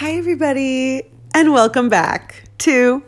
Hi, 0.00 0.12
everybody, 0.12 1.02
and 1.34 1.52
welcome 1.52 1.88
back 1.88 2.44
to 2.58 3.02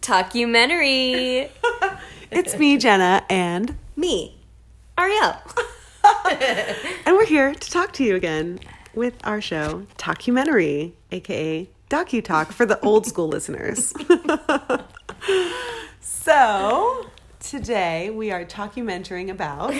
Documentary. 0.00 1.48
It's 2.32 2.58
Me, 2.58 2.76
Jenna, 2.76 3.24
and 3.30 3.78
Me, 3.94 4.36
Ariel. 4.98 5.36
and 7.06 7.14
we're 7.14 7.24
here 7.26 7.54
to 7.54 7.70
talk 7.70 7.92
to 7.92 8.02
you 8.02 8.16
again 8.16 8.58
with 8.96 9.14
our 9.22 9.40
show, 9.40 9.86
Documentary, 9.96 10.96
aka 11.12 11.70
Docu 11.88 12.24
Talk 12.24 12.50
for 12.50 12.66
the 12.66 12.80
old 12.80 13.06
school 13.06 13.28
listeners. 13.28 13.94
so, 16.00 17.06
today 17.38 18.10
we 18.10 18.32
are 18.32 18.44
documenting 18.44 19.30
about 19.30 19.72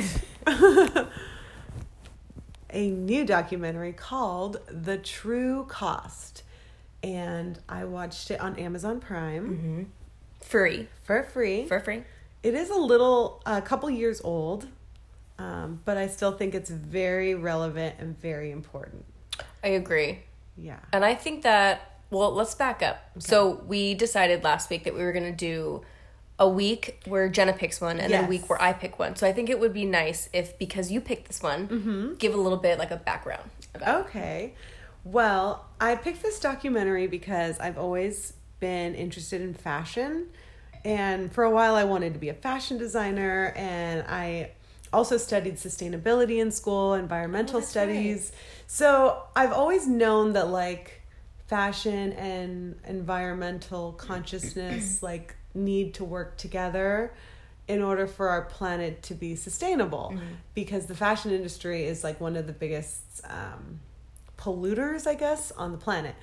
a 2.75 2.91
new 2.91 3.25
documentary 3.25 3.93
called 3.93 4.59
The 4.69 4.99
True 4.99 5.65
Cost. 5.69 6.43
And 7.03 7.59
I 7.69 7.85
watched 7.85 8.31
it 8.31 8.41
on 8.41 8.59
Amazon 8.59 9.01
Prime 9.01 9.91
Free. 10.41 10.89
for 11.05 11.23
free. 11.23 11.67
For 11.67 11.81
free. 11.81 12.03
It 12.43 12.55
is 12.55 12.71
a 12.71 12.79
little, 12.79 13.43
a 13.47 13.63
couple 13.63 13.89
years 13.89 14.21
old, 14.23 14.67
um, 15.39 15.81
but 15.85 15.97
I 15.97 16.09
still 16.09 16.33
think 16.33 16.55
it's 16.55 16.71
very 16.71 17.35
relevant 17.35 17.97
and 17.99 18.19
very 18.21 18.51
important. 18.51 19.05
I 19.63 19.69
agree. 19.69 20.21
Yeah. 20.57 20.81
And 20.93 21.05
I 21.05 21.15
think 21.15 21.43
that, 21.43 22.01
well, 22.11 22.33
let's 22.33 22.55
back 22.55 22.83
up. 22.83 23.03
So 23.19 23.63
we 23.67 23.95
decided 23.95 24.45
last 24.45 24.69
week 24.69 24.85
that 24.85 24.95
we 24.95 25.03
were 25.03 25.13
going 25.13 25.25
to 25.25 25.33
do 25.33 25.83
a 26.39 26.49
week 26.49 27.01
where 27.07 27.29
Jenna 27.29 27.53
picks 27.53 27.81
one 27.81 28.01
and 28.01 28.13
then 28.13 28.25
a 28.25 28.29
week 28.29 28.51
where 28.51 28.61
I 28.61 28.73
pick 28.73 28.99
one. 28.99 29.15
So 29.15 29.27
I 29.27 29.33
think 29.33 29.49
it 29.49 29.61
would 29.61 29.73
be 29.73 29.85
nice 29.85 30.29
if, 30.33 30.59
because 30.59 30.91
you 30.91 31.01
picked 31.01 31.29
this 31.29 31.43
one, 31.43 31.69
mm-hmm. 31.69 32.15
give 32.15 32.35
a 32.35 32.37
little 32.37 32.59
bit 32.59 32.79
like 32.79 32.91
a 32.91 32.97
background 32.97 33.51
about 33.75 34.07
Okay. 34.07 34.55
Well, 35.05 35.67
I 35.81 35.97
picked 35.97 36.23
this 36.23 36.41
documentary 36.41 37.07
because 37.07 37.61
I've 37.61 37.79
always 37.79 38.33
been 38.59 38.95
interested 38.95 39.43
in 39.43 39.55
fashion. 39.55 40.29
And 40.85 41.33
for 41.33 41.45
a 41.45 41.51
while, 41.51 41.77
I 41.77 41.85
wanted 41.85 42.15
to 42.15 42.19
be 42.19 42.31
a 42.31 42.35
fashion 42.35 42.79
designer. 42.79 43.53
And 43.55 44.05
I 44.09 44.51
also 44.93 45.19
studied 45.19 45.57
sustainability 45.57 46.41
in 46.41 46.51
school, 46.51 46.95
environmental 46.95 47.59
oh, 47.59 47.61
that's 47.61 47.71
studies. 47.71 48.33
So 48.67 49.23
I've 49.37 49.53
always 49.53 49.87
known 49.87 50.33
that, 50.33 50.49
like, 50.49 51.03
fashion 51.47 52.13
and 52.15 52.77
environmental 52.87 53.93
consciousness, 53.93 55.03
like, 55.03 55.37
need 55.55 55.95
to 55.95 56.05
work 56.05 56.37
together 56.37 57.13
in 57.67 57.81
order 57.81 58.07
for 58.07 58.29
our 58.29 58.43
planet 58.43 59.03
to 59.05 59.15
be 59.15 59.35
sustainable. 59.35 60.15
Because 60.55 60.87
the 60.87 60.95
fashion 60.95 61.31
industry 61.31 61.85
is 61.85 62.05
like 62.05 62.21
one 62.21 62.37
of 62.37 62.47
the 62.47 62.53
biggest 62.53 63.23
um, 63.25 63.81
polluters 64.37 65.07
i 65.07 65.15
guess 65.15 65.53
on 65.53 65.73
the 65.73 65.79
planet. 65.79 66.15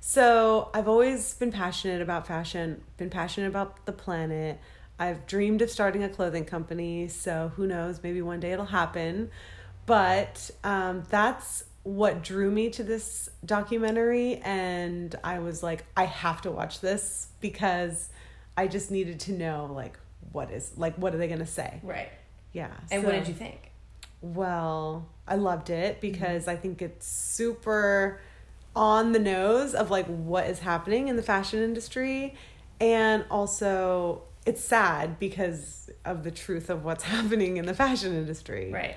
So 0.00 0.70
i've 0.74 0.88
always 0.88 1.34
been 1.34 1.52
passionate 1.52 2.02
about 2.02 2.26
fashion 2.26 2.82
been 2.96 3.10
passionate 3.10 3.48
about 3.48 3.86
the 3.86 3.92
planet. 3.92 4.60
I've 4.98 5.26
dreamed 5.26 5.62
of 5.62 5.70
starting 5.70 6.04
a 6.04 6.08
clothing 6.08 6.44
company 6.44 7.08
so 7.08 7.52
who 7.56 7.66
knows? 7.66 8.02
Maybe 8.02 8.20
one 8.20 8.40
day 8.40 8.52
it'll 8.52 8.66
happen. 8.66 9.30
But 9.86 10.50
um, 10.62 11.04
that's 11.08 11.64
what 11.82 12.22
drew 12.22 12.50
me 12.50 12.68
to 12.68 12.82
this 12.82 13.30
documentary 13.44 14.36
and 14.44 15.16
i 15.24 15.38
was 15.38 15.62
like 15.62 15.86
i 15.96 16.04
have 16.04 16.42
to 16.42 16.50
watch 16.50 16.80
this 16.80 17.28
because 17.40 18.10
i 18.60 18.66
just 18.66 18.90
needed 18.90 19.18
to 19.20 19.32
know 19.32 19.70
like 19.82 19.98
what 20.32 20.50
is 20.50 20.72
like 20.76 20.94
what 20.96 21.14
are 21.14 21.18
they 21.18 21.28
to 21.28 21.46
say 21.60 21.80
Right. 21.82 22.10
yeah 22.52 22.70
And 22.92 23.02
what 23.04 23.12
did 23.12 23.28
you 23.28 23.34
think? 23.34 23.60
well 24.22 25.08
i 25.26 25.34
loved 25.36 25.70
it 25.70 26.00
because 26.00 26.46
i 26.46 26.56
think 26.56 26.82
it's 26.82 27.06
super 27.06 28.20
on 28.76 29.12
the 29.12 29.18
nose 29.18 29.74
of 29.74 29.90
like 29.90 30.06
what 30.06 30.46
is 30.46 30.58
happening 30.60 31.08
in 31.08 31.16
the 31.16 31.22
fashion 31.22 31.62
industry 31.62 32.34
and 32.80 33.24
also 33.30 34.22
it's 34.46 34.62
sad 34.62 35.18
because 35.18 35.90
of 36.04 36.22
the 36.22 36.30
truth 36.30 36.70
of 36.70 36.84
what's 36.84 37.04
happening 37.14 37.56
in 37.56 37.66
the 37.66 37.74
fashion 37.74 38.12
industry 38.14 38.70
Right. 38.72 38.96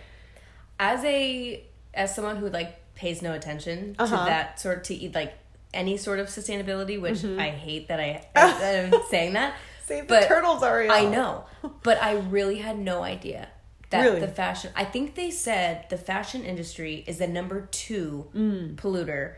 As 0.79 1.03
a 1.05 1.63
as 1.93 2.13
someone 2.15 2.37
who 2.37 2.49
like 2.49 2.71
pays 2.95 3.21
no 3.21 3.33
attention 3.33 3.95
Uh-huh. 3.99 4.17
to 4.17 4.23
that 4.25 4.59
sort 4.59 4.83
to 4.85 4.93
eat 4.93 5.13
like 5.15 5.33
any 5.73 5.97
sort 5.97 6.19
of 6.19 6.27
sustainability, 6.27 6.99
which 6.99 7.19
Mm-hmm. 7.19 7.39
I 7.39 7.49
hate 7.49 7.87
that 7.87 7.99
I 7.99 8.25
I'm 8.35 8.93
saying 9.09 9.33
that. 9.33 9.55
Save 9.85 10.07
the 10.07 10.13
But 10.15 10.27
turtles, 10.27 10.63
Ariel. 10.63 10.91
I 10.93 11.05
know, 11.05 11.45
but 11.83 12.01
I 12.01 12.13
really 12.17 12.59
had 12.59 12.77
no 12.79 13.03
idea 13.03 13.49
that 13.89 14.01
Really? 14.05 14.19
the 14.21 14.27
fashion. 14.29 14.71
I 14.75 14.85
think 14.85 15.15
they 15.15 15.29
said 15.29 15.85
the 15.89 15.97
fashion 15.97 16.43
industry 16.45 17.03
is 17.05 17.17
the 17.19 17.27
number 17.27 17.67
two 17.71 18.27
Mm. 18.35 18.75
polluter 18.75 19.35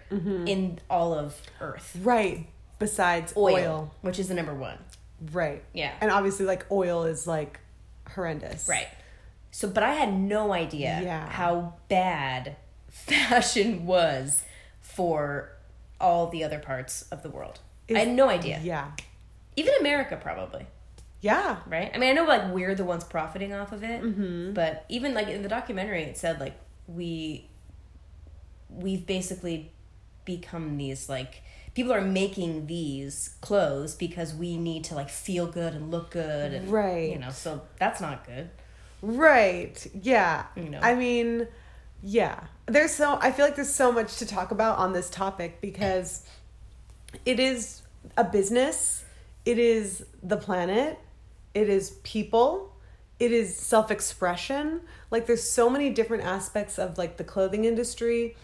in 0.48 0.80
all 0.90 1.14
of 1.14 1.36
Earth. 1.60 1.98
right 2.04 2.48
besides 2.80 3.34
Oil, 3.36 3.56
oil. 3.56 3.92
which 4.02 4.20
is 4.20 4.28
the 4.28 4.34
number 4.36 4.54
one. 4.54 4.78
right 5.32 5.64
Yeah. 5.74 5.94
and 6.02 6.12
obviously 6.12 6.46
like 6.46 6.66
oil 6.72 7.04
is 7.06 7.26
like 7.26 7.60
horrendous 8.14 8.68
Right. 8.70 8.88
So, 9.52 9.68
but 9.70 9.84
I 9.84 9.94
had 9.94 10.14
no 10.14 10.52
idea 10.54 11.00
Yeah. 11.04 11.30
how 11.30 11.76
bad 11.88 12.56
fashion 12.90 13.86
was 13.86 14.44
for 14.82 15.50
all 16.00 16.28
the 16.28 16.44
other 16.44 16.60
parts 16.60 17.04
of 17.12 17.24
the 17.24 17.30
world. 17.30 17.60
I 17.90 18.00
had 18.00 18.10
no 18.10 18.30
idea. 18.30 18.60
yeah 18.64 18.92
Even 19.56 19.74
America, 19.80 20.18
probably. 20.18 20.66
yeah 21.22 21.58
Right? 21.68 21.92
I 21.94 21.98
mean, 21.98 22.10
I 22.10 22.14
know 22.14 22.26
like 22.26 22.52
we're 22.54 22.76
the 22.76 22.84
ones 22.86 23.04
profiting 23.04 23.54
off 23.54 23.72
of 23.72 23.84
it, 23.84 24.02
Mm-hmm. 24.02 24.54
but 24.54 24.86
even 24.90 25.14
like 25.14 25.28
in 25.28 25.42
the 25.44 25.50
documentary, 25.50 26.04
it 26.04 26.18
said 26.18 26.40
like 26.40 26.56
we 26.88 27.48
we've 28.70 29.06
basically 29.06 29.72
become 30.26 30.78
these 30.78 31.08
like 31.08 31.44
people 31.76 31.94
are 31.94 32.02
making 32.02 32.68
these 32.68 33.36
clothes 33.42 33.96
because 33.96 34.34
we 34.34 34.58
need 34.58 34.84
to 34.86 34.96
like 34.96 35.10
feel 35.10 35.46
good 35.48 35.74
and 35.74 35.92
look 35.92 36.12
good 36.12 36.54
and 36.54 36.70
Right. 36.72 37.12
you 37.12 37.20
know 37.20 37.30
so 37.30 37.62
that's 37.80 38.02
not 38.02 38.26
good 38.26 38.50
Right. 39.02 39.86
Yeah. 40.02 40.46
You 40.56 40.70
know. 40.70 40.80
I 40.82 40.96
mean, 40.96 41.48
yeah. 42.04 42.46
There's 42.66 42.92
so 42.92 43.18
I 43.22 43.32
feel 43.32 43.46
like 43.46 43.56
there's 43.56 43.74
so 43.74 43.92
much 43.92 44.18
to 44.18 44.26
talk 44.26 44.52
about 44.52 44.78
on 44.78 44.94
this 44.94 45.10
topic 45.10 45.62
because 45.62 46.26
it 47.26 47.40
is 47.40 47.82
a 48.18 48.24
business, 48.24 49.04
it 49.46 49.58
is 49.58 50.06
the 50.22 50.38
planet, 50.38 51.00
it 51.54 51.70
is 51.70 51.92
people, 52.04 52.74
it 53.20 53.32
is 53.32 53.56
self-expression. 53.56 54.82
Like 55.12 55.26
there's 55.28 55.50
so 55.50 55.70
many 55.70 55.90
different 55.90 56.24
aspects 56.24 56.78
of 56.78 56.98
like 56.98 57.18
the 57.18 57.24
clothing 57.24 57.66
industry 57.66 58.36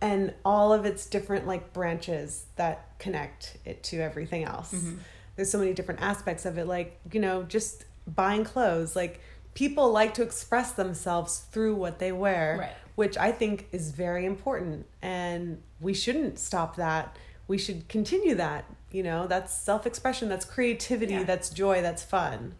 and 0.00 0.34
all 0.44 0.72
of 0.72 0.84
its 0.84 1.06
different 1.06 1.46
like 1.46 1.72
branches 1.72 2.44
that 2.56 2.98
connect 2.98 3.56
it 3.64 3.82
to 3.84 4.00
everything 4.00 4.44
else. 4.44 4.72
Mm-hmm. 4.72 4.96
There's 5.36 5.50
so 5.50 5.58
many 5.58 5.72
different 5.72 6.00
aspects 6.02 6.44
of 6.44 6.58
it 6.58 6.66
like, 6.66 7.00
you 7.12 7.20
know, 7.20 7.42
just 7.44 7.84
buying 8.06 8.44
clothes. 8.44 8.94
Like 8.94 9.20
people 9.54 9.90
like 9.90 10.14
to 10.14 10.22
express 10.22 10.72
themselves 10.72 11.38
through 11.50 11.74
what 11.76 11.98
they 11.98 12.12
wear, 12.12 12.56
Right. 12.60 12.72
which 12.96 13.16
I 13.16 13.32
think 13.32 13.68
is 13.72 13.90
very 13.92 14.26
important 14.26 14.86
and 15.02 15.62
we 15.80 15.94
shouldn't 15.94 16.38
stop 16.38 16.76
that. 16.76 17.16
We 17.46 17.58
should 17.58 17.88
continue 17.88 18.34
that. 18.36 18.64
You 18.90 19.02
know, 19.02 19.26
that's 19.26 19.52
self-expression, 19.54 20.28
that's 20.28 20.44
creativity, 20.44 21.14
Yeah. 21.14 21.24
that's 21.24 21.50
joy, 21.50 21.82
that's 21.82 22.02
fun. 22.02 22.54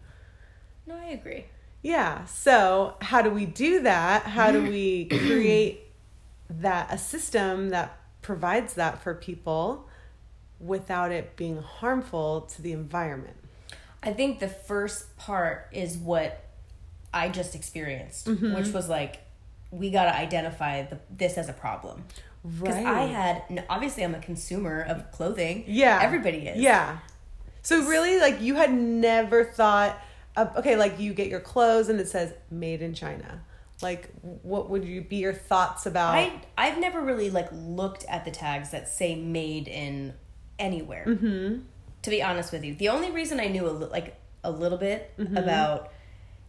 no 0.87 0.95
i 0.95 1.05
agree 1.09 1.45
Yeah. 1.81 2.25
So, 2.25 2.95
how 3.01 3.21
do 3.21 3.29
we 3.29 3.45
do 3.45 3.81
that? 3.81 4.23
How 4.23 4.51
do 4.51 4.63
we 4.63 5.05
create 5.27 5.91
that 6.49 6.91
a 6.91 6.97
system 6.97 7.69
that 7.69 7.97
provides 8.23 8.73
that 8.75 9.01
for 9.03 9.13
people 9.13 9.87
without 10.59 11.11
it 11.11 11.35
being 11.35 11.61
harmful 11.61 12.41
to 12.41 12.61
the 12.61 12.71
environment? 12.71 13.37
I 14.01 14.13
think 14.13 14.39
the 14.39 14.47
first 14.47 15.15
part 15.17 15.67
is 15.71 15.95
what 15.97 16.44
I 17.15 17.29
just 17.29 17.55
experienced, 17.55 18.27
Mm-hmm. 18.27 18.53
which 18.55 18.67
was 18.67 18.87
like 18.89 19.21
we 19.71 19.89
got 19.89 20.05
to 20.05 20.15
identify 20.15 20.83
the, 20.83 20.99
this 21.09 21.37
as 21.37 21.49
a 21.49 21.53
problem. 21.53 22.03
Because 22.61 22.75
I 22.75 23.05
had 23.07 23.65
obviously 23.69 24.03
I'm 24.03 24.13
a 24.13 24.19
consumer 24.19 24.81
of 24.87 25.11
clothing. 25.11 25.63
Yeah. 25.67 25.99
everybody 26.03 26.47
is. 26.47 26.61
Yeah. 26.61 26.99
So 27.63 27.81
really 27.87 28.19
like 28.19 28.39
you 28.41 28.55
had 28.55 28.71
never 28.71 29.43
thought 29.43 29.97
of, 30.37 30.55
okay, 30.57 30.75
like 30.75 30.99
you 30.99 31.13
get 31.15 31.27
your 31.27 31.39
clothes 31.39 31.89
and 31.89 31.99
it 31.99 32.07
says 32.07 32.33
made 32.51 32.81
in 32.83 32.93
China. 32.93 33.41
Like 33.81 34.09
what 34.43 34.69
would 34.69 34.85
you 34.85 35.01
be 35.01 35.15
your 35.17 35.33
thoughts 35.33 35.85
about 35.87 36.13
I 36.13 36.39
I've 36.57 36.77
never 36.77 37.01
really 37.01 37.29
like 37.31 37.49
looked 37.51 38.05
at 38.07 38.23
the 38.25 38.31
tags 38.31 38.69
that 38.71 38.87
say 38.87 39.15
made 39.15 39.67
in 39.67 40.13
anywhere. 40.59 41.05
Mm-hmm. 41.07 41.59
To 42.03 42.09
be 42.11 42.21
honest 42.21 42.53
with 42.53 42.63
you, 42.63 42.75
the 42.75 42.89
only 42.89 43.09
reason 43.09 43.39
I 43.39 43.47
knew 43.47 43.67
a 43.67 43.71
li- 43.71 43.87
like 43.91 44.15
a 44.43 44.51
little 44.51 44.77
bit 44.77 45.11
Mm-hmm. 45.17 45.35
about 45.37 45.91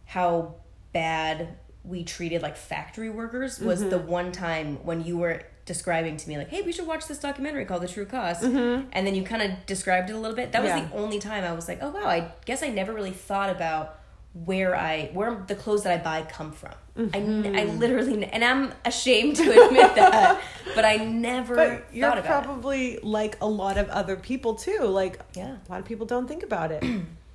how 0.07 0.55
bad 0.93 1.49
we 1.83 2.03
treated 2.03 2.41
like 2.41 2.57
factory 2.57 3.09
workers 3.09 3.59
was 3.59 3.79
Mm-hmm. 3.79 3.89
the 3.91 3.97
one 3.99 4.31
time 4.31 4.83
when 4.83 5.03
you 5.05 5.17
were 5.17 5.43
describing 5.65 6.17
to 6.17 6.27
me 6.29 6.37
like, 6.37 6.49
"Hey, 6.49 6.61
we 6.63 6.71
should 6.71 6.87
watch 6.87 7.07
this 7.07 7.19
documentary 7.19 7.65
called 7.65 7.81
The 7.83 7.87
True 7.87 8.05
Cost," 8.05 8.43
and 8.43 8.87
then 8.91 9.15
you 9.15 9.23
kind 9.23 9.41
of 9.41 9.65
described 9.65 10.09
it 10.09 10.13
a 10.13 10.17
little 10.19 10.35
bit. 10.35 10.51
That 10.53 10.63
was 10.63 10.71
Mm-hmm. 10.71 10.81
Yeah. 10.83 10.87
the 10.89 10.95
only 10.95 11.19
time 11.19 11.43
I 11.43 11.53
was 11.53 11.67
like, 11.67 11.79
"Oh 11.81 11.89
wow, 11.91 12.05
I 12.07 12.31
guess 12.45 12.63
I 12.63 12.69
never 12.69 12.93
really 12.93 13.11
thought 13.11 13.49
about." 13.49 13.99
where 14.45 14.75
I 14.75 15.09
where 15.13 15.43
the 15.47 15.55
clothes 15.55 15.81
that 15.83 15.99
I 15.99 16.03
buy 16.03 16.21
come 16.29 16.51
from. 16.51 16.73
I 17.11 17.17
I 17.61 17.63
literally, 17.63 18.23
and 18.23 18.43
I'm 18.43 18.71
ashamed 18.85 19.37
to 19.37 19.43
admit 19.65 19.95
that, 19.95 20.39
but 20.75 20.85
I 20.85 20.97
never 20.97 21.55
But 21.55 21.85
you're 21.91 22.07
thought 22.07 22.19
about 22.19 22.43
it. 22.43 22.45
probably 22.45 22.99
like 23.01 23.37
a 23.41 23.47
lot 23.47 23.79
of 23.79 23.89
other 23.89 24.15
people 24.15 24.53
too. 24.53 24.81
Like 24.83 25.19
Yeah. 25.33 25.55
a 25.67 25.71
lot 25.71 25.79
of 25.79 25.85
people 25.87 26.05
don't 26.05 26.27
think 26.27 26.43
about 26.43 26.71
it 26.71 26.83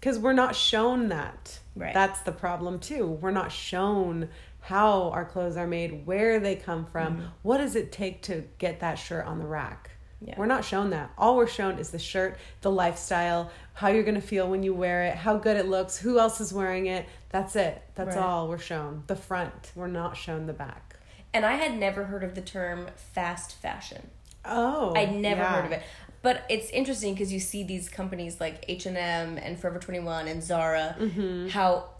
because 0.00 0.18
we're 0.18 0.32
not 0.32 0.54
shown 0.54 1.08
that. 1.08 1.58
Right. 1.74 1.94
That's 1.94 2.20
the 2.20 2.32
problem 2.32 2.78
too. 2.78 3.06
We're 3.06 3.30
not 3.30 3.52
shown 3.52 4.28
how 4.60 5.10
our 5.10 5.24
clothes 5.24 5.56
are 5.56 5.66
made, 5.66 6.06
where 6.06 6.40
they 6.40 6.54
come 6.56 6.84
from, 6.86 7.16
mm-hmm. 7.16 7.26
what 7.42 7.58
does 7.58 7.74
it 7.76 7.90
take 7.92 8.22
to 8.22 8.44
get 8.58 8.80
that 8.80 8.96
shirt 8.96 9.24
on 9.24 9.38
the 9.38 9.46
rack. 9.46 9.90
Yeah. 10.20 10.34
We're 10.36 10.46
not 10.46 10.64
shown 10.64 10.90
that. 10.90 11.10
All 11.16 11.36
we're 11.36 11.46
shown 11.46 11.78
is 11.78 11.90
the 11.90 11.98
shirt, 11.98 12.38
the 12.60 12.70
lifestyle, 12.70 13.50
how 13.74 13.88
you're 13.88 14.02
going 14.02 14.16
to 14.16 14.20
feel 14.20 14.50
when 14.50 14.64
you 14.64 14.74
wear 14.74 15.04
it, 15.04 15.14
how 15.14 15.36
good 15.36 15.56
it 15.56 15.68
looks, 15.68 15.96
who 15.96 16.18
else 16.18 16.40
is 16.40 16.52
wearing 16.52 16.86
it. 16.86 17.06
That's 17.30 17.54
it. 17.54 17.80
That's 17.94 18.16
Right. 18.16 18.24
all 18.24 18.48
we're 18.48 18.58
shown. 18.58 19.04
The 19.06 19.16
front. 19.16 19.72
We're 19.76 19.86
not 19.86 20.16
shown 20.16 20.46
the 20.46 20.52
back. 20.52 20.96
And 21.32 21.46
I 21.46 21.54
had 21.54 21.78
never 21.78 22.04
heard 22.04 22.24
of 22.24 22.34
the 22.34 22.40
term 22.40 22.88
fast 22.96 23.54
fashion. 23.54 24.10
Oh. 24.44 24.92
I'd 24.96 25.14
never 25.14 25.42
yeah. 25.42 25.54
heard 25.54 25.66
of 25.66 25.72
it. 25.72 25.82
But 26.22 26.44
it's 26.48 26.70
interesting 26.70 27.14
because 27.14 27.32
you 27.32 27.40
see 27.40 27.62
these 27.62 27.88
companies 27.88 28.40
like 28.40 28.64
H 28.68 28.86
and 28.86 28.96
M 28.96 29.38
and 29.38 29.58
Forever 29.58 29.78
Twenty 29.78 30.00
One 30.00 30.28
and 30.28 30.42
Zara. 30.42 30.96
Mm-hmm. 30.98 31.48
How 31.48 31.90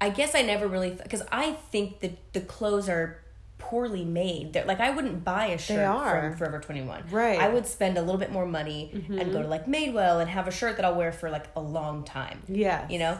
I 0.00 0.10
guess 0.10 0.34
I 0.34 0.42
never 0.42 0.66
really 0.66 0.90
because 0.90 1.22
I 1.30 1.52
think 1.52 2.00
that 2.00 2.32
the 2.32 2.40
clothes 2.40 2.88
are 2.88 3.20
poorly 3.58 4.04
made. 4.04 4.52
They're, 4.52 4.64
like 4.64 4.80
I 4.80 4.90
wouldn't 4.90 5.24
buy 5.24 5.46
a 5.46 5.58
shirt 5.58 5.76
from 5.76 6.36
Forever 6.36 6.58
Twenty 6.60 6.82
One. 6.82 7.04
Right. 7.10 7.38
Mm-hmm. 7.38 7.44
I 7.44 7.48
would 7.48 7.66
spend 7.66 7.98
a 7.98 8.00
little 8.02 8.18
bit 8.18 8.32
more 8.32 8.46
money 8.46 8.90
and 9.08 9.32
go 9.32 9.42
to 9.42 9.48
like 9.48 9.66
Madewell 9.66 10.20
and 10.20 10.30
have 10.30 10.48
a 10.48 10.52
shirt 10.52 10.76
that 10.76 10.84
I'll 10.84 10.94
wear 10.96 11.12
for 11.12 11.30
like 11.30 11.46
a 11.54 11.60
long 11.60 12.04
time. 12.04 12.42
Yeah. 12.48 12.86
You 12.88 12.98
know, 12.98 13.18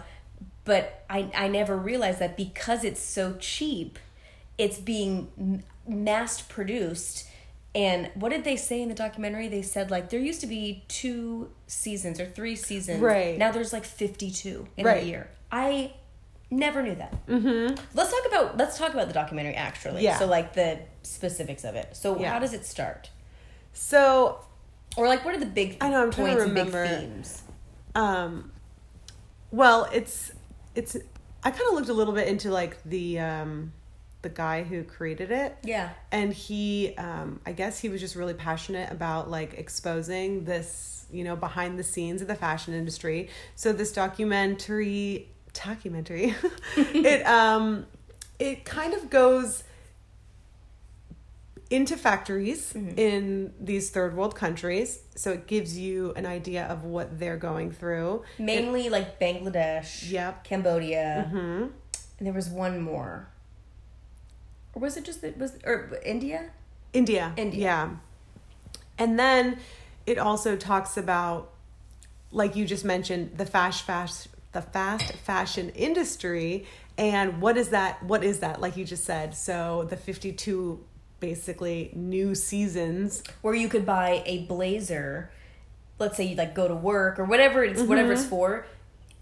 but 0.65 1.05
I 1.09 1.31
I 1.35 1.49
never 1.49 1.77
realized 1.77 2.19
that 2.21 2.37
because 2.37 2.85
it's 2.85 3.01
so 3.01 3.37
cheap, 3.39 3.99
it's 4.57 4.79
being 4.79 5.63
mass 5.87 6.41
produced. 6.41 7.29
And 7.75 8.11
what 8.15 8.31
did 8.31 8.45
they 8.45 8.57
say 8.57 8.81
in 8.83 8.89
the 8.89 8.95
documentary? 8.95 9.47
They 9.49 9.63
said 9.63 9.91
like 9.91 10.11
there 10.11 10.21
used 10.21 10.41
to 10.41 10.47
be 10.47 10.85
two 10.89 11.51
seasons 11.67 12.19
or 12.19 12.27
three 12.27 12.57
seasons. 12.57 13.01
Right. 13.01 13.37
Now 13.39 13.53
there's 13.53 13.73
like 13.73 13.85
52 13.85 14.67
in 14.77 14.85
Right. 14.87 15.03
a 15.03 15.07
year. 15.07 15.31
I 15.53 15.93
never 16.51 16.83
knew 16.83 16.95
that. 16.95 17.27
Mm-hmm. 17.27 17.75
Let's 17.95 18.11
talk 18.11 18.27
about 18.27 18.57
let's 18.57 18.79
talk 18.79 18.95
about 18.95 19.07
the 19.09 19.15
documentary 19.15 19.55
actually. 19.55 20.03
Yeah. 20.03 20.19
So 20.19 20.27
like 20.27 20.55
the 20.55 20.79
specifics 21.03 21.65
of 21.65 21.75
it. 21.75 21.95
So 21.97 22.19
Yeah. 22.19 22.33
how 22.33 22.39
does 22.39 22.55
it 22.55 22.65
start? 22.65 23.11
So 23.75 24.41
Or 24.97 25.07
like 25.07 25.25
what 25.25 25.35
are 25.35 25.39
the 25.41 25.47
big 25.47 25.77
I 25.81 25.91
know, 25.91 26.03
I'm 26.03 26.11
trying 26.11 26.37
to 26.37 26.43
remember. 26.43 26.87
themes? 26.87 27.43
um 27.95 28.51
well 29.51 29.89
it's 29.93 30.31
it's 30.75 30.95
i 31.43 31.51
kind 31.51 31.63
of 31.69 31.75
looked 31.75 31.89
a 31.89 31.93
little 31.93 32.13
bit 32.13 32.29
into 32.29 32.51
like 32.51 32.77
the 32.85 33.19
um 33.19 33.73
the 34.23 34.29
guy 34.29 34.63
who 34.65 34.83
created 34.85 35.31
it. 35.31 35.57
Yeah. 35.63 35.91
and 36.11 36.33
he 36.33 36.95
um 36.99 37.41
i 37.47 37.53
guess 37.53 37.79
he 37.79 37.89
was 37.89 38.01
just 38.01 38.17
really 38.17 38.35
passionate 38.35 38.91
about 38.91 39.31
like 39.31 39.55
exposing 39.55 40.45
this 40.45 41.07
you 41.13 41.23
know 41.25 41.37
behind 41.37 41.79
the 41.79 41.85
scenes 41.85 42.21
of 42.23 42.29
the 42.29 42.35
fashion 42.35 42.75
industry. 42.75 43.29
So 43.55 43.73
this 43.73 43.93
documentary 43.93 45.29
documentary 45.55 46.35
it 46.77 47.25
um 47.27 47.87
it 48.39 48.65
kind 48.65 48.93
of 48.95 49.09
goes 49.11 49.65
into 51.71 51.97
factories 51.99 52.75
in 52.75 53.53
these 53.61 53.91
third 53.91 54.17
world 54.17 54.35
countries. 54.35 55.01
So 55.17 55.33
it 55.33 55.47
gives 55.47 55.77
you 55.79 56.13
an 56.17 56.25
idea 56.25 56.65
of 56.67 56.85
what 56.85 57.19
they're 57.19 57.37
going 57.37 57.73
through. 57.73 58.23
Mainly 58.39 58.89
like 58.89 59.21
Bangladesh, 59.21 60.11
Yep. 60.11 60.45
Cambodia, 60.45 61.29
hmm 61.31 61.67
and 62.19 62.27
there 62.27 62.33
was 62.33 62.49
one 62.49 62.81
more. 62.81 63.29
Or 64.79 64.81
was 64.81 64.97
it 64.97 65.05
just 65.05 65.23
that 65.23 65.37
was 65.37 65.59
or 65.65 65.99
India? 66.05 66.51
India. 66.93 67.33
India. 67.37 67.61
Yeah. 67.61 67.91
And 68.97 69.19
then 69.19 69.59
it 70.07 70.19
also 70.19 70.57
talks 70.57 70.97
about, 70.97 71.51
like 72.31 72.55
you 72.55 72.65
just 72.65 72.85
mentioned, 72.85 73.37
the 73.37 73.45
fast 73.45 73.83
fast 73.83 74.29
the 74.53 74.63
fast 74.63 75.13
fashion 75.13 75.71
industry 75.71 76.65
and 76.97 77.43
what 77.43 77.57
is 77.57 77.71
that 77.71 78.03
what 78.05 78.25
is 78.25 78.39
that 78.41 78.63
like 78.63 78.79
you 78.79 78.85
just 78.85 79.05
said 79.05 79.35
so 79.35 79.87
the 79.91 79.97
52 79.97 80.83
basically 81.21 81.91
new 81.95 82.35
seasons 82.35 83.23
Where 83.43 83.55
you 83.55 83.69
could 83.69 83.85
buy 83.85 84.23
a 84.25 84.47
blazer, 84.47 85.31
let's 85.99 86.17
say 86.17 86.25
you 86.25 86.37
like 86.37 86.55
go 86.55 86.67
to 86.67 86.75
work 86.75 87.19
or 87.19 87.25
whatever 87.25 87.63
it's 87.65 87.83
whatever 87.83 88.15
Mm-hmm. 88.15 88.21
it's 88.21 88.29
for, 88.29 88.67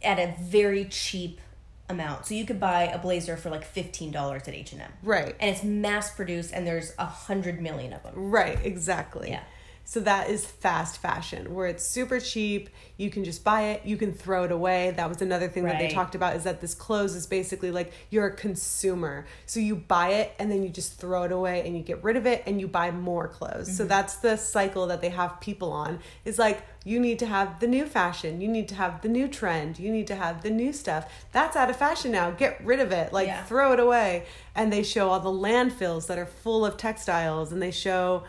at 0.03 0.19
a 0.19 0.37
very 0.41 0.85
cheap 0.85 1.41
amount. 1.89 2.27
So 2.27 2.35
you 2.35 2.45
could 2.45 2.59
buy 2.61 2.85
a 2.85 2.99
blazer 2.99 3.37
for 3.37 3.51
like 3.51 3.65
fifteen 3.65 4.11
dollars 4.11 4.43
at 4.49 4.55
H 4.55 4.73
and 4.73 4.83
M, 4.83 4.93
right 5.03 5.35
and 5.41 5.51
it's 5.51 5.63
mass 5.63 6.15
produced, 6.15 6.53
and 6.53 6.67
there's 6.67 6.93
a 6.99 7.07
hundred 7.07 7.61
million 7.61 7.93
of 7.93 8.03
them. 8.03 8.13
right 8.17 8.59
exactly 8.65 9.31
Yeah. 9.31 9.43
So 9.87 10.01
that 10.01 10.29
is 10.29 10.45
fast 10.45 10.99
fashion 10.99 11.55
where 11.55 11.69
it's 11.69 11.87
super 11.87 12.21
cheap 12.21 12.69
you 12.97 13.09
can 13.09 13.25
just 13.25 13.45
buy 13.45 13.63
it 13.69 13.87
you 13.87 13.97
can 13.97 14.13
throw 14.13 14.45
it 14.45 14.51
away. 14.51 14.93
That 14.97 15.09
was 15.09 15.23
another 15.23 15.49
thing 15.49 15.65
that 15.65 15.79
they 15.79 15.89
talked 15.89 16.15
about 16.15 16.35
is 16.35 16.45
that 16.45 16.61
this 16.61 16.75
clothes 16.75 17.15
is 17.15 17.27
basically 17.27 17.71
like 17.71 17.93
you're 18.11 18.27
a 18.27 18.35
consumer. 18.35 19.27
So 19.47 19.61
you 19.61 19.77
buy 19.77 20.11
it 20.11 20.35
and 20.39 20.51
then 20.51 20.63
you 20.63 20.69
just 20.69 20.99
throw 20.99 21.23
it 21.23 21.33
away 21.33 21.65
and 21.65 21.77
you 21.77 21.83
get 21.83 22.03
rid 22.03 22.17
of 22.17 22.27
it 22.27 22.43
and 22.47 22.61
you 22.61 22.67
buy 22.67 22.91
more 22.91 23.29
clothes. 23.29 23.75
So 23.75 23.83
mm-hmm. 23.85 23.89
that's 23.89 24.17
the 24.17 24.37
cycle 24.37 24.87
that 24.89 25.01
they 25.01 25.11
have 25.11 25.41
people 25.41 25.73
on 25.73 26.01
is 26.25 26.39
like 26.39 26.63
you 26.85 26.99
need 26.99 27.19
to 27.21 27.27
have 27.27 27.61
the 27.61 27.67
new 27.67 27.85
fashion 27.85 28.41
you 28.41 28.49
need 28.49 28.69
to 28.69 28.75
have 28.75 29.03
the 29.03 29.09
new 29.09 29.27
trend 29.27 29.77
you 29.79 29.91
need 29.91 30.07
to 30.07 30.17
have 30.17 30.43
the 30.43 30.51
new 30.51 30.73
stuff. 30.73 31.27
That's 31.33 31.57
out 31.57 31.71
of 31.71 31.77
fashion 31.77 32.11
now. 32.11 32.31
Get 32.31 32.65
rid 32.65 32.81
of 32.81 32.91
it. 32.93 33.13
Like 33.13 33.29
Yeah. 33.29 33.45
throw 33.45 33.73
it 33.73 33.81
away. 33.81 34.25
And 34.55 34.73
they 34.73 34.83
show 34.83 35.11
all 35.11 35.21
the 35.21 35.31
landfills 35.31 36.07
that 36.09 36.19
are 36.19 36.27
full 36.27 36.65
of 36.65 36.77
textiles 36.77 37.53
and 37.53 37.61
they 37.63 37.71
show 37.71 38.25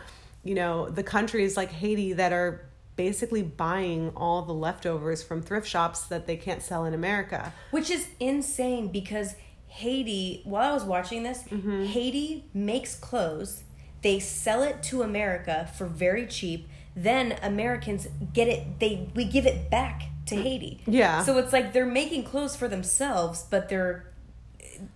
you 0.48 0.54
know 0.54 0.88
the 0.88 1.02
countries 1.02 1.56
like 1.56 1.70
haiti 1.70 2.12
that 2.14 2.32
are 2.32 2.64
basically 2.96 3.42
buying 3.42 4.10
all 4.16 4.42
the 4.42 4.52
leftovers 4.52 5.22
from 5.22 5.40
thrift 5.42 5.68
shops 5.68 6.00
that 6.12 6.26
they 6.26 6.36
can't 6.36 6.62
sell 6.62 6.84
in 6.84 6.94
america 6.94 7.52
Which 7.70 7.90
is 7.90 8.08
insane 8.18 8.88
because 8.88 9.34
Haiti, 9.70 10.40
while 10.44 10.70
I 10.70 10.74
was 10.74 10.84
watching 10.84 11.22
this, 11.22 11.42
Mm-hmm. 11.44 11.84
Haiti 11.84 12.44
makes 12.54 12.94
clothes, 12.94 13.62
they 14.02 14.18
sell 14.18 14.62
it 14.62 14.82
to 14.84 15.02
America 15.02 15.68
for 15.76 15.86
very 15.86 16.26
cheap, 16.26 16.68
then 16.96 17.36
Americans 17.42 18.08
get 18.32 18.48
it 18.48 18.80
they 18.80 19.08
we 19.14 19.24
give 19.24 19.46
it 19.46 19.70
back 19.70 20.04
to 20.26 20.36
Haiti. 20.36 20.80
Yeah. 20.86 21.22
So 21.22 21.38
it's 21.38 21.52
like 21.52 21.72
they're 21.74 21.86
making 21.86 22.24
clothes 22.24 22.56
for 22.56 22.66
themselves, 22.66 23.44
but 23.50 23.68
they're 23.68 24.06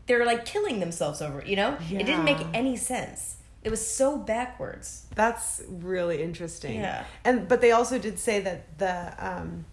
they're 0.06 0.24
like 0.24 0.44
killing 0.44 0.80
themselves 0.80 1.20
over 1.20 1.40
it, 1.40 1.46
you 1.46 1.56
know? 1.56 1.76
It 1.90 2.06
didn't 2.06 2.24
make 2.24 2.38
any 2.54 2.76
sense. 2.76 3.36
It 3.64 3.70
was 3.70 3.84
so 3.86 4.16
backwards. 4.18 5.06
that's 5.14 5.62
really 5.68 6.22
interesting 6.22 6.80
Yeah. 6.80 7.04
and 7.24 7.46
but 7.48 7.60
they 7.60 7.72
also 7.72 7.98
did 7.98 8.18
say 8.18 8.40
that 8.40 8.78
the 8.78 9.14
um 9.18 9.64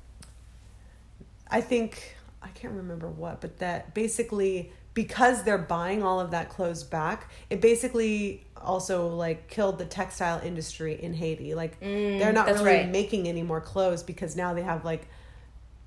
i 1.49 1.61
think 1.61 2.15
i 2.41 2.47
can't 2.49 2.73
remember 2.73 3.07
what 3.07 3.41
but 3.41 3.57
that 3.59 3.93
basically 3.93 4.71
because 4.93 5.43
they're 5.43 5.57
buying 5.57 6.03
all 6.03 6.19
of 6.19 6.31
that 6.31 6.49
clothes 6.49 6.83
back 6.83 7.29
it 7.49 7.61
basically 7.61 8.43
also 8.57 9.07
like 9.07 9.47
killed 9.47 9.77
the 9.79 9.85
textile 9.85 10.39
industry 10.43 11.01
in 11.01 11.13
haiti 11.13 11.53
like 11.55 11.79
they're 11.79 12.33
not 12.33 12.47
Mm, 12.47 12.53
really 12.55 12.65
right. 12.65 12.89
making 12.89 13.27
any 13.27 13.43
more 13.43 13.61
clothes 13.61 14.03
because 14.03 14.35
now 14.35 14.53
they 14.53 14.63
have 14.63 14.83
like 14.85 15.07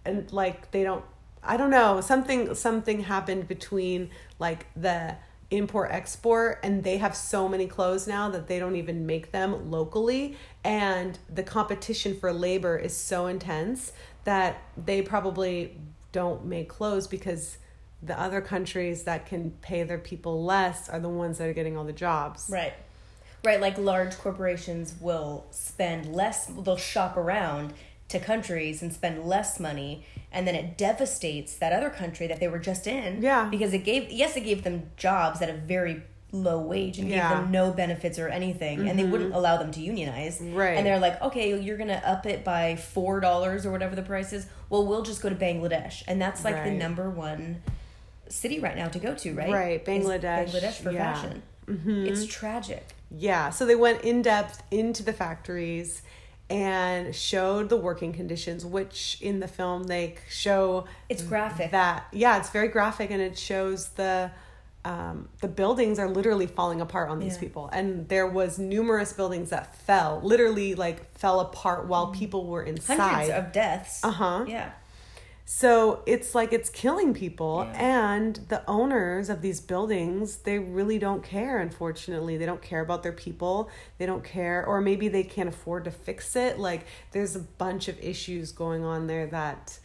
and 0.04 0.32
like 0.32 0.70
they 0.70 0.82
don't 0.82 1.04
i 1.42 1.56
don't 1.56 1.70
know 1.70 2.00
something 2.00 2.54
something 2.54 3.02
happened 3.02 3.46
between 3.48 4.10
like 4.38 4.66
the 4.76 5.14
import 5.52 5.90
export 5.92 6.58
and 6.62 6.82
they 6.82 6.96
have 6.96 7.14
so 7.14 7.48
many 7.48 7.66
clothes 7.66 8.06
now 8.06 8.28
that 8.30 8.48
they 8.48 8.58
don't 8.58 8.76
even 8.76 9.06
make 9.06 9.32
them 9.32 9.70
locally 9.70 10.36
and 10.64 11.18
the 11.32 11.42
competition 11.42 12.16
for 12.18 12.32
labor 12.32 12.76
is 12.76 12.96
so 12.96 13.26
intense 13.26 13.92
that 14.24 14.62
they 14.76 15.02
probably 15.02 15.76
don't 16.12 16.44
make 16.44 16.68
clothes 16.68 17.06
because 17.06 17.58
the 18.02 18.18
other 18.18 18.40
countries 18.40 19.04
that 19.04 19.26
can 19.26 19.50
pay 19.62 19.82
their 19.82 19.98
people 19.98 20.44
less 20.44 20.88
are 20.88 21.00
the 21.00 21.08
ones 21.08 21.38
that 21.38 21.48
are 21.48 21.52
getting 21.52 21.76
all 21.76 21.84
the 21.84 21.92
jobs 21.92 22.48
Right. 22.50 22.72
Right, 23.44 23.60
like 23.60 23.76
large 23.76 24.16
corporations 24.18 24.94
will 25.00 25.46
spend 25.50 26.14
less, 26.14 26.46
they'll 26.46 26.76
shop 26.76 27.16
around 27.16 27.72
to 28.12 28.20
countries 28.20 28.82
and 28.82 28.92
spend 28.92 29.24
less 29.24 29.58
money, 29.60 30.04
and 30.30 30.46
then 30.46 30.54
it 30.54 30.78
devastates 30.78 31.56
that 31.56 31.72
other 31.72 31.90
country 31.90 32.26
that 32.26 32.40
they 32.40 32.48
were 32.48 32.58
just 32.58 32.86
in. 32.86 33.20
Yeah. 33.20 33.48
Because 33.48 33.74
it 33.74 33.84
gave, 33.84 34.10
yes, 34.10 34.36
it 34.36 34.42
gave 34.42 34.64
them 34.64 34.90
jobs 34.96 35.42
at 35.42 35.50
a 35.50 35.54
very 35.54 36.02
low 36.30 36.58
wage 36.58 36.98
and 36.98 37.08
Yeah. 37.08 37.28
gave 37.28 37.38
them 37.42 37.50
no 37.50 37.72
benefits 37.72 38.18
or 38.18 38.28
anything, 38.28 38.88
and 38.88 38.98
they 38.98 39.04
wouldn't 39.04 39.30
mm-hmm. 39.30 39.38
allow 39.38 39.58
them 39.58 39.70
to 39.72 39.80
unionize. 39.80 40.40
Right. 40.40 40.78
And 40.78 40.86
they're 40.86 40.98
like, 40.98 41.20
okay, 41.20 41.58
you're 41.60 41.76
to 41.76 42.08
up 42.08 42.24
it 42.24 42.42
by 42.44 42.74
$4 42.74 43.64
or 43.64 43.70
whatever 43.70 43.94
the 43.94 44.02
price 44.02 44.32
is. 44.32 44.46
Well, 44.70 44.86
we'll 44.86 45.02
just 45.02 45.20
go 45.20 45.28
to 45.28 45.34
Bangladesh. 45.34 46.02
And 46.08 46.20
that's 46.20 46.44
like 46.44 46.64
the 46.64 46.70
number 46.70 47.10
one 47.10 47.62
city 48.28 48.60
right 48.60 48.76
now 48.76 48.88
to 48.88 48.98
go 48.98 49.14
to, 49.14 49.34
right? 49.34 49.52
Right, 49.52 49.84
Bangladesh, 49.84 50.50
Bangladesh 50.50 50.74
for 50.74 50.90
yeah. 50.90 51.14
fashion. 51.14 51.42
Mm-hmm. 51.66 52.06
It's 52.06 52.26
tragic. 52.26 52.86
Yeah, 53.10 53.50
so 53.50 53.66
they 53.66 53.74
went 53.74 54.02
in 54.02 54.22
depth 54.22 54.62
into 54.70 55.02
the 55.02 55.12
factories 55.12 56.02
and 56.52 57.14
showed 57.14 57.68
the 57.70 57.76
working 57.76 58.12
conditions, 58.12 58.64
which 58.64 59.18
in 59.20 59.40
the 59.40 59.48
film 59.48 59.84
they 59.84 60.16
show 60.28 60.84
It's 61.08 61.22
graphic. 61.22 61.70
that 61.72 62.06
yeah, 62.12 62.38
it's 62.38 62.50
very 62.50 62.68
graphic 62.68 63.10
and 63.10 63.20
it 63.22 63.38
shows 63.38 63.88
the 63.90 64.30
um, 64.84 65.28
the 65.40 65.46
buildings 65.48 65.98
are 66.00 66.08
literally 66.08 66.46
falling 66.48 66.80
apart 66.80 67.08
on 67.08 67.20
these 67.20 67.34
Yeah. 67.34 67.40
people 67.40 67.70
and 67.72 68.08
there 68.08 68.26
was 68.26 68.58
numerous 68.58 69.12
buildings 69.12 69.50
that 69.50 69.76
fell 69.76 70.20
literally 70.24 70.74
like 70.74 70.98
fell 71.16 71.38
apart 71.38 71.86
while 71.86 72.08
people 72.08 72.46
were 72.46 72.64
inside 72.64 72.98
Mm. 72.98 73.00
Hundreds 73.10 73.30
of 73.30 73.52
deaths. 73.52 74.04
uh-huh 74.04 74.44
Yeah. 74.48 74.70
So 75.44 76.02
it's 76.06 76.34
like 76.34 76.52
it's 76.52 76.70
killing 76.70 77.12
people 77.14 77.66
Yeah. 77.72 78.12
and 78.12 78.36
the 78.48 78.62
owners 78.68 79.28
of 79.28 79.42
these 79.42 79.60
buildings 79.60 80.36
they 80.38 80.58
really 80.58 80.98
don't 80.98 81.22
care 81.22 81.58
unfortunately. 81.58 82.36
They 82.36 82.46
don't 82.46 82.62
care 82.62 82.80
about 82.80 83.02
their 83.02 83.12
people. 83.12 83.68
They 83.98 84.06
don't 84.06 84.24
care 84.24 84.64
or 84.64 84.80
maybe 84.80 85.08
they 85.08 85.24
can't 85.24 85.48
afford 85.48 85.84
to 85.84 85.90
fix 85.90 86.36
it. 86.36 86.58
Like 86.58 86.86
there's 87.10 87.34
a 87.36 87.40
bunch 87.40 87.88
of 87.88 87.98
issues 88.00 88.52
going 88.52 88.84
on 88.84 89.08
there 89.08 89.26
that 89.28 89.78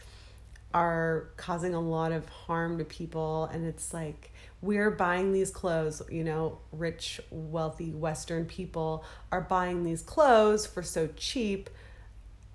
are 0.74 1.30
causing 1.36 1.74
a 1.74 1.80
lot 1.80 2.12
of 2.12 2.28
harm 2.28 2.78
to 2.78 2.84
people 2.84 3.46
and 3.46 3.66
it's 3.66 3.94
like 3.94 4.30
we're 4.60 4.90
buying 4.90 5.32
these 5.32 5.50
clothes 5.50 6.02
you 6.10 6.22
know 6.22 6.58
rich 6.72 7.20
wealthy 7.30 7.90
western 7.90 8.44
people 8.44 9.02
are 9.32 9.40
buying 9.40 9.82
these 9.82 10.02
clothes 10.02 10.66
for 10.66 10.82
so 10.82 11.08
cheap 11.16 11.70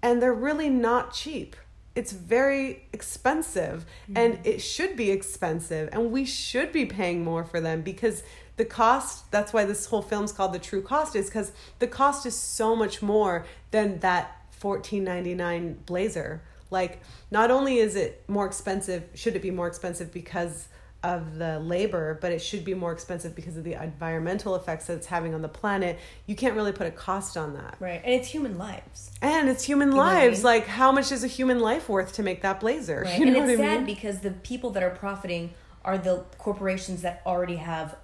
and 0.03 0.21
they're 0.21 0.31
really 0.33 0.69
not 0.69 1.11
cheap 1.11 1.55
it's 1.95 2.11
very 2.11 2.87
expensive 2.91 3.85
mm-hmm. 4.03 4.17
and 4.17 4.39
it 4.43 4.59
should 4.59 4.95
be 4.95 5.11
expensive 5.11 5.89
and 5.91 6.11
we 6.11 6.25
should 6.25 6.71
be 6.71 6.85
paying 6.85 7.23
more 7.23 7.43
for 7.43 7.61
them 7.61 7.81
because 7.81 8.23
the 8.57 8.65
cost 8.65 9.29
that's 9.31 9.53
why 9.53 9.65
this 9.65 9.85
whole 9.87 10.01
film's 10.01 10.31
called 10.31 10.53
the 10.53 10.59
true 10.59 10.81
cost 10.81 11.15
is 11.15 11.27
because 11.27 11.51
the 11.79 11.87
cost 11.87 12.25
is 12.25 12.35
so 12.35 12.75
much 12.75 13.01
more 13.01 13.45
than 13.71 13.99
that 13.99 14.39
14.99 14.61 15.85
blazer. 15.85 16.41
Like 16.69 17.01
not 17.29 17.51
only 17.51 17.77
is 17.77 17.95
it 17.95 18.23
more 18.27 18.45
expensive 18.45 19.03
should 19.13 19.35
it 19.35 19.41
be 19.41 19.51
more 19.51 19.67
expensive 19.67 20.11
because 20.11 20.67
of 21.03 21.37
the 21.37 21.59
labor 21.59 22.17
but 22.21 22.31
it 22.31 22.39
should 22.39 22.63
be 22.63 22.73
more 22.73 22.91
expensive 22.93 23.35
because 23.35 23.57
of 23.57 23.63
the 23.63 23.73
environmental 23.73 24.55
effects 24.55 24.87
that 24.87 24.93
it's 24.95 25.07
having 25.07 25.33
on 25.33 25.41
the 25.41 25.49
planet 25.49 25.99
you 26.27 26.35
can't 26.35 26.55
really 26.55 26.71
put 26.71 26.87
a 26.87 26.91
cost 26.91 27.35
on 27.35 27.53
that 27.53 27.75
Right. 27.79 28.01
And 28.03 28.13
it's 28.13 28.27
human 28.29 28.57
lives. 28.57 29.11
and 29.21 29.49
it's 29.49 29.63
human 29.63 29.89
know 29.89 29.97
what 29.97 30.07
I 30.07 30.25
lives 30.25 30.37
mean? 30.39 30.45
like 30.45 30.67
how 30.67 30.91
much 30.91 31.11
is 31.11 31.23
a 31.23 31.27
human 31.27 31.59
life 31.59 31.89
worth 31.89 32.13
to 32.13 32.23
make 32.23 32.41
that 32.43 32.59
blazer 32.61 33.01
Right. 33.05 33.19
you 33.19 33.25
know 33.25 33.41
and 33.41 33.51
it's 33.51 33.59
sad 33.59 33.77
mean 33.79 33.85
because 33.85 34.19
the 34.21 34.31
people 34.31 34.69
that 34.71 34.83
are 34.83 34.91
profiting 34.91 35.53
are 35.85 35.97
the 35.97 36.23
corporations 36.37 37.01
that 37.01 37.21
already 37.25 37.57
have 37.57 37.97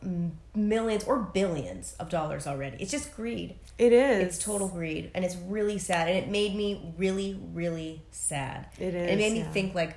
millions 0.54 1.06
or 1.06 1.18
billions 1.20 1.96
of 1.98 2.10
dollars 2.10 2.46
already. 2.46 2.76
It's 2.82 2.92
just 2.92 3.16
greed. 3.16 3.56
it 3.78 3.94
is 3.94 4.22
It's 4.36 4.44
total 4.44 4.68
greed, 4.68 5.12
and 5.16 5.24
it's 5.24 5.38
really 5.38 5.78
sad. 5.78 6.10
And 6.10 6.18
it 6.18 6.28
made 6.30 6.54
me 6.56 6.94
really, 6.98 7.40
really 7.54 8.02
sad. 8.12 8.66
It 8.78 8.94
is. 8.94 8.96
It 8.96 9.10
And 9.12 9.12
it 9.12 9.18
made 9.18 9.32
me 9.32 9.44
think 9.54 9.76
like, 9.76 9.96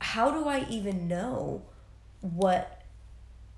how 0.00 0.30
do 0.30 0.48
I 0.48 0.64
even 0.70 1.06
know 1.06 1.62
what? 2.32 2.80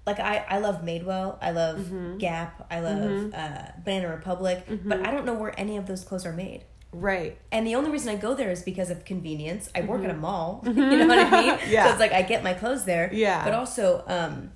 Like 0.07 0.21
I, 0.21 0.45
I 0.49 0.59
love 0.59 0.83
Madewell, 0.83 1.37
I 1.41 1.51
love 1.51 1.79
Mm-hmm. 1.79 2.19
Gap, 2.19 2.67
I 2.71 2.79
love 2.81 3.35
uh, 3.35 3.63
Banana 3.85 4.09
Republic, 4.09 4.65
but 4.85 5.05
I 5.07 5.11
don't 5.11 5.27
know 5.27 5.35
where 5.35 5.53
any 5.59 5.77
of 5.77 5.87
those 5.87 6.05
clothes 6.05 6.25
are 6.25 6.33
made. 6.33 6.63
right 6.93 7.37
And 7.51 7.67
the 7.67 7.75
only 7.75 7.91
reason 7.91 8.15
I 8.15 8.17
go 8.17 8.35
there 8.35 8.51
is 8.51 8.63
because 8.63 8.89
of 8.91 9.05
convenience. 9.05 9.69
I 9.75 9.81
work 9.81 10.05
at 10.05 10.11
a 10.11 10.15
mall, 10.15 10.63
you 10.67 10.73
know 10.75 11.07
what 11.09 11.19
I 11.19 11.31
mean? 11.43 11.51
Mm-hmm. 11.55 11.71
Yeah. 11.77 11.85
So 11.87 11.91
it's 11.93 12.01
like 12.01 12.13
I 12.13 12.23
get 12.23 12.45
my 12.45 12.55
clothes 12.55 12.85
there. 12.85 13.11
Yeah. 13.13 13.45
But 13.45 13.55
also, 13.55 14.05
um, 14.07 14.53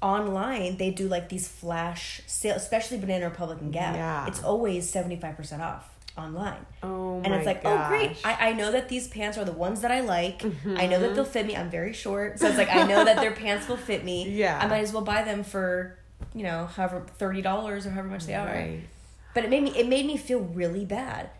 online 0.00 0.76
they 0.76 0.90
do 0.90 1.06
like 1.08 1.28
these 1.28 1.48
flash 1.48 2.22
sales, 2.26 2.62
especially 2.62 2.98
Banana 2.98 3.26
Republic 3.28 3.60
and 3.60 3.72
Gap. 3.72 3.94
Yeah. 3.94 4.26
It's 4.26 4.42
always 4.42 4.88
seventy 4.88 5.16
five 5.16 5.36
percent 5.36 5.60
off 5.60 5.84
online. 6.18 6.64
oh 6.82 7.20
And 7.24 7.32
it's 7.34 7.46
like, 7.46 7.62
gosh. 7.62 7.86
oh 7.86 7.88
great! 7.88 8.16
I, 8.24 8.50
I 8.50 8.52
know 8.52 8.70
that 8.72 8.88
these 8.88 9.08
pants 9.08 9.38
are 9.38 9.44
the 9.44 9.52
ones 9.52 9.80
that 9.82 9.90
I 9.90 10.00
like. 10.00 10.44
I 10.44 10.48
Mm-hmm. 10.48 10.90
know 10.90 11.00
that 11.00 11.14
they'll 11.14 11.24
fit 11.24 11.46
me. 11.46 11.56
I'm 11.56 11.70
very 11.70 11.92
short, 11.92 12.38
so 12.38 12.48
it's 12.48 12.58
like 12.58 12.70
I 12.74 12.86
know 12.86 13.04
that 13.04 13.16
their 13.16 13.32
pants 13.32 13.68
will 13.68 13.76
fit 13.76 14.04
me. 14.04 14.28
Yeah. 14.28 14.58
I 14.62 14.66
might 14.66 14.80
as 14.82 14.92
well 14.92 15.02
buy 15.02 15.22
them 15.22 15.42
for, 15.44 15.98
you 16.34 16.42
know, 16.42 16.66
however 16.66 17.04
thirty 17.18 17.42
dollars 17.42 17.86
or 17.86 17.90
however 17.90 18.08
much 18.08 18.26
they 18.26 18.34
are. 18.34 18.46
right 18.46 18.80
But 19.34 19.44
it 19.44 19.50
made 19.50 19.62
me 19.62 19.70
it 19.76 19.88
made 19.88 20.06
me 20.06 20.16
feel 20.16 20.40
really 20.40 20.84
bad. 20.84 21.30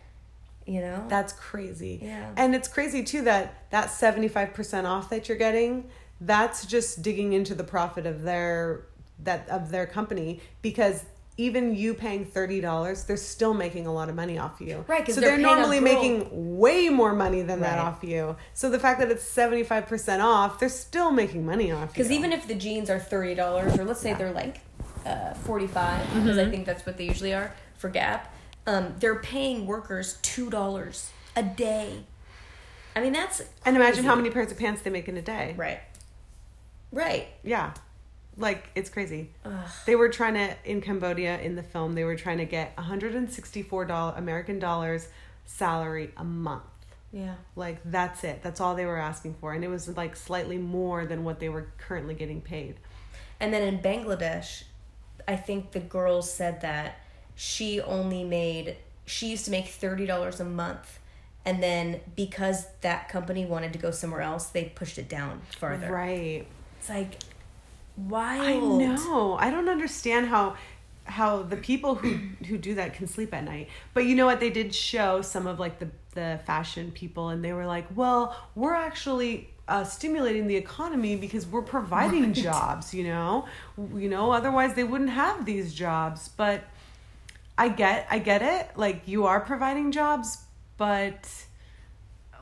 You 0.65 0.81
know? 0.81 1.03
that's 1.09 1.33
crazy 1.33 1.99
Yeah. 2.03 2.29
and 2.37 2.53
it's 2.53 2.67
crazy 2.67 3.03
too 3.03 3.23
that 3.23 3.71
that 3.71 3.87
75% 3.89 4.85
off 4.85 5.09
that 5.09 5.27
you're 5.27 5.37
getting 5.37 5.89
that's 6.21 6.63
just 6.67 7.01
digging 7.01 7.33
into 7.33 7.55
the 7.55 7.63
profit 7.63 8.05
of 8.05 8.21
their 8.21 8.85
that 9.23 9.49
of 9.49 9.71
their 9.71 9.87
company 9.87 10.41
because 10.61 11.05
even 11.39 11.73
you 11.73 11.93
paying 11.93 12.25
$30 12.25 13.05
they're 13.07 13.15
still 13.15 13.53
making 13.53 13.87
a 13.87 13.93
lot 13.93 14.09
of 14.09 14.15
money 14.15 14.37
off 14.37 14.59
you 14.59 14.83
Right. 14.87 15.07
so 15.09 15.21
they're 15.21 15.31
they're, 15.31 15.39
normally 15.39 15.79
making 15.79 16.57
way 16.57 16.89
more 16.89 17.13
money 17.13 17.41
than 17.41 17.61
that 17.61 17.79
off 17.79 18.03
you 18.03 18.35
so 18.53 18.69
the 18.69 18.77
fact 18.79 18.99
that 18.99 19.09
it's 19.09 19.23
75% 19.23 20.21
off 20.23 20.59
they're 20.59 20.67
still 20.67 21.11
making 21.11 21.45
money 21.45 21.71
off 21.71 21.89
you 21.89 22.03
Because 22.03 22.11
even 22.11 22.33
if 22.33 22.45
the 22.47 22.55
jeans 22.55 22.89
are 22.89 22.99
thirty 22.99 23.35
dollars, 23.35 23.79
or 23.79 23.85
let's 23.85 24.01
say 24.01 24.13
they're 24.13 24.31
like 24.33 24.59
uh, 25.05 25.33
forty 25.33 25.65
because 25.67 26.05
Mm-hmm. 26.09 26.39
I 26.39 26.49
think 26.49 26.65
that's 26.65 26.85
what 26.85 26.97
they 26.97 27.05
usually 27.05 27.33
are 27.33 27.53
for 27.77 27.89
Gap, 27.89 28.33
um, 28.67 28.93
they're 28.99 29.19
paying 29.19 29.65
workers 29.65 30.17
two 30.21 30.49
dollars 30.49 31.11
a 31.35 31.43
day. 31.43 32.03
I 32.95 33.01
mean 33.01 33.13
that's 33.13 33.41
and 33.65 33.75
imagine 33.77 34.03
how 34.03 34.15
many 34.15 34.29
pairs 34.29 34.51
of 34.51 34.57
pants 34.59 34.81
they 34.81 34.89
make 34.89 35.07
in 35.07 35.15
a 35.15 35.21
day 35.21 35.53
right, 35.57 35.79
right. 36.91 37.27
Yeah. 37.43 37.73
Like 38.39 38.69
it's 38.73 38.89
crazy. 38.89 39.29
Ugh. 39.45 39.67
They 39.85 39.95
were 39.95 40.09
trying 40.09 40.33
to 40.35 40.55
in 40.65 40.81
Cambodia 40.81 41.39
in 41.41 41.55
the 41.55 41.63
film, 41.63 41.93
they 41.93 42.03
were 42.05 42.15
trying 42.15 42.37
to 42.39 42.45
get 42.45 42.75
$164 42.77 44.17
American 44.17 44.59
dollars 44.59 45.07
salary 45.45 46.11
a 46.17 46.23
month. 46.23 46.63
Yeah, 47.11 47.35
Like 47.55 47.79
that's 47.85 48.23
it. 48.23 48.43
That's 48.43 48.61
all 48.61 48.75
they 48.75 48.85
were 48.85 48.97
asking 48.99 49.35
for 49.41 49.53
and 49.53 49.63
it 49.63 49.67
was 49.67 49.87
like 49.97 50.15
slightly 50.15 50.57
more 50.57 51.05
than 51.05 51.23
what 51.23 51.39
they 51.39 51.49
were 51.49 51.67
currently 51.77 52.13
getting 52.13 52.39
paid. 52.41 52.75
and 53.39 53.53
then 53.53 53.63
in 53.63 53.79
Bangladesh, 53.81 54.63
I 55.27 55.35
think 55.35 55.71
the 55.71 55.79
girl 55.79 56.21
said 56.21 56.61
that 56.61 56.99
she 57.35 57.81
only 57.81 58.23
made 58.23 58.77
she 59.05 59.27
used 59.29 59.45
to 59.45 59.51
make 59.51 59.67
thirty 59.67 60.05
dollars 60.05 60.39
a 60.39 60.45
month. 60.45 60.99
And 61.45 61.63
then 61.63 62.01
because 62.15 62.67
that 62.81 63.09
company 63.09 63.45
wanted 63.45 63.73
to 63.73 63.79
go 63.79 63.91
somewhere 63.91 64.21
else, 64.21 64.47
they 64.47 64.65
pushed 64.65 64.97
it 64.99 65.09
down 65.09 65.41
farther. 65.57 65.91
Right. 65.91 66.45
It's 66.79 66.89
like 66.89 67.15
wild. 68.07 68.81
I 68.81 68.85
know. 68.85 69.37
I 69.39 69.49
don't 69.49 69.69
understand 69.69 70.27
how 70.27 70.55
how 71.05 71.41
the 71.41 71.57
people 71.57 71.95
who 71.95 72.17
who 72.47 72.57
do 72.57 72.75
that 72.75 72.93
can 72.93 73.07
sleep 73.07 73.33
at 73.33 73.43
night. 73.43 73.69
But 73.93 74.05
you 74.05 74.15
know 74.15 74.25
what? 74.25 74.39
They 74.39 74.49
did 74.49 74.73
show 74.73 75.21
some 75.21 75.47
of 75.47 75.59
like 75.59 75.79
the 75.79 75.89
the 76.13 76.39
fashion 76.45 76.91
people, 76.91 77.29
and 77.29 77.43
they 77.43 77.53
were 77.53 77.65
like, 77.65 77.85
"Well, 77.95 78.35
we're 78.55 78.75
actually." 78.75 79.49
Uh, 79.67 79.83
stimulating 79.83 80.47
the 80.47 80.55
economy 80.55 81.15
because 81.15 81.45
we're 81.45 81.61
providing 81.61 82.33
jobs 82.33 82.91
you 82.91 83.03
know 83.03 83.45
you 83.93 84.09
know 84.09 84.31
otherwise 84.31 84.73
they 84.73 84.83
wouldn't 84.83 85.11
have 85.11 85.45
these 85.45 85.75
jobs 85.75 86.27
but 86.29 86.63
i 87.55 87.69
get 87.69 88.07
i 88.09 88.17
get 88.17 88.41
it 88.41 88.67
like 88.75 89.07
you 89.07 89.27
are 89.27 89.39
providing 89.39 89.91
jobs 89.91 90.39
but 90.77 91.45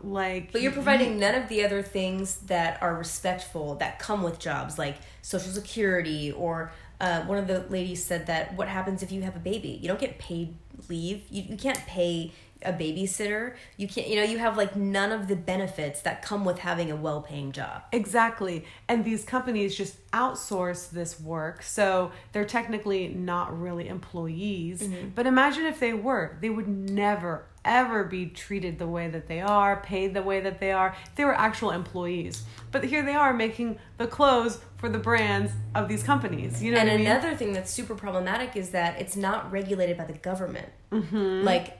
like 0.03 0.51
But 0.51 0.61
you're 0.61 0.71
providing 0.71 1.19
none 1.19 1.35
of 1.35 1.49
the 1.49 1.63
other 1.63 1.81
things 1.81 2.37
that 2.47 2.81
are 2.81 2.95
respectful 2.95 3.75
that 3.75 3.99
come 3.99 4.23
with 4.23 4.39
jobs, 4.39 4.77
like 4.77 4.97
Social 5.21 5.51
Security, 5.51 6.31
or 6.31 6.71
uh, 6.99 7.21
one 7.23 7.37
of 7.37 7.47
the 7.47 7.59
ladies 7.69 8.03
said 8.03 8.27
that 8.27 8.55
what 8.55 8.67
happens 8.67 9.03
if 9.03 9.11
you 9.11 9.21
have 9.21 9.35
a 9.35 9.39
baby? 9.39 9.79
You 9.81 9.87
don't 9.87 9.99
get 9.99 10.17
paid 10.17 10.55
leave. 10.89 11.23
You, 11.29 11.43
you 11.49 11.57
can't 11.57 11.79
pay 11.85 12.31
a 12.63 12.73
babysitter. 12.73 13.55
You 13.77 13.87
can't, 13.87 14.07
you 14.07 14.15
know, 14.15 14.23
you 14.23 14.37
have 14.37 14.57
like 14.57 14.75
none 14.75 15.11
of 15.11 15.27
the 15.27 15.35
benefits 15.35 16.01
that 16.01 16.21
come 16.21 16.45
with 16.45 16.59
having 16.59 16.91
a 16.91 16.95
well 16.95 17.21
paying 17.21 17.51
job. 17.51 17.83
Exactly. 17.91 18.65
And 18.87 19.03
these 19.03 19.23
companies 19.23 19.75
just 19.75 19.97
outsource 20.11 20.89
this 20.89 21.19
work. 21.19 21.61
So 21.63 22.11
they're 22.31 22.45
technically 22.45 23.09
not 23.09 23.59
really 23.59 23.87
employees. 23.87 24.81
Mm-hmm. 24.81 25.09
But 25.15 25.27
imagine 25.27 25.65
if 25.65 25.79
they 25.79 25.93
were, 25.93 26.37
they 26.41 26.49
would 26.49 26.67
never, 26.67 27.45
ever 27.63 28.03
be 28.03 28.27
treated 28.27 28.79
the 28.79 28.87
way 28.87 29.09
that 29.09 29.27
they 29.27 29.41
are, 29.41 29.77
paid 29.77 30.13
the 30.13 30.23
way 30.23 30.39
that 30.39 30.59
they 30.59 30.71
are, 30.71 30.95
they 31.15 31.25
were 31.25 31.35
actual 31.35 31.71
employees. 31.71 32.43
But 32.71 32.85
here 32.85 33.03
they 33.03 33.13
are 33.13 33.33
making 33.33 33.77
the 33.97 34.07
clothes 34.07 34.59
for 34.77 34.89
the 34.89 34.99
brands 34.99 35.51
of 35.75 35.87
these 35.87 36.03
companies. 36.03 36.63
You 36.63 36.71
know 36.71 36.79
and 36.79 36.89
what 36.89 36.93
I 36.93 36.97
mean? 36.97 37.07
another 37.07 37.35
thing 37.35 37.53
that's 37.53 37.71
super 37.71 37.95
problematic 37.95 38.55
is 38.55 38.69
that 38.71 38.99
it's 38.99 39.15
not 39.15 39.51
regulated 39.51 39.97
by 39.97 40.05
the 40.05 40.13
government. 40.13 40.69
Mm-hmm. 40.91 41.43
Like 41.43 41.79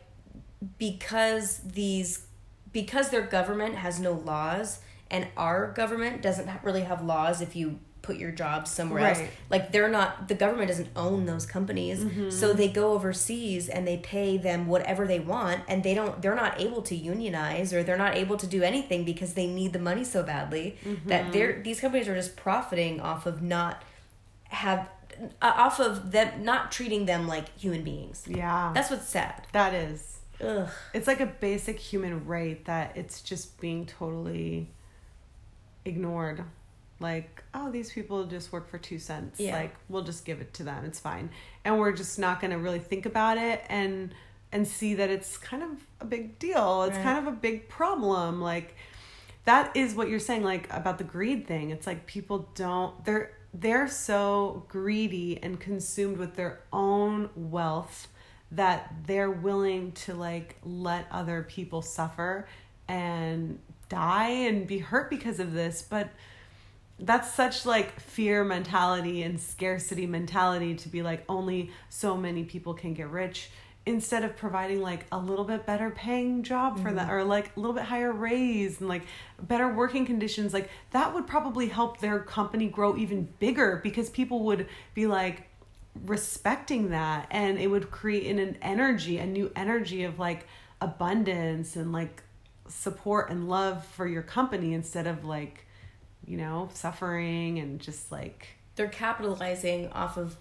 because 0.78 1.60
these 1.60 2.26
because 2.72 3.10
their 3.10 3.22
government 3.22 3.76
has 3.76 4.00
no 4.00 4.14
laws 4.14 4.80
and 5.10 5.28
our 5.38 5.72
government 5.72 6.22
doesn't 6.22 6.50
really 6.64 6.82
have 6.82 7.04
laws 7.04 7.42
if 7.42 7.56
you 7.56 7.80
put 8.02 8.18
your 8.18 8.32
job 8.32 8.68
somewhere 8.68 9.02
else. 9.10 9.22
Like 9.50 9.72
they're 9.74 9.90
not 9.90 10.28
the 10.30 10.36
government 10.36 10.70
doesn't 10.70 10.90
own 10.96 11.26
those 11.26 11.46
companies. 11.46 12.04
Mm-hmm. 12.04 12.30
So 12.30 12.54
they 12.54 12.70
go 12.70 12.94
overseas 12.94 13.68
and 13.68 13.86
they 13.88 13.98
pay 13.98 14.38
them 14.38 14.68
whatever 14.68 15.06
they 15.06 15.20
want 15.20 15.62
and 15.68 15.84
they 15.84 15.94
don't 15.94 16.22
they're 16.22 16.36
not 16.36 16.60
able 16.60 16.82
to 16.84 16.96
unionize 16.96 17.74
or 17.74 17.84
they're 17.84 17.98
not 17.98 18.16
able 18.16 18.38
to 18.38 18.48
do 18.48 18.64
anything 18.64 19.04
because 19.04 19.34
they 19.34 19.46
need 19.48 19.74
the 19.74 19.80
money 19.80 20.04
so 20.04 20.24
badly 20.24 20.78
Mm-hmm. 20.86 21.10
that 21.10 21.34
they're 21.34 21.62
these 21.62 21.80
companies 21.82 22.08
are 22.08 22.16
just 22.16 22.36
profiting 22.38 23.00
off 23.02 23.26
of 23.26 23.42
not 23.42 23.84
have 24.46 24.88
uh, 25.42 25.54
off 25.56 25.80
of 25.80 26.12
them 26.12 26.44
not 26.44 26.72
treating 26.72 27.06
them 27.08 27.28
like 27.28 27.58
human 27.58 27.84
beings. 27.84 28.24
yeah. 28.28 28.72
That's 28.74 28.90
what's 28.90 29.08
sad. 29.10 29.46
that 29.52 29.74
is. 29.74 30.17
Ugh. 30.42 30.70
It's 30.94 31.08
like 31.08 31.20
a 31.20 31.26
basic 31.26 31.80
human 31.80 32.26
right 32.26 32.64
that 32.66 32.96
it's 32.98 33.22
just 33.22 33.60
being 33.60 33.86
totally 33.86 34.70
ignored. 35.86 36.44
like 37.00 37.44
oh 37.54 37.72
these 37.72 37.92
people 37.92 38.26
just 38.26 38.52
work 38.52 38.68
for 38.70 38.78
two 38.80 38.98
cents 39.00 39.40
Yeah. 39.40 39.54
like 39.56 39.76
we'll 39.88 40.02
just 40.04 40.26
give 40.26 40.42
it 40.42 40.54
to 40.56 40.64
them 40.64 40.84
it's 40.84 41.00
fine 41.00 41.30
and 41.64 41.78
we're 41.80 41.92
just 41.92 42.18
not 42.18 42.42
going 42.42 42.50
to 42.52 42.58
really 42.58 42.80
think 42.80 43.06
about 43.06 43.38
it 43.38 43.64
and 43.70 44.14
and 44.52 44.68
see 44.68 44.96
that 44.96 45.10
it's 45.12 45.38
kind 45.38 45.62
of 45.62 45.70
a 46.02 46.06
big 46.06 46.40
deal 46.40 46.84
it's 46.84 46.96
Right. 46.98 47.04
kind 47.04 47.20
of 47.20 47.28
a 47.32 47.36
big 47.38 47.70
problem 47.70 48.42
like 48.42 48.76
that 49.46 49.76
is 49.78 49.94
what 49.96 50.10
you're 50.10 50.20
saying 50.20 50.44
like 50.44 50.68
about 50.74 50.98
the 50.98 51.04
greed 51.04 51.48
thing 51.48 51.70
it's 51.70 51.86
like 51.88 52.06
people 52.08 52.50
don't 52.56 53.06
they're 53.06 53.32
they're 53.54 53.88
so 53.88 54.66
greedy 54.68 55.40
and 55.42 55.60
consumed 55.60 56.18
with 56.18 56.36
their 56.36 56.62
own 56.74 57.30
wealth 57.36 58.08
that 58.52 58.94
they're 59.06 59.32
willing 59.32 59.92
to 59.92 60.14
like 60.14 60.56
let 60.64 61.08
other 61.12 61.44
people 61.44 61.82
suffer 61.82 62.48
and 62.88 63.60
die 63.90 64.30
and 64.30 64.68
be 64.68 64.80
hurt 64.80 65.10
because 65.10 65.40
of 65.40 65.54
this. 65.54 65.82
But 65.82 66.10
that's 67.00 67.34
such 67.34 67.66
like 67.66 68.00
fear 68.00 68.44
mentality 68.44 69.24
and 69.24 69.40
scarcity 69.40 70.08
mentality 70.08 70.76
to 70.76 70.90
be 70.90 71.02
like 71.02 71.24
only 71.30 71.72
so 71.90 72.18
many 72.18 72.44
people 72.44 72.74
can 72.74 72.94
get 72.94 73.10
rich 73.10 73.50
instead 73.86 74.24
of 74.24 74.36
providing 74.36 74.82
like 74.82 75.06
a 75.14 75.18
little 75.18 75.46
bit 75.46 75.66
better 75.66 75.90
paying 75.90 76.44
job 76.44 76.78
for 76.78 76.92
them 76.92 77.06
mm-hmm. 77.06 77.16
or 77.16 77.24
like 77.24 77.56
a 77.56 77.60
little 77.60 77.74
bit 77.74 77.84
higher 77.84 78.12
raise 78.12 78.82
and 78.82 78.90
like 78.90 79.04
better 79.42 79.70
working 79.70 80.06
conditions. 80.06 80.54
Like 80.54 80.70
that 80.92 81.14
would 81.14 81.26
probably 81.26 81.68
help 81.68 82.00
their 82.00 82.20
company 82.20 82.68
grow 82.68 82.98
even 82.98 83.30
bigger 83.40 83.80
because 83.82 84.10
people 84.10 84.44
would 84.44 84.68
be 84.94 85.08
like 85.08 85.48
respecting 86.06 86.90
that 86.90 87.28
and 87.32 87.58
it 87.60 87.68
would 87.68 87.90
create 87.92 88.30
an, 88.30 88.40
an 88.40 88.58
energy 88.62 89.18
a 89.18 89.26
new 89.26 89.52
energy 89.56 90.04
of 90.04 90.20
like 90.20 90.46
abundance 90.82 91.76
and 91.76 91.92
like 91.92 92.24
support 92.68 93.30
and 93.30 93.48
love 93.50 93.86
for 93.86 94.08
your 94.08 94.22
company 94.22 94.74
instead 94.74 95.08
of 95.08 95.24
like 95.26 95.66
you 96.26 96.38
know 96.38 96.70
suffering 96.74 97.58
and 97.60 97.80
just 97.80 98.12
like 98.12 98.48
They're 98.76 98.88
capitalizing 98.90 99.90
off 99.92 100.18
of 100.18 100.36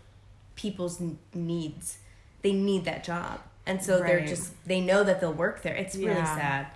people's 0.57 1.01
needs. 1.35 1.99
They 2.43 2.53
need 2.53 2.85
that 2.85 3.05
job. 3.05 3.41
And 3.67 3.83
so 3.83 3.99
they're 3.99 4.25
just 4.27 4.53
they 4.67 4.81
know 4.81 5.05
that 5.05 5.21
they'll 5.21 5.33
work 5.33 5.63
there. 5.63 5.75
It's 5.75 5.95
really 5.97 6.11
Yeah. 6.11 6.37
sad. 6.37 6.67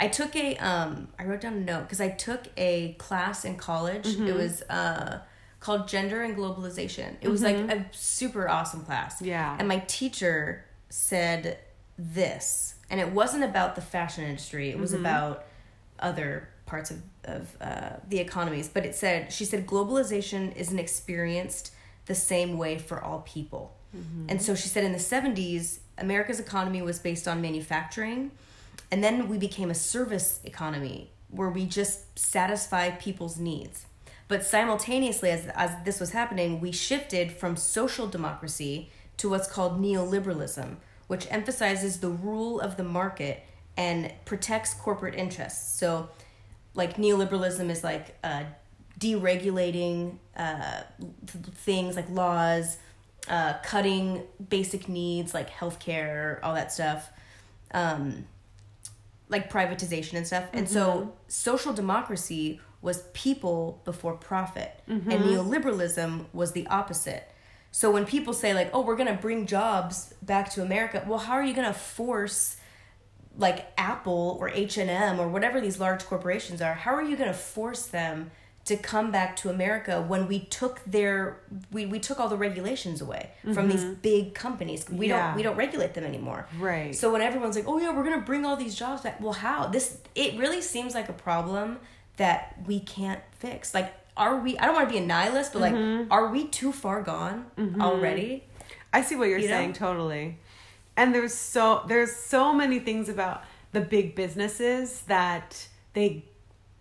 I 0.00 0.08
took 0.08 0.34
a 0.36 0.56
um 0.58 1.08
I 1.18 1.24
wrote 1.24 1.40
down 1.40 1.54
a 1.54 1.60
note 1.60 1.88
cuz 1.88 2.00
I 2.00 2.08
took 2.10 2.42
a 2.56 2.92
class 2.98 3.44
in 3.44 3.56
college. 3.56 4.06
Mm-hmm. 4.06 4.28
It 4.28 4.34
was 4.34 4.62
uh 4.62 5.20
called 5.60 5.88
Gender 5.88 6.22
and 6.22 6.36
Globalization. 6.36 7.16
It 7.20 7.28
was 7.28 7.42
like 7.42 7.56
a 7.56 7.86
super 7.92 8.48
awesome 8.48 8.84
class. 8.84 9.16
Mm-hmm. 9.16 9.24
Yeah. 9.26 9.56
And 9.58 9.66
my 9.68 9.80
teacher 9.86 10.64
said 10.88 11.58
this, 11.98 12.74
and 12.90 13.00
it 13.00 13.12
wasn't 13.12 13.44
about 13.44 13.74
the 13.74 13.80
fashion 13.82 14.24
industry. 14.24 14.70
It 14.70 14.78
was 14.78 14.92
Mm-hmm. 14.92 15.00
about 15.00 15.44
other 15.98 16.48
parts 16.66 16.90
of 16.90 17.02
of 17.24 17.56
uh, 17.60 17.90
the 18.08 18.18
economies. 18.20 18.68
But 18.68 18.86
it 18.86 18.94
said 18.94 19.32
she 19.32 19.44
said 19.44 19.66
globalization 19.66 20.54
isn't 20.56 20.78
experienced 20.78 21.72
the 22.06 22.14
same 22.14 22.56
way 22.56 22.78
for 22.78 23.02
all 23.02 23.20
people. 23.20 23.74
And 24.28 24.40
so 24.40 24.54
she 24.54 24.68
said 24.68 24.84
in 24.84 24.92
the 24.92 24.98
70s, 24.98 25.78
America's 25.96 26.38
economy 26.38 26.82
was 26.82 26.98
based 26.98 27.26
on 27.26 27.40
manufacturing. 27.40 28.30
And 28.90 29.02
then 29.02 29.28
we 29.28 29.38
became 29.38 29.70
a 29.70 29.74
service 29.74 30.40
economy 30.44 31.10
where 31.30 31.48
we 31.48 31.64
just 31.64 32.18
satisfy 32.18 32.90
people's 32.90 33.38
needs. 33.38 33.86
But 34.28 34.44
simultaneously, 34.44 35.30
as, 35.30 35.46
as 35.54 35.70
this 35.84 35.98
was 35.98 36.10
happening, 36.10 36.60
we 36.60 36.70
shifted 36.70 37.32
from 37.32 37.56
social 37.56 38.06
democracy 38.06 38.90
to 39.16 39.30
what's 39.30 39.48
called 39.48 39.80
neoliberalism, 39.80 40.76
which 41.06 41.26
emphasizes 41.30 42.00
the 42.00 42.10
rule 42.10 42.60
of 42.60 42.76
the 42.76 42.84
market 42.84 43.42
and 43.76 44.12
protects 44.26 44.74
corporate 44.74 45.14
interests. 45.14 45.78
So, 45.78 46.10
like, 46.74 46.96
neoliberalism 46.96 47.70
is 47.70 47.82
like 47.82 48.16
uh, 48.22 48.44
deregulating 49.00 50.18
uh, 50.36 50.82
things 51.52 51.96
like 51.96 52.08
laws, 52.10 52.76
uh, 53.28 53.54
cutting 53.64 54.24
basic 54.48 54.88
needs 54.88 55.32
like 55.32 55.48
healthcare, 55.50 56.38
all 56.42 56.54
that 56.54 56.70
stuff. 56.70 57.10
Um, 57.72 58.26
like 59.30 59.52
privatization 59.52 60.14
and 60.14 60.26
stuff. 60.26 60.44
And 60.52 60.68
so 60.68 61.12
social 61.28 61.74
democracy 61.74 62.60
was 62.80 63.02
people 63.12 63.80
before 63.84 64.14
profit, 64.14 64.80
and 64.86 65.02
mm-hmm. 65.02 65.10
neoliberalism 65.10 66.26
was 66.32 66.52
the 66.52 66.66
opposite. 66.68 67.30
So 67.70 67.90
when 67.90 68.06
people 68.06 68.32
say 68.32 68.54
like, 68.54 68.70
"Oh, 68.72 68.82
we're 68.82 68.96
going 68.96 69.14
to 69.14 69.20
bring 69.20 69.46
jobs 69.46 70.14
back 70.22 70.50
to 70.52 70.62
America," 70.62 71.04
well, 71.06 71.18
how 71.18 71.34
are 71.34 71.44
you 71.44 71.54
going 71.54 71.66
to 71.66 71.78
force 71.78 72.56
like 73.36 73.66
Apple 73.78 74.36
or 74.40 74.48
H&M 74.48 75.20
or 75.20 75.28
whatever 75.28 75.60
these 75.60 75.78
large 75.78 76.04
corporations 76.04 76.60
are? 76.60 76.74
How 76.74 76.94
are 76.94 77.02
you 77.02 77.16
going 77.16 77.28
to 77.28 77.38
force 77.38 77.86
them 77.86 78.32
to 78.68 78.76
come 78.76 79.10
back 79.10 79.34
to 79.34 79.48
America 79.48 80.02
when 80.02 80.28
we 80.28 80.40
took 80.40 80.82
their 80.84 81.40
we, 81.72 81.86
we 81.86 81.98
took 81.98 82.20
all 82.20 82.28
the 82.28 82.36
regulations 82.36 83.00
away 83.00 83.30
from 83.54 83.66
these 83.66 83.82
mm-hmm. 83.82 83.94
big 84.02 84.34
companies. 84.34 84.86
We 84.90 85.08
Yeah. 85.08 85.28
don't 85.28 85.36
we 85.36 85.42
don't 85.42 85.56
regulate 85.56 85.94
them 85.94 86.04
anymore. 86.04 86.46
Right. 86.58 86.94
So 86.94 87.10
when 87.10 87.22
everyone's 87.22 87.56
like, 87.56 87.66
"Oh 87.66 87.78
yeah, 87.78 87.96
we're 87.96 88.04
gonna 88.04 88.20
bring 88.20 88.44
all 88.44 88.56
these 88.56 88.74
jobs 88.74 89.00
back," 89.00 89.22
well, 89.22 89.32
how? 89.32 89.68
This 89.68 89.96
it 90.14 90.38
really 90.38 90.60
seems 90.60 90.94
like 90.94 91.08
a 91.08 91.14
problem 91.14 91.78
that 92.18 92.56
we 92.66 92.78
can't 92.80 93.20
fix. 93.38 93.72
Like, 93.74 93.92
are 94.16 94.36
we? 94.40 94.58
I 94.58 94.66
don't 94.66 94.74
want 94.74 94.88
to 94.88 94.92
be 94.92 94.98
a 94.98 95.06
nihilist, 95.06 95.52
but 95.52 95.62
like, 95.62 95.74
Mm-hmm. 95.74 96.12
are 96.12 96.28
we 96.28 96.46
too 96.46 96.72
far 96.72 97.02
gone 97.02 97.46
already? 97.80 98.44
I 98.92 99.02
see 99.02 99.16
what 99.16 99.28
you're 99.28 99.38
You 99.38 99.48
know? 99.48 99.54
saying 99.54 99.72
totally. 99.74 100.38
And 100.96 101.14
there's 101.14 101.34
so 101.34 101.82
there's 101.88 102.14
so 102.14 102.52
many 102.52 102.78
things 102.80 103.08
about 103.08 103.42
the 103.72 103.80
big 103.80 104.14
businesses 104.14 105.02
that 105.02 105.68
they 105.94 106.24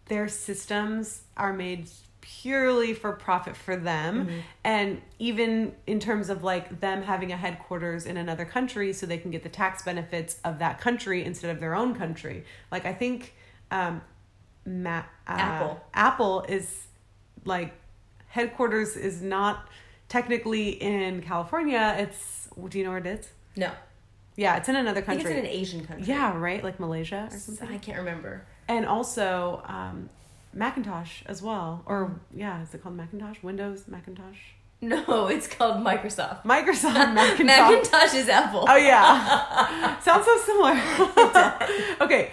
their 0.08 0.28
systems 0.28 1.24
are 1.36 1.52
made 1.54 1.90
purely 2.22 2.94
for 2.94 3.12
profit 3.14 3.56
for 3.56 3.76
them 3.78 4.26
Mm-hmm. 4.28 4.40
and 4.66 5.02
even 5.20 5.74
in 5.86 6.00
terms 6.00 6.30
of 6.30 6.44
like 6.44 6.80
them 6.82 7.02
having 7.04 7.32
a 7.32 7.38
headquarters 7.38 8.06
in 8.06 8.18
another 8.18 8.44
country 8.46 8.92
so 8.94 9.06
they 9.06 9.18
can 9.18 9.32
get 9.32 9.44
the 9.44 9.50
tax 9.50 9.84
benefits 9.84 10.38
of 10.44 10.60
that 10.60 10.80
country 10.82 11.24
instead 11.24 11.52
of 11.52 11.60
their 11.62 11.74
own 11.76 11.94
country 11.96 12.44
like 12.72 12.86
i 12.86 12.94
think 12.94 13.34
um 13.72 14.02
Ma- 14.68 14.98
uh, 15.28 15.32
Apple. 15.32 15.80
apple 15.94 16.46
is 16.50 16.88
like 17.46 17.74
headquarters 18.28 18.98
is 18.98 19.22
not 19.22 19.68
technically 20.10 20.70
in 20.72 21.22
California. 21.22 21.96
It's 21.98 22.50
do 22.70 22.78
you 22.78 22.84
know 22.84 22.90
where 22.92 23.00
it 23.00 23.06
is? 23.08 23.30
No, 23.56 23.72
Yeah, 24.36 24.58
it's 24.58 24.68
in 24.68 24.76
another 24.76 25.02
country. 25.02 25.24
it's 25.24 25.32
in 25.32 25.38
an 25.38 25.46
Asian 25.46 25.86
country. 25.86 26.06
yeah, 26.08 26.38
right, 26.38 26.62
like 26.64 26.80
Malaysia 26.80 27.30
or 27.32 27.38
something. 27.38 27.70
I 27.70 27.78
can't 27.78 27.98
remember. 28.00 28.46
And 28.68 28.86
also 28.86 29.62
um, 29.66 30.10
Macintosh 30.54 31.22
as 31.28 31.42
well, 31.42 31.82
or 31.86 32.20
yeah, 32.36 32.62
is 32.64 32.74
it 32.74 32.84
called 32.84 32.96
Macintosh? 32.98 33.38
Windows 33.42 33.86
Macintosh? 33.88 34.40
No, 34.82 35.28
it's 35.36 35.48
called 35.48 35.78
Microsoft. 35.84 36.44
Microsoft 36.44 37.14
Macintosh. 37.20 37.46
Macintosh 37.46 38.14
is 38.16 38.28
Apple. 38.30 38.66
Oh 38.68 38.76
yeah, 38.76 39.98
sounds 40.08 40.26
so 40.26 40.38
similar. 40.46 40.76
okay, 42.02 42.32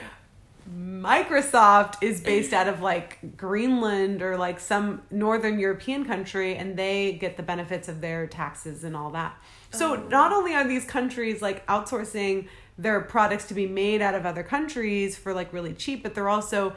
Microsoft 1.04 2.02
is 2.02 2.20
based 2.20 2.52
out 2.52 2.66
of 2.66 2.80
like 2.80 3.36
Greenland 3.36 4.22
or 4.22 4.36
like 4.36 4.58
some 4.58 5.02
northern 5.10 5.58
European 5.58 6.04
country, 6.04 6.56
and 6.56 6.76
they 6.76 7.12
get 7.12 7.36
the 7.36 7.42
benefits 7.42 7.88
of 7.88 8.00
their 8.00 8.26
taxes 8.26 8.84
and 8.84 8.96
all 8.96 9.10
that. 9.10 9.36
So 9.70 9.96
oh. 9.96 10.08
not 10.08 10.32
only 10.32 10.54
are 10.54 10.66
these 10.66 10.84
countries 10.84 11.42
like 11.42 11.66
outsourcing 11.66 12.48
their 12.78 13.00
products 13.00 13.46
to 13.46 13.54
be 13.54 13.66
made 13.66 14.02
out 14.02 14.14
of 14.14 14.26
other 14.26 14.42
countries 14.42 15.16
for 15.16 15.34
like 15.34 15.52
really 15.52 15.74
cheap, 15.74 16.02
but 16.02 16.14
they're 16.14 16.28
also 16.28 16.74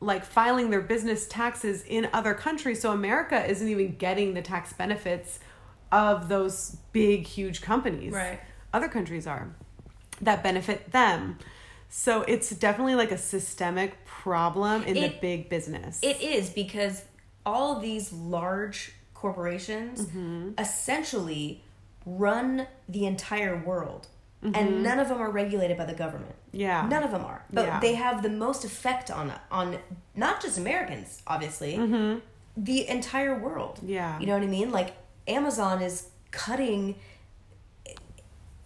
like 0.00 0.24
filing 0.24 0.70
their 0.70 0.80
business 0.80 1.26
taxes 1.28 1.84
in 1.86 2.08
other 2.12 2.34
countries. 2.34 2.80
So 2.80 2.92
America 2.92 3.44
isn't 3.48 3.68
even 3.68 3.96
getting 3.96 4.34
the 4.34 4.42
tax 4.42 4.72
benefits 4.72 5.40
of 5.92 6.28
those 6.28 6.76
big, 6.92 7.26
huge 7.26 7.60
companies. 7.62 8.12
Right. 8.12 8.40
Other 8.72 8.88
countries 8.88 9.26
are 9.26 9.54
that 10.20 10.42
benefit 10.42 10.92
them. 10.92 11.38
So 11.90 12.22
it's 12.22 12.50
definitely 12.50 12.94
like 12.94 13.10
a 13.10 13.18
systemic 13.18 14.04
problem 14.06 14.84
in 14.84 14.94
the 14.94 15.12
big 15.20 15.48
business. 15.48 15.98
It 16.02 16.20
is 16.22 16.48
because 16.48 17.02
all 17.44 17.80
these 17.80 18.12
large 18.12 18.92
corporations 19.12 20.00
Mm-hmm. 20.06 20.50
essentially 20.58 21.62
run 22.06 22.66
the 22.88 23.06
entire 23.06 23.56
world. 23.56 24.06
Mm-hmm. 24.42 24.54
And 24.54 24.82
none 24.82 24.98
of 24.98 25.08
them 25.08 25.18
are 25.20 25.30
regulated 25.30 25.76
by 25.76 25.84
the 25.84 25.92
government. 25.92 26.34
Yeah. 26.52 26.86
None 26.88 27.02
of 27.02 27.10
them 27.10 27.24
are. 27.24 27.44
But 27.52 27.66
Yeah. 27.66 27.80
they 27.80 27.94
have 27.96 28.22
the 28.22 28.30
most 28.30 28.64
effect 28.64 29.10
on 29.10 29.32
on 29.50 29.78
not 30.14 30.40
just 30.40 30.56
Americans, 30.58 31.22
obviously, 31.26 31.76
the 32.56 32.88
entire 32.88 33.38
world. 33.38 33.76
Mm-hmm. 33.78 33.88
Yeah. 33.88 34.18
You 34.18 34.26
know 34.26 34.34
what 34.34 34.42
I 34.42 34.46
mean? 34.46 34.70
Like 34.70 34.94
Amazon 35.28 35.82
is 35.82 36.08
cutting 36.30 36.94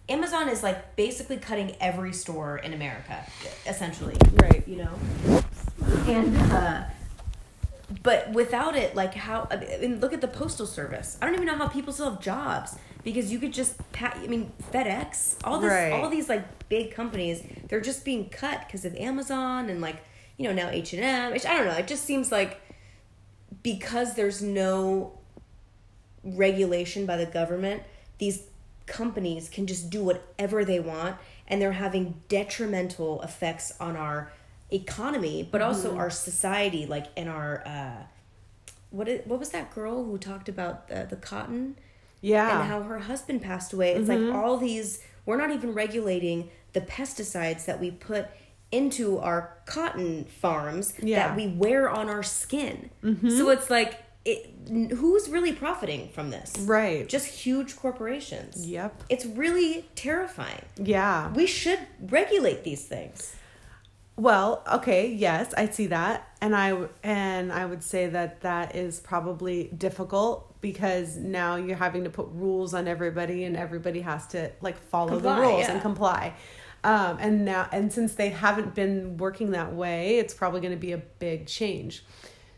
Amazon 0.07 0.49
is 0.49 0.61
like 0.63 0.95
basically 0.95 1.37
cutting 1.37 1.75
every 1.81 2.13
store 2.13 2.57
in 2.57 2.73
America, 2.73 3.25
essentially 3.67 4.15
right. 4.41 4.63
you 4.67 4.77
know 4.77 4.91
and 6.07 6.35
uh 6.51 6.83
but 8.03 8.31
without 8.31 8.75
it 8.75 8.95
like 8.95 9.13
how 9.13 9.47
i 9.51 9.77
mean 9.79 9.99
look 9.99 10.13
at 10.13 10.21
the 10.21 10.27
postal 10.27 10.65
service 10.65 11.17
i 11.21 11.25
don't 11.25 11.35
even 11.35 11.45
know 11.45 11.55
how 11.55 11.67
people 11.67 11.93
still 11.93 12.09
have 12.09 12.19
jobs 12.19 12.77
because 13.03 13.31
you 13.31 13.37
could 13.37 13.53
just 13.53 13.77
pa- 13.91 14.13
i 14.15 14.27
mean 14.27 14.51
fedex 14.71 15.35
all 15.43 15.59
this 15.59 15.69
Right. 15.71 15.91
all 15.91 16.09
these 16.09 16.27
like 16.27 16.67
big 16.69 16.91
companies 16.93 17.43
they're 17.67 17.81
just 17.81 18.03
being 18.03 18.29
cut 18.29 18.63
because 18.65 18.85
of 18.85 18.95
amazon 18.95 19.69
and 19.69 19.81
like 19.81 19.97
you 20.37 20.47
know 20.47 20.53
now 20.53 20.69
h&m 20.69 21.31
Which, 21.31 21.45
i 21.45 21.55
don't 21.55 21.65
know 21.65 21.75
it 21.77 21.87
just 21.87 22.05
seems 22.05 22.31
like 22.31 22.59
because 23.61 24.15
there's 24.15 24.41
no 24.41 25.17
regulation 26.23 27.05
by 27.05 27.17
the 27.17 27.25
government, 27.25 27.83
these 28.17 28.43
companies 28.85 29.49
can 29.49 29.65
just 29.67 29.89
do 29.89 30.03
whatever 30.03 30.63
they 30.65 30.79
want 30.79 31.15
and 31.47 31.61
they're 31.61 31.71
having 31.73 32.21
detrimental 32.27 33.21
effects 33.21 33.73
on 33.79 33.95
our 33.95 34.31
economy, 34.71 35.47
but 35.51 35.61
also 35.61 35.89
Mm-hmm. 35.89 35.99
our 35.99 36.09
society, 36.09 36.85
like 36.85 37.05
in 37.15 37.27
our 37.27 37.63
uh 37.67 38.03
what 38.91 39.07
it, 39.07 39.27
what 39.27 39.39
was 39.39 39.49
that 39.49 39.73
girl 39.75 40.05
who 40.05 40.17
talked 40.17 40.47
about 40.47 40.87
the, 40.87 41.05
the 41.09 41.15
cotton 41.17 41.75
Yeah. 42.21 42.59
and 42.61 42.69
how 42.69 42.81
her 42.83 42.99
husband 42.99 43.41
passed 43.41 43.73
away? 43.73 43.93
It's 43.93 44.09
Mm-hmm. 44.09 44.27
like 44.29 44.35
all 44.35 44.57
these 44.57 45.01
we're 45.25 45.37
not 45.37 45.51
even 45.51 45.73
regulating 45.73 46.49
the 46.73 46.81
pesticides 46.81 47.65
that 47.65 47.79
we 47.79 47.89
put 47.91 48.27
into 48.71 49.17
our 49.19 49.57
cotton 49.65 50.25
farms 50.25 50.93
Yeah. 51.01 51.27
Mm-hmm. 51.29 51.37
that 51.37 51.37
we 51.37 51.47
wear 51.55 51.89
on 51.89 52.09
our 52.09 52.23
skin. 52.23 52.89
So 53.03 53.49
it's 53.49 53.69
like 53.69 53.99
it, 54.25 54.51
who's 54.95 55.29
really 55.29 55.53
profiting 55.53 56.09
from 56.09 56.31
this? 56.31 56.53
right. 56.61 57.07
Just 57.07 57.27
huge 57.27 57.75
corporations. 57.75 58.67
Yep. 58.67 59.03
It's 59.09 59.25
really 59.25 59.87
terrifying. 59.95 60.65
Yeah. 60.77 61.31
We 61.31 61.45
should 61.45 61.79
regulate 62.01 62.63
these 62.63 62.83
things. 62.85 63.35
Well, 64.17 64.63
okay, 64.71 65.09
yes, 65.11 65.53
I 65.57 65.67
see 65.67 65.87
that, 65.87 66.29
and 66.39 66.55
I 66.55 66.87
and 67.03 67.51
I 67.51 67.65
would 67.65 67.83
say 67.83 68.07
that 68.07 68.41
that 68.41 68.73
is 68.73 69.01
probably 69.01 69.65
difficult 69.77 70.61
because 70.61 71.17
now 71.17 71.57
you're 71.57 71.75
having 71.75 72.05
to 72.05 72.09
put 72.09 72.29
rules 72.31 72.73
on 72.73 72.87
everybody, 72.87 73.43
and 73.43 73.57
everybody 73.57 73.99
has 74.01 74.25
to 74.27 74.51
like 74.61 74.77
follow 74.77 75.09
Comply, 75.09 75.35
the 75.35 75.41
rules 75.41 75.59
yeah. 75.63 75.71
and 75.73 75.81
comply. 75.81 76.33
Um, 76.85 77.17
and 77.19 77.43
now, 77.43 77.67
and 77.73 77.91
since 77.91 78.13
they 78.13 78.29
haven't 78.29 78.73
been 78.73 79.17
working 79.17 79.51
that 79.51 79.73
way, 79.73 80.17
it's 80.17 80.33
probably 80.33 80.61
going 80.61 80.73
to 80.73 80.79
be 80.79 80.93
a 80.93 80.99
big 81.19 81.45
change. 81.45 82.05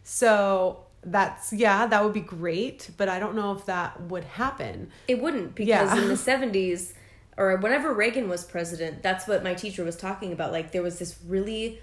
So 0.03 0.86
that's 1.12 1.54
yeah, 1.54 1.88
that 1.88 2.04
would 2.04 2.13
be 2.13 2.22
great, 2.22 2.89
but 2.98 3.08
I 3.10 3.20
don't 3.20 3.36
know 3.36 3.52
if 3.54 3.65
that 3.65 4.00
would 4.02 4.24
happen. 4.24 4.91
It 5.08 5.22
wouldn't 5.22 5.56
because 5.56 5.67
Yeah. 5.93 6.02
in 6.02 6.08
the 6.08 6.13
70s 6.15 6.93
or 7.38 7.56
whenever 7.58 7.93
Reagan 7.93 8.28
was 8.30 8.43
president, 8.46 9.02
that's 9.04 9.28
what 9.28 9.43
my 9.43 9.54
teacher 9.54 9.84
was 9.84 9.96
talking 9.96 10.32
about. 10.32 10.52
Like 10.52 10.72
there 10.72 10.84
was 10.84 11.00
this 11.00 11.17
really 11.26 11.80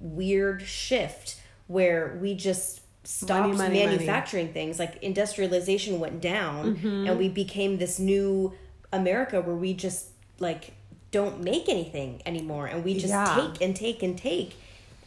weird 0.00 0.62
shift 0.62 1.40
where 1.66 2.18
we 2.20 2.34
just 2.34 2.80
stopped 3.04 3.54
Money, 3.56 3.56
money, 3.56 3.86
manufacturing 3.86 4.52
things. 4.52 4.78
Like 4.78 5.02
industrialization 5.02 5.98
went 6.00 6.20
down 6.20 6.76
Mm-hmm. 6.76 7.06
and 7.08 7.18
we 7.18 7.28
became 7.28 7.78
this 7.78 7.98
new 7.98 8.52
America 8.92 9.40
where 9.40 9.56
we 9.56 9.74
just 9.74 10.06
like 10.38 10.72
don't 11.10 11.42
make 11.42 11.68
anything 11.68 12.22
anymore 12.26 12.66
and 12.66 12.84
we 12.84 12.94
just 12.94 13.08
Yeah. 13.08 13.34
take 13.50 13.60
and 13.62 13.74
take 13.74 14.02
and 14.02 14.16
take. 14.16 14.54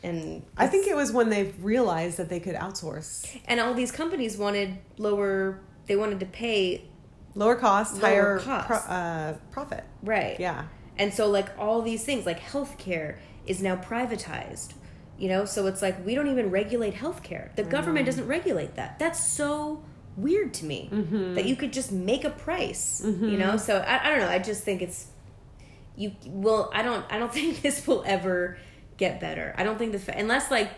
And 0.03 0.43
I 0.57 0.67
think 0.67 0.87
it 0.87 0.95
was 0.95 1.11
when 1.11 1.29
they 1.29 1.53
realized 1.59 2.17
that 2.17 2.27
they 2.29 2.39
could 2.39 2.55
outsource, 2.55 3.27
and 3.45 3.59
all 3.59 3.73
these 3.73 3.91
companies 3.91 4.37
wanted 4.37 4.77
lower 4.97 5.59
they 5.85 5.95
wanted 5.95 6.19
to 6.21 6.25
pay 6.25 6.85
lower 7.35 7.55
cost, 7.55 8.01
Lower 8.01 8.09
higher 8.09 8.39
cost. 8.39 8.67
Pro, 8.67 8.77
uh, 8.77 9.33
profit. 9.51 9.83
right 10.01 10.39
Yeah. 10.39 10.65
And 10.97 11.13
so 11.13 11.27
like 11.29 11.49
all 11.57 11.81
these 11.81 12.03
things 12.03 12.25
like 12.25 12.39
healthcare 12.39 13.17
is 13.45 13.61
now 13.61 13.75
privatized. 13.75 14.73
You 15.17 15.29
know, 15.29 15.45
so 15.45 15.67
it's 15.67 15.83
like 15.83 16.03
we 16.03 16.15
don't 16.15 16.27
even 16.27 16.49
regulate 16.49 16.95
healthcare. 16.95 17.55
The 17.55 17.63
government 17.63 18.07
doesn't 18.07 18.27
regulate 18.27 18.75
that. 18.75 18.97
That's 18.97 19.23
so 19.23 19.83
weird 20.17 20.53
to 20.55 20.65
me 20.65 20.89
that 21.35 21.45
you 21.45 21.55
could 21.55 21.71
just 21.71 21.91
make 21.91 22.23
a 22.23 22.31
price. 22.31 23.03
You 23.05 23.37
know, 23.37 23.55
so 23.57 23.77
I, 23.77 24.07
I 24.07 24.09
don't 24.09 24.19
know. 24.19 24.29
I 24.29 24.39
just 24.39 24.63
think 24.63 24.81
it's 24.81 25.07
you. 25.95 26.13
Well, 26.25 26.71
I 26.73 26.81
don't. 26.81 27.05
I 27.11 27.19
don't 27.19 27.31
think 27.39 27.61
this 27.61 27.85
will 27.85 28.03
ever 28.05 28.57
get 29.01 29.19
better. 29.19 29.53
I 29.57 29.63
don't 29.63 29.77
think 29.79 29.91
the 29.93 29.99
fa- 29.99 30.13
unless 30.15 30.51
like 30.51 30.69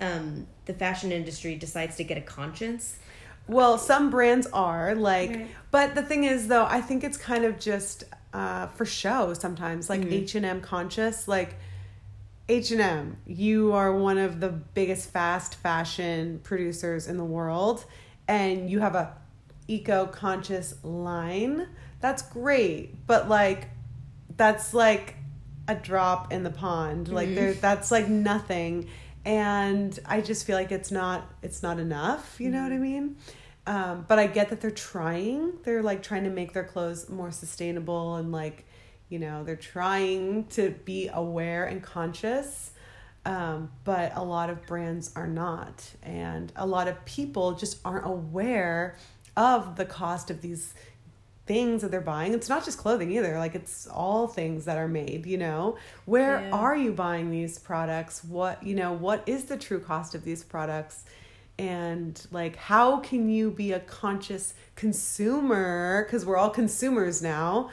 um, 0.00 0.46
the 0.64 0.72
fashion 0.72 1.12
industry 1.12 1.54
decides 1.56 1.94
to 1.96 2.04
get 2.04 2.16
a 2.16 2.22
conscience. 2.22 2.98
Well, 3.46 3.76
some 3.78 4.08
brands 4.10 4.46
are 4.52 4.94
like, 4.94 5.30
Right. 5.30 5.48
but 5.70 5.94
the 5.94 6.02
thing 6.02 6.24
is, 6.24 6.48
though, 6.48 6.64
I 6.64 6.80
think 6.80 7.04
it's 7.04 7.18
kind 7.18 7.44
of 7.44 7.58
just 7.58 8.04
uh, 8.32 8.68
for 8.68 8.86
show 8.86 9.34
sometimes, 9.34 9.90
like 9.90 10.00
Mm-hmm. 10.00 10.12
H 10.24 10.34
and 10.36 10.46
M 10.46 10.60
conscious, 10.62 11.28
like 11.28 11.56
H 12.48 12.70
and 12.70 12.80
M. 12.80 13.16
You 13.26 13.72
are 13.74 13.92
one 13.94 14.18
of 14.18 14.40
the 14.40 14.48
biggest 14.48 15.10
fast 15.10 15.56
fashion 15.56 16.40
producers 16.42 17.06
in 17.08 17.16
the 17.18 17.24
world, 17.24 17.84
and 18.26 18.70
you 18.70 18.80
have 18.80 18.94
a 18.94 19.12
eco 19.68 20.06
conscious 20.06 20.74
line. 20.82 21.68
That's 22.00 22.22
great, 22.22 23.06
but 23.06 23.28
like, 23.28 23.68
that's 24.36 24.72
like 24.72 25.16
a 25.70 25.74
drop 25.76 26.32
in 26.32 26.42
the 26.42 26.50
pond. 26.50 27.08
Like 27.08 27.34
there, 27.34 27.54
that's 27.54 27.90
like 27.90 28.08
nothing, 28.08 28.88
and 29.24 29.96
I 30.04 30.20
just 30.20 30.44
feel 30.46 30.56
like 30.56 30.72
it's 30.72 30.90
not 30.90 31.30
it's 31.42 31.62
not 31.62 31.78
enough. 31.78 32.40
You 32.40 32.50
know 32.50 32.62
what 32.62 32.72
I 32.72 32.78
mean? 32.78 33.16
Um, 33.66 34.04
but 34.08 34.18
I 34.18 34.26
get 34.26 34.48
that 34.50 34.60
they're 34.60 34.70
trying. 34.70 35.52
They're 35.62 35.82
like 35.82 36.02
trying 36.02 36.24
to 36.24 36.30
make 36.30 36.52
their 36.52 36.64
clothes 36.64 37.08
more 37.08 37.30
sustainable 37.30 38.16
and 38.16 38.32
like, 38.32 38.64
you 39.08 39.20
know, 39.20 39.44
they're 39.44 39.54
trying 39.54 40.46
to 40.48 40.70
be 40.84 41.08
aware 41.12 41.66
and 41.66 41.80
conscious. 41.82 42.72
Um, 43.24 43.70
but 43.84 44.12
a 44.16 44.24
lot 44.24 44.50
of 44.50 44.66
brands 44.66 45.12
are 45.14 45.28
not, 45.28 45.88
and 46.02 46.50
a 46.56 46.66
lot 46.66 46.88
of 46.88 47.04
people 47.04 47.52
just 47.52 47.78
aren't 47.84 48.06
aware 48.06 48.96
of 49.36 49.76
the 49.76 49.84
cost 49.84 50.30
of 50.30 50.40
these 50.40 50.74
things 51.50 51.82
that 51.82 51.90
they're 51.90 52.00
buying. 52.00 52.32
It's 52.32 52.48
not 52.48 52.64
just 52.64 52.78
clothing 52.78 53.10
either. 53.10 53.36
Like 53.36 53.56
it's 53.56 53.88
all 53.88 54.28
things 54.28 54.66
that 54.66 54.76
are 54.78 54.86
made, 54.86 55.26
you 55.26 55.36
know. 55.36 55.76
Where 56.04 56.42
Yeah. 56.42 56.50
are 56.52 56.76
you 56.76 56.92
buying 56.92 57.32
these 57.32 57.58
products? 57.58 58.22
What, 58.22 58.62
you 58.62 58.76
know, 58.76 58.92
what 58.92 59.24
is 59.26 59.46
the 59.46 59.56
true 59.56 59.80
cost 59.80 60.14
of 60.14 60.22
these 60.22 60.44
products? 60.44 61.02
And 61.58 62.24
like 62.30 62.54
how 62.54 62.98
can 62.98 63.28
you 63.28 63.50
be 63.50 63.72
a 63.72 63.80
conscious 63.80 64.54
consumer 64.76 66.06
cuz 66.08 66.24
we're 66.24 66.36
all 66.36 66.50
consumers 66.50 67.20
now. 67.20 67.70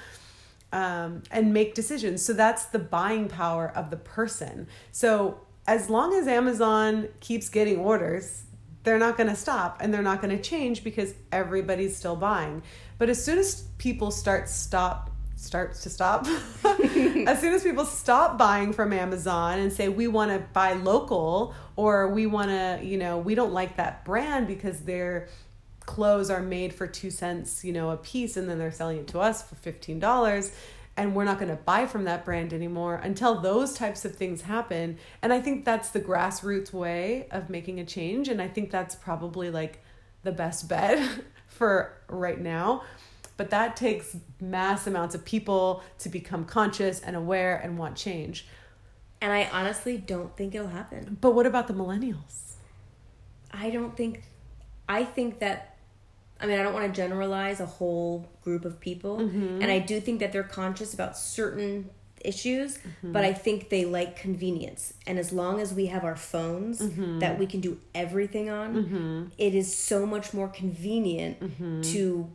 Um, 0.73 1.21
and 1.29 1.53
make 1.53 1.75
decisions. 1.75 2.23
So 2.23 2.33
that's 2.33 2.65
the 2.65 2.79
buying 2.79 3.27
power 3.29 3.71
of 3.75 3.91
the 3.91 3.95
person. 3.97 4.67
So 4.91 5.41
as 5.67 5.87
long 5.87 6.15
as 6.15 6.27
Amazon 6.27 7.09
keeps 7.19 7.47
getting 7.47 7.77
orders, 7.77 8.41
they're 8.87 8.97
not 8.97 9.17
going 9.17 9.27
to 9.27 9.35
stop 9.35 9.79
and 9.81 9.93
they're 9.93 10.01
not 10.01 10.21
going 10.21 10.35
to 10.35 10.41
change 10.41 10.81
because 10.81 11.13
everybody's 11.33 11.97
still 11.97 12.15
buying. 12.15 12.63
But 12.97 13.09
as 13.09 13.21
soon 13.21 13.37
as 13.37 13.63
people 13.77 14.11
start 14.11 14.47
stop 14.47 15.11
starts 15.35 15.83
to 15.83 15.89
stop 15.89 16.25
as 16.63 17.39
soon 17.41 17.53
as 17.53 17.61
people 17.61 17.85
stop 17.85 18.39
buying 18.39 18.71
from 18.71 18.91
Amazon 18.93 19.59
and 19.59 19.71
say 19.73 19.89
we 19.89 20.07
want 20.07 20.31
to 20.31 20.39
buy 20.53 20.71
local 20.73 21.53
or 21.75 22.07
we 22.07 22.25
want 22.25 22.47
to, 22.47 22.79
you 22.81 22.97
know, 22.97 23.17
we 23.17 23.35
don't 23.35 23.51
like 23.51 23.75
that 23.75 24.05
brand 24.05 24.47
because 24.47 24.79
their 24.79 25.27
clothes 25.81 26.29
are 26.29 26.41
made 26.41 26.73
for 26.73 26.87
2 26.87 27.11
cents, 27.11 27.65
you 27.65 27.73
know, 27.73 27.89
a 27.91 27.97
piece 27.97 28.37
and 28.37 28.47
then 28.47 28.57
they're 28.57 28.71
selling 28.71 28.99
it 28.99 29.07
to 29.07 29.19
us 29.19 29.43
for 29.43 29.55
$15 29.55 30.51
and 30.97 31.15
we're 31.15 31.23
not 31.23 31.37
going 31.37 31.55
to 31.55 31.63
buy 31.63 31.85
from 31.85 32.05
that 32.05 32.25
brand 32.25 32.51
anymore 32.51 32.95
until 32.95 33.39
those 33.39 33.75
types 33.75 34.03
of 34.03 34.15
things 34.15 34.41
happen. 34.41 34.97
And 35.21 35.31
I 35.31 35.39
think 35.39 35.63
that's 35.63 35.91
the 35.91 36.01
grassroots 36.01 36.73
way 36.73 37.27
of 37.29 37.49
making 37.49 37.79
a 37.79 37.85
change. 37.85 38.27
And 38.27 38.41
I 38.41 38.47
think 38.47 38.71
that's 38.71 38.95
probably 38.95 39.51
like 39.51 39.83
the 40.23 40.31
best 40.31 40.67
bet 40.67 41.07
for 41.47 41.93
right 42.09 42.41
now. 42.41 42.83
But 43.37 43.51
that 43.51 43.77
takes 43.77 44.17
mass 44.41 44.87
amounts 44.87 45.13
of 45.13 45.23
people 45.23 45.83
to 45.99 46.09
become 46.09 46.43
conscious 46.43 46.99
and 46.99 47.15
aware 47.15 47.55
and 47.55 47.77
want 47.77 47.95
change. 47.95 48.47
And 49.21 49.31
I 49.31 49.47
honestly 49.53 49.97
don't 49.99 50.35
think 50.35 50.55
it'll 50.55 50.67
happen. 50.67 51.17
But 51.21 51.35
what 51.35 51.45
about 51.45 51.67
the 51.67 51.73
millennials? 51.73 52.55
I 53.51 53.69
don't 53.69 53.95
think 53.95 54.23
I 54.89 55.03
think 55.03 55.39
that 55.39 55.76
I 56.39 56.45
mean 56.47 56.59
I 56.59 56.63
don't 56.63 56.73
want 56.73 56.85
to 56.93 57.01
generalize 57.01 57.59
a 57.59 57.65
whole 57.65 58.27
group 58.41 58.63
of 58.65 58.79
people 58.79 59.17
Mm-hmm. 59.17 59.61
and 59.61 59.71
I 59.71 59.79
do 59.79 59.99
think 59.99 60.19
that 60.21 60.31
they're 60.31 60.43
conscious 60.43 60.93
about 60.93 61.17
certain 61.17 61.89
issues 62.21 62.77
Mm-hmm. 62.77 63.11
but 63.13 63.23
I 63.23 63.33
think 63.33 63.69
they 63.69 63.85
like 63.85 64.15
convenience 64.19 64.93
and 65.05 65.17
as 65.19 65.31
long 65.31 65.61
as 65.61 65.73
we 65.73 65.85
have 65.87 66.03
our 66.03 66.15
phones 66.15 66.81
Mm-hmm. 66.81 67.19
that 67.19 67.37
we 67.39 67.45
can 67.45 67.59
do 67.61 67.77
everything 67.93 68.49
on 68.49 69.31
it 69.37 69.53
is 69.55 69.75
so 69.75 70.05
much 70.05 70.33
more 70.33 70.47
convenient 70.47 71.39
Mm-hmm. 71.39 71.81
to 71.93 72.29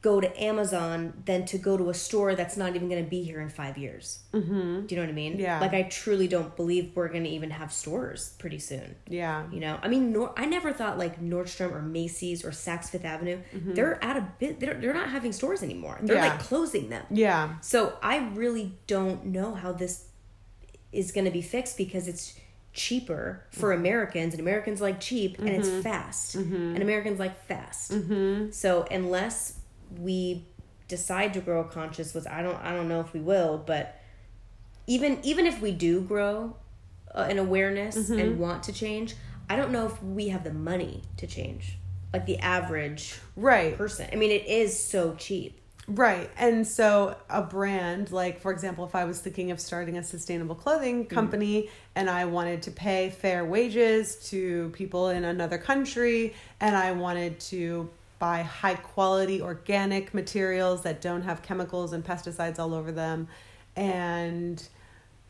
go 0.00 0.20
to 0.20 0.40
Amazon 0.40 1.12
than 1.24 1.44
to 1.44 1.58
go 1.58 1.76
to 1.76 1.90
a 1.90 1.94
store 1.94 2.36
that's 2.36 2.56
not 2.56 2.76
even 2.76 2.88
going 2.88 3.02
to 3.02 3.10
be 3.10 3.24
here 3.24 3.40
in 3.40 3.48
5 3.48 3.76
years. 3.76 4.20
Mm-hmm. 4.32 4.86
Do 4.86 4.94
you 4.94 4.96
know 4.96 5.02
what 5.02 5.10
I 5.10 5.12
mean? 5.12 5.40
Yeah. 5.40 5.58
Like 5.60 5.74
I 5.74 5.82
truly 5.82 6.28
don't 6.28 6.54
believe 6.54 6.92
we're 6.94 7.08
going 7.08 7.24
to 7.24 7.30
even 7.30 7.50
have 7.50 7.72
stores 7.72 8.34
pretty 8.38 8.60
soon. 8.60 8.94
Yeah. 9.08 9.44
You 9.50 9.58
know, 9.58 9.78
I 9.82 9.88
mean, 9.88 10.12
Nor- 10.12 10.32
I 10.36 10.44
never 10.44 10.72
thought 10.72 10.98
like 10.98 11.20
Nordstrom 11.20 11.72
or 11.74 11.82
Macy's 11.82 12.44
or 12.44 12.50
Saks 12.50 12.90
Fifth 12.90 13.04
Avenue. 13.04 13.40
They're 13.52 13.98
out 14.04 14.16
of 14.16 14.38
bit. 14.38 14.60
They're 14.60 14.74
they're 14.74 14.94
not 14.94 15.08
having 15.10 15.32
stores 15.32 15.62
anymore. 15.64 15.98
They're 16.00 16.16
Mm-hmm. 16.16 16.24
Yeah. 16.24 16.30
like 16.32 16.40
closing 16.40 16.90
them. 16.90 17.04
Yeah. 17.10 17.54
So 17.60 17.98
I 18.00 18.18
really 18.34 18.78
don't 18.86 19.26
know 19.26 19.54
how 19.54 19.72
this 19.72 20.04
is 20.92 21.10
going 21.10 21.24
to 21.24 21.30
be 21.32 21.42
fixed 21.42 21.76
because 21.76 22.06
it's 22.06 22.38
cheaper 22.72 23.42
for 23.50 23.70
Mm-hmm. 23.72 23.80
Americans 23.80 24.34
and 24.34 24.40
Americans 24.40 24.80
like 24.80 25.00
cheap 25.00 25.38
and 25.40 25.48
it's 25.48 25.68
fast 25.68 26.36
and 26.36 26.80
Americans 26.80 27.18
like 27.18 27.44
fast. 27.46 27.90
Mm-hmm. 27.90 28.52
So 28.52 28.86
unless 28.90 29.57
we 29.96 30.44
decide 30.88 31.34
to 31.34 31.40
grow 31.40 31.64
conscious, 31.64 32.14
which 32.14 32.26
I 32.26 32.42
don't 32.42 32.56
I 32.62 32.72
don't 32.74 32.88
know 32.88 33.00
if 33.00 33.12
we 33.12 33.20
will, 33.20 33.62
but 33.64 34.00
even 34.86 35.18
even 35.22 35.46
if 35.46 35.60
we 35.60 35.72
do 35.72 36.00
grow 36.00 36.56
uh, 37.14 37.26
an 37.28 37.38
awareness 37.38 37.96
Mm-hmm. 37.96 38.18
and 38.18 38.38
want 38.38 38.62
to 38.64 38.72
change, 38.72 39.14
I 39.48 39.56
don't 39.56 39.70
know 39.70 39.86
if 39.86 40.02
we 40.02 40.28
have 40.28 40.44
the 40.44 40.52
money 40.52 41.02
to 41.18 41.26
change. 41.26 41.78
Like 42.12 42.24
the 42.24 42.38
average 42.38 43.18
right 43.36 43.76
person. 43.76 44.08
I 44.10 44.16
mean, 44.16 44.30
it 44.30 44.46
is 44.46 44.78
so 44.78 45.14
cheap. 45.18 45.60
Right. 45.86 46.30
And 46.36 46.66
so 46.66 47.16
a 47.30 47.42
brand, 47.42 48.12
like 48.12 48.40
for 48.40 48.50
example, 48.52 48.84
if 48.84 48.94
I 48.94 49.04
was 49.04 49.20
thinking 49.20 49.50
of 49.50 49.58
starting 49.60 49.96
a 49.96 50.02
sustainable 50.02 50.54
clothing 50.54 51.06
company 51.06 51.70
and 51.94 52.10
I 52.10 52.26
wanted 52.26 52.62
to 52.62 52.70
pay 52.70 53.08
fair 53.10 53.44
wages 53.44 54.16
to 54.30 54.70
people 54.70 55.08
in 55.08 55.24
another 55.24 55.56
country 55.56 56.34
and 56.60 56.76
I 56.76 56.92
wanted 56.92 57.40
to 57.40 57.88
buy 58.18 58.42
high 58.42 58.74
quality 58.74 59.40
organic 59.40 60.12
materials 60.12 60.82
that 60.82 61.00
don't 61.00 61.22
have 61.22 61.42
chemicals 61.42 61.92
and 61.92 62.04
pesticides 62.04 62.58
all 62.58 62.74
over 62.74 62.90
them 62.90 63.28
and 63.76 64.68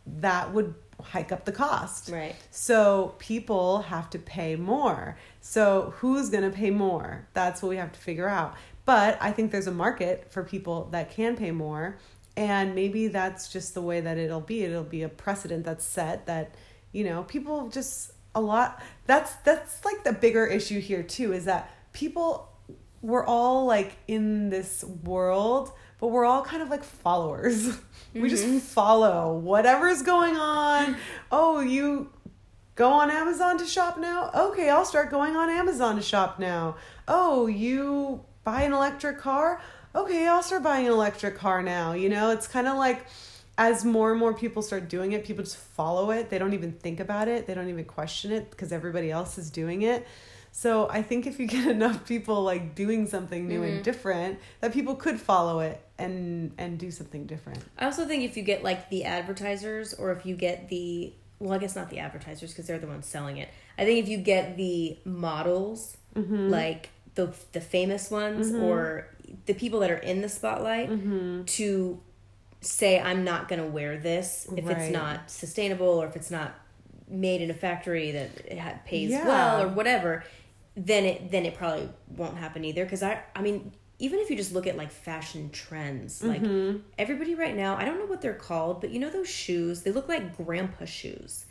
that 0.07 0.53
would 0.53 0.75
hike 1.03 1.31
up 1.31 1.45
the 1.45 1.53
cost. 1.53 2.11
Right. 2.11 2.35
So 2.51 3.15
people 3.19 3.83
have 3.83 4.11
to 4.11 4.19
pay 4.19 4.57
more. 4.57 5.17
So 5.41 5.95
who's 5.99 6.31
going 6.31 6.45
to 6.45 6.57
pay 6.57 6.71
more? 6.71 7.29
That's 7.35 7.63
what 7.63 7.69
we 7.69 7.77
have 7.77 7.93
to 7.93 8.01
figure 8.01 8.29
out. 8.29 8.57
But 8.85 9.19
I 9.21 9.33
think 9.33 9.53
there's 9.53 9.67
a 9.67 9.73
market 9.73 10.33
for 10.33 10.43
people 10.43 10.89
that 10.93 11.11
can 11.11 11.37
pay 11.37 11.51
more. 11.51 11.99
And 12.37 12.75
maybe 12.75 13.09
that's 13.09 13.53
just 13.53 13.75
the 13.75 13.83
way 13.83 14.01
that 14.01 14.17
it'll 14.17 14.41
be. 14.41 14.65
It'll 14.65 14.83
be 14.83 15.03
a 15.03 15.09
precedent 15.09 15.65
that's 15.65 15.85
set 15.85 16.27
that, 16.27 16.55
you 16.93 17.05
know, 17.05 17.25
people 17.25 17.69
just 17.69 18.13
a 18.35 18.41
lot 18.41 18.81
that's 19.07 19.35
that's 19.37 19.85
like 19.85 20.05
the 20.05 20.13
bigger 20.13 20.47
issue 20.47 20.81
here 20.81 21.03
too 21.03 21.33
is 21.33 21.47
that 21.47 21.75
people 21.93 22.48
we're 23.03 23.25
all 23.25 23.67
like 23.67 23.97
in 24.07 24.51
this 24.51 24.85
world, 24.85 25.73
but 26.01 26.09
we're 26.09 26.25
all 26.25 26.43
kind 26.43 26.63
of 26.63 26.69
like 26.69 26.85
followers. 26.85 27.79
We 28.15 28.31
just 28.31 28.47
mm-hmm. 28.47 28.59
follow 28.59 29.37
whatever's 29.37 30.03
going 30.03 30.35
on. 30.35 30.97
Oh, 31.31 31.61
you 31.61 32.11
go 32.75 32.91
on 32.91 33.11
Amazon 33.11 33.59
to 33.59 33.67
shop 33.67 33.99
now? 33.99 34.31
Okay, 34.35 34.71
I'll 34.71 34.87
start 34.87 35.11
going 35.11 35.37
on 35.37 35.51
Amazon 35.51 35.97
to 35.97 36.03
shop 36.03 36.39
now. 36.39 36.77
Oh, 37.07 37.47
you 37.47 38.25
buy 38.45 38.63
an 38.63 38.73
electric 38.73 39.19
car? 39.19 39.61
Okay, 39.95 40.27
I'll 40.27 40.43
start 40.43 40.63
buying 40.63 40.87
an 40.87 40.93
electric 40.93 41.37
car 41.37 41.63
now. 41.63 41.93
You 41.93 42.09
know, 42.09 42.31
it's 42.31 42.49
kind 42.49 42.67
of 42.67 42.79
like 42.79 43.07
as 43.59 43.85
more 43.85 44.13
and 44.13 44.21
more 44.21 44.33
people 44.33 44.63
start 44.63 44.89
doing 44.89 45.13
it, 45.13 45.25
people 45.25 45.43
just 45.43 45.57
follow 45.57 46.13
it. 46.13 46.31
They 46.31 46.39
don't 46.39 46.55
even 46.55 46.73
think 46.73 47.01
about 47.01 47.27
it. 47.27 47.47
They 47.47 47.55
don't 47.55 47.69
even 47.69 47.85
question 47.85 48.31
it 48.31 48.51
because 48.51 48.73
everybody 48.73 49.11
else 49.11 49.37
is 49.37 49.51
doing 49.51 49.83
it. 49.83 50.07
So 50.53 50.89
I 50.91 51.03
think 51.03 51.27
if 51.27 51.39
you 51.39 51.47
get 51.47 51.67
enough 51.77 52.07
people 52.07 52.43
like 52.43 52.75
doing 52.75 53.07
something 53.07 53.47
new 53.47 53.63
and 53.63 53.75
mm-hmm. 53.75 53.83
different, 53.83 54.39
that 54.61 54.73
people 54.73 54.95
could 54.95 55.21
follow 55.21 55.61
it 55.61 55.81
and 55.99 56.53
and 56.59 56.79
do 56.79 56.91
something 56.91 57.27
different. 57.27 57.65
I 57.79 57.85
also 57.87 58.07
think 58.07 58.25
if 58.25 58.37
you 58.37 58.43
get 58.43 58.63
like 58.63 58.91
the 58.91 59.05
advertisers 59.05 59.95
or 59.95 60.13
if 60.13 60.25
you 60.27 60.37
get 60.37 60.69
the 60.69 61.13
well, 61.39 61.53
I 61.53 61.59
guess 61.59 61.77
not 61.77 61.91
the 61.91 62.01
advertisers 62.01 62.51
because 62.51 62.67
they're 62.67 62.79
the 62.79 62.87
ones 62.89 63.07
selling 63.07 63.37
it. 63.37 63.49
I 63.77 63.85
think 63.85 64.03
if 64.03 64.09
you 64.09 64.19
get 64.19 64.57
the 64.57 64.99
models, 65.05 65.97
mm-hmm. 66.17 66.49
like 66.49 66.91
the 67.15 67.33
the 67.53 67.61
famous 67.61 68.11
ones 68.11 68.51
mm-hmm. 68.51 68.63
or 68.63 69.09
the 69.47 69.55
people 69.55 69.81
that 69.81 69.91
are 69.91 69.97
in 69.97 70.21
the 70.23 70.29
spotlight 70.29 70.89
to 71.47 72.01
say 72.61 72.99
I'm 73.01 73.25
not 73.25 73.49
going 73.49 73.61
to 73.61 73.67
wear 73.67 73.99
this 73.99 74.49
if 74.57 74.67
Right. 74.67 74.79
it's 74.79 74.93
not 74.93 75.31
sustainable 75.31 75.87
or 75.87 76.07
if 76.07 76.17
it's 76.17 76.31
not 76.31 76.55
made 77.11 77.41
in 77.41 77.51
a 77.51 77.55
factory 77.55 78.11
that 78.13 78.85
pays 78.85 79.11
Yeah. 79.11 79.27
well 79.27 79.63
or 79.63 79.69
whatever, 79.69 80.25
then 80.77 81.05
it 81.05 81.31
then 81.31 81.45
it 81.47 81.55
probably 81.57 81.89
won't 82.17 82.37
happen 82.37 82.65
either. 82.65 82.85
Because 82.85 83.03
I 83.03 83.21
I 83.35 83.43
mean 83.43 83.73
even 84.01 84.21
if 84.21 84.31
you 84.31 84.37
just 84.37 84.53
look 84.53 84.67
at 84.69 84.77
like 84.77 84.93
fashion 84.93 85.51
trends, 85.51 86.23
like 86.23 86.41
Mm-hmm. 86.43 86.79
everybody 86.99 87.35
right 87.35 87.57
now, 87.57 87.77
I 87.77 87.85
don't 87.85 87.99
know 87.99 88.07
what 88.07 88.21
they're 88.21 88.33
called, 88.35 88.81
but 88.81 88.91
you 88.91 89.01
know 89.01 89.11
those 89.11 89.29
shoes? 89.29 89.83
They 89.83 89.91
look 89.91 90.09
like 90.09 90.37
grandpa 90.37 90.85
shoes. 90.85 91.47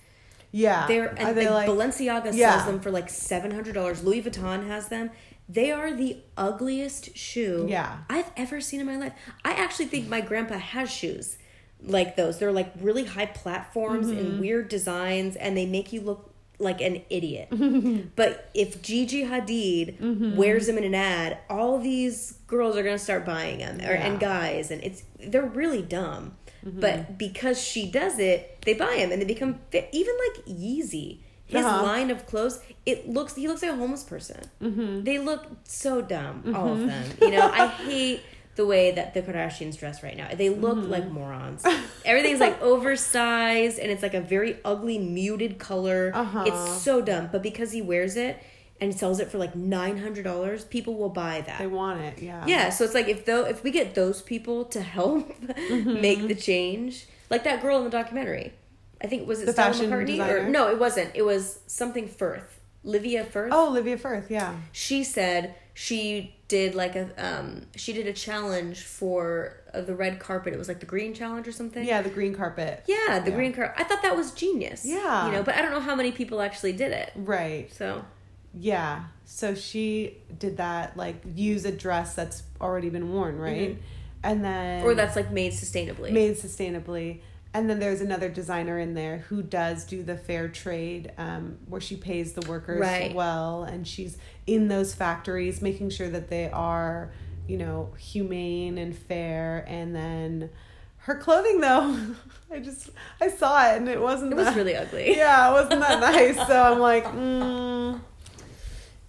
Yeah. 0.52 0.88
They're 0.88 1.10
and 1.18 1.38
they 1.38 1.50
like, 1.50 1.68
like 1.68 1.70
Balenciaga 1.70 2.32
Yeah. 2.34 2.52
sells 2.54 2.66
them 2.68 2.80
for 2.80 2.90
like 2.90 3.10
seven 3.10 3.52
hundred 3.52 3.74
dollars. 3.74 4.04
Louis 4.04 4.22
Vuitton 4.24 4.66
has 4.68 4.88
them. 4.88 5.12
They 5.50 5.72
are 5.72 5.94
the 5.94 6.18
ugliest 6.38 7.16
shoe 7.18 7.66
Yeah. 7.70 7.98
I've 8.10 8.32
ever 8.38 8.60
seen 8.62 8.80
in 8.80 8.86
my 8.86 8.98
life. 8.98 9.14
I 9.44 9.52
actually 9.54 9.86
think 9.86 10.08
my 10.08 10.22
grandpa 10.22 10.58
has 10.58 10.90
shoes 10.92 11.38
like 11.84 12.16
those. 12.16 12.40
They're 12.40 12.52
like 12.52 12.72
really 12.82 13.06
high 13.06 13.26
platforms 13.28 14.08
Mm-hmm. 14.08 14.20
and 14.20 14.40
weird 14.40 14.70
designs, 14.70 15.36
and 15.36 15.56
they 15.58 15.66
make 15.66 15.94
you 15.94 16.02
look 16.02 16.34
like 16.60 16.82
an 16.82 17.02
idiot. 17.10 17.50
but 18.16 18.50
if 18.54 18.82
Gigi 18.82 19.24
Hadid 19.26 20.00
Mm-hmm. 20.00 20.36
wears 20.36 20.66
them 20.68 20.78
in 20.78 20.84
an 20.84 20.96
ad, 20.96 21.38
all 21.50 21.78
these 21.80 22.34
girls 22.48 22.76
are 22.76 22.84
gonna 22.84 22.98
start 22.98 23.26
buying 23.26 23.60
them, 23.60 23.80
or, 23.82 23.94
and 23.94 24.20
guys, 24.20 24.72
and 24.72 24.84
it's 24.84 25.04
they're 25.20 25.46
really 25.46 25.82
dumb. 25.82 26.36
Mm-hmm. 26.66 26.80
But 26.80 27.18
because 27.18 27.62
she 27.62 27.90
does 27.90 28.18
it, 28.20 28.62
they 28.66 28.74
buy 28.74 28.96
them 28.98 29.12
and 29.12 29.22
they 29.22 29.26
become 29.26 29.60
fit. 29.70 29.88
Even 29.92 30.16
like 30.28 30.46
Yeezy, 30.48 31.20
his 31.46 31.64
Uh-huh. 31.64 31.84
line 31.84 32.10
of 32.10 32.26
clothes, 32.26 32.60
it 32.86 33.08
looks 33.08 33.36
he 33.36 33.48
looks 33.48 33.62
like 33.62 33.72
a 33.72 33.76
homeless 33.76 34.04
person. 34.04 34.42
Mm-hmm. 34.62 35.04
They 35.04 35.20
look 35.20 35.46
so 35.64 36.02
dumb, 36.02 36.52
all 36.56 36.74
of 36.74 36.80
them. 36.80 37.06
You 37.22 37.32
know, 37.32 37.50
I 37.54 37.68
hate 37.68 38.22
the 38.58 38.66
way 38.66 38.92
that 38.92 39.14
the 39.14 39.22
Kardashians 39.22 39.78
dress 39.80 40.04
right 40.04 40.18
now. 40.18 40.28
They 40.36 40.50
look 40.50 40.78
Mm-hmm. 40.78 40.92
like 40.92 41.10
morons. 41.10 41.64
Everything's 42.06 42.40
like 42.42 42.62
oversized 42.62 43.80
and 43.80 43.90
it's 43.92 44.02
like 44.04 44.14
a 44.14 44.22
very 44.22 44.58
ugly 44.66 44.98
muted 45.00 45.58
color. 45.60 46.12
Uh-huh. 46.14 46.44
It's 46.48 46.82
so 46.84 47.02
dumb. 47.02 47.30
But 47.32 47.42
because 47.44 47.72
he 47.72 47.82
wears 47.82 48.16
it 48.18 48.42
and 48.82 48.94
sells 48.94 49.20
it 49.20 49.32
for 49.32 49.38
like 49.38 49.56
nine 49.56 49.98
hundred 49.98 50.24
dollars, 50.24 50.64
people 50.66 50.96
will 50.96 51.10
buy 51.10 51.42
that. 51.42 51.58
they 51.60 51.68
want 51.68 52.02
it, 52.02 52.22
yeah. 52.22 52.46
Yeah, 52.46 52.70
so 52.70 52.84
it's 52.84 52.94
like 52.94 53.08
if 53.08 53.26
though 53.26 53.46
if 53.46 53.64
we 53.64 53.72
get 53.72 53.96
those 53.96 54.22
people 54.22 54.66
to 54.66 54.82
help 54.82 55.34
Mm-hmm. 55.48 56.02
make 56.02 56.28
the 56.28 56.36
change, 56.36 57.08
like 57.30 57.44
that 57.44 57.62
girl 57.62 57.78
in 57.80 57.84
the 57.86 57.90
documentary, 57.90 58.54
I 59.02 59.08
think 59.08 59.28
was 59.28 59.42
it 59.42 59.46
The 59.48 59.54
Stella 59.54 59.74
fashion 59.74 59.90
McCartney 59.92 60.02
or 60.02 60.06
designer? 60.06 60.50
no, 60.50 60.70
it 60.70 60.80
wasn't. 60.80 61.12
It 61.16 61.24
was 61.24 61.60
something 61.68 62.08
Firth, 62.08 62.60
Livia 62.84 63.24
Firth. 63.26 63.52
Oh, 63.54 63.70
Olivia 63.70 63.98
Firth, 63.98 64.30
yeah. 64.32 64.56
She 64.72 65.04
said 65.04 65.56
she 65.74 66.36
did 66.48 66.76
like 66.76 66.96
a 66.96 67.10
um 67.18 67.66
she 67.76 67.92
did 67.94 68.08
a 68.08 68.14
challenge 68.14 68.84
for 68.84 69.58
uh, 69.74 69.82
the 69.82 69.94
red 69.96 70.20
carpet. 70.20 70.54
It 70.54 70.58
was 70.58 70.68
like 70.68 70.80
the 70.80 70.86
green 70.86 71.14
challenge 71.14 71.48
or 71.48 71.52
something. 71.52 71.84
Yeah, 71.86 72.02
the 72.02 72.10
green 72.10 72.34
carpet. 72.34 72.84
Yeah, 72.88 73.20
the 73.20 73.32
Yeah. 73.32 73.36
green 73.36 73.54
carpet. 73.54 73.76
I 73.78 73.84
thought 73.84 74.02
that 74.04 74.16
was 74.16 74.32
genius. 74.32 74.86
Yeah. 74.86 75.26
you 75.28 75.32
know, 75.34 75.44
but 75.44 75.56
I 75.56 75.62
don't 75.62 75.72
know 75.72 75.80
how 75.82 75.96
many 75.96 76.12
people 76.12 76.42
actually 76.42 76.74
did 76.74 76.92
it. 76.94 77.12
Right. 77.16 77.72
So 77.74 78.06
Yeah. 78.54 79.04
So 79.26 79.56
she 79.56 80.18
did 80.40 80.58
that, 80.58 80.96
like 80.96 81.22
use 81.36 81.66
a 81.66 81.72
dress 81.72 82.16
that's 82.16 82.44
already 82.62 82.90
been 82.90 83.12
worn, 83.12 83.38
right? 83.38 83.78
And 84.24 84.44
then 84.44 84.84
or 84.84 84.94
that's 84.96 85.16
like 85.16 85.32
made 85.32 85.52
sustainably. 85.54 86.12
made 86.12 86.36
sustainably. 86.38 87.20
And 87.58 87.68
then 87.68 87.80
there's 87.80 88.02
another 88.02 88.30
designer 88.30 88.78
in 88.78 88.94
there 88.94 89.18
who 89.30 89.42
does 89.42 89.84
do 89.84 90.04
the 90.04 90.16
fair 90.16 90.48
trade, 90.48 91.12
um, 91.18 91.58
where 91.68 91.82
she 91.82 91.96
pays 91.96 92.34
the 92.34 92.48
workers 92.48 92.80
Right. 92.80 93.16
well, 93.16 93.64
and 93.64 93.88
she's 93.88 94.18
in 94.46 94.68
those 94.68 94.94
factories 94.94 95.60
making 95.60 95.90
sure 95.90 96.08
that 96.10 96.30
they 96.30 96.52
are, 96.52 97.12
you 97.48 97.58
know, 97.58 97.94
humane 97.98 98.78
and 98.78 98.96
fair. 98.96 99.66
And 99.68 99.96
then 99.96 100.52
her 100.98 101.16
clothing, 101.16 101.60
though, 101.62 101.98
I 102.52 102.60
just 102.60 102.92
I 103.20 103.30
saw 103.30 103.72
it 103.72 103.78
and 103.78 103.90
it 103.90 104.00
wasn't. 104.00 104.34
it 104.34 104.36
was 104.36 104.46
that- 104.46 104.56
really 104.56 104.76
ugly. 104.76 105.16
yeah, 105.18 105.50
it 105.50 105.54
wasn't 105.54 105.82
that 105.82 106.00
nice. 106.14 106.36
So 106.48 106.62
I'm 106.62 106.78
like, 106.80 107.06
mm, 107.06 108.00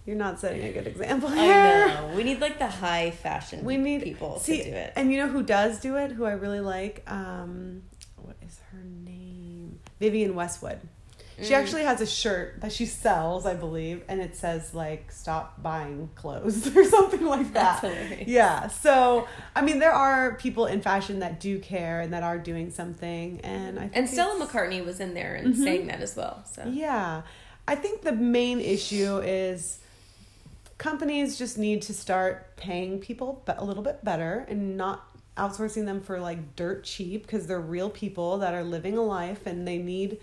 you're 0.07 0.15
not 0.17 0.39
setting 0.39 0.63
a 0.63 0.71
good 0.71 0.87
example 0.87 1.29
here. 1.29 1.53
I 1.53 1.93
know. 1.93 2.13
We 2.15 2.23
need 2.23 2.41
like 2.41 2.57
the 2.57 2.67
high 2.67 3.11
fashion 3.11 3.63
We 3.63 3.77
need 3.77 4.01
people 4.01 4.39
see, 4.39 4.57
to 4.57 4.63
do 4.63 4.75
it. 4.75 4.93
And 4.95 5.11
you 5.11 5.19
know 5.19 5.27
who 5.27 5.43
does 5.43 5.79
do 5.79 5.97
it? 5.97 6.13
Who 6.13 6.25
I 6.25 6.31
really 6.31 6.61
like? 6.61 7.03
Um, 7.05 7.83
her 8.79 8.89
name? 9.05 9.79
Vivienne 9.99 10.35
Westwood. 10.35 10.79
She 11.41 11.53
Mm. 11.53 11.57
actually 11.61 11.83
has 11.83 12.01
a 12.01 12.05
shirt 12.05 12.59
that 12.59 12.73
she 12.73 12.85
sells, 12.85 13.45
I 13.45 13.53
believe, 13.53 14.03
and 14.09 14.19
it 14.19 14.35
says 14.35 14.73
like 14.73 15.09
"Stop 15.09 15.61
buying 15.63 16.09
clothes" 16.15 16.67
or 16.75 16.83
something 16.83 17.25
like 17.25 17.53
that. 17.53 18.27
Yeah. 18.27 18.67
So 18.67 19.25
I 19.55 19.61
mean, 19.61 19.79
there 19.79 19.93
are 19.93 20.35
people 20.35 20.65
in 20.65 20.81
fashion 20.81 21.19
that 21.19 21.39
do 21.39 21.59
care 21.59 22.01
and 22.01 22.11
that 22.11 22.23
are 22.23 22.37
doing 22.37 22.71
something, 22.71 23.39
and 23.41 23.77
I 23.79 23.83
think 23.83 23.95
And 23.95 24.09
Stella 24.09 24.45
McCartney 24.45 24.83
was 24.85 24.99
in 24.99 25.13
there 25.13 25.35
and 25.35 25.55
saying 25.57 25.87
that 25.87 26.01
as 26.01 26.15
well. 26.17 26.43
So 26.51 26.65
yeah. 26.67 27.21
I 27.69 27.75
think 27.75 28.01
the 28.01 28.11
main 28.13 28.59
issue 28.59 29.19
is 29.19 29.79
companies 30.77 31.37
just 31.37 31.57
need 31.57 31.81
to 31.83 31.93
start 31.93 32.55
paying 32.57 32.99
people 32.99 33.43
a 33.47 33.63
little 33.63 33.83
bit 33.83 34.03
better 34.03 34.45
and 34.49 34.75
not 34.77 35.08
outsourcing 35.39 35.85
them 35.85 36.01
for 36.01 36.19
like 36.19 36.55
dirt 36.55 36.83
cheap 36.83 37.23
because 37.23 37.47
they're 37.47 37.59
real 37.59 37.89
people 37.89 38.37
that 38.39 38.53
are 38.53 38.63
living 38.63 38.97
a 38.97 39.01
life 39.01 39.45
and 39.45 39.67
they 39.67 39.77
need 39.77 40.19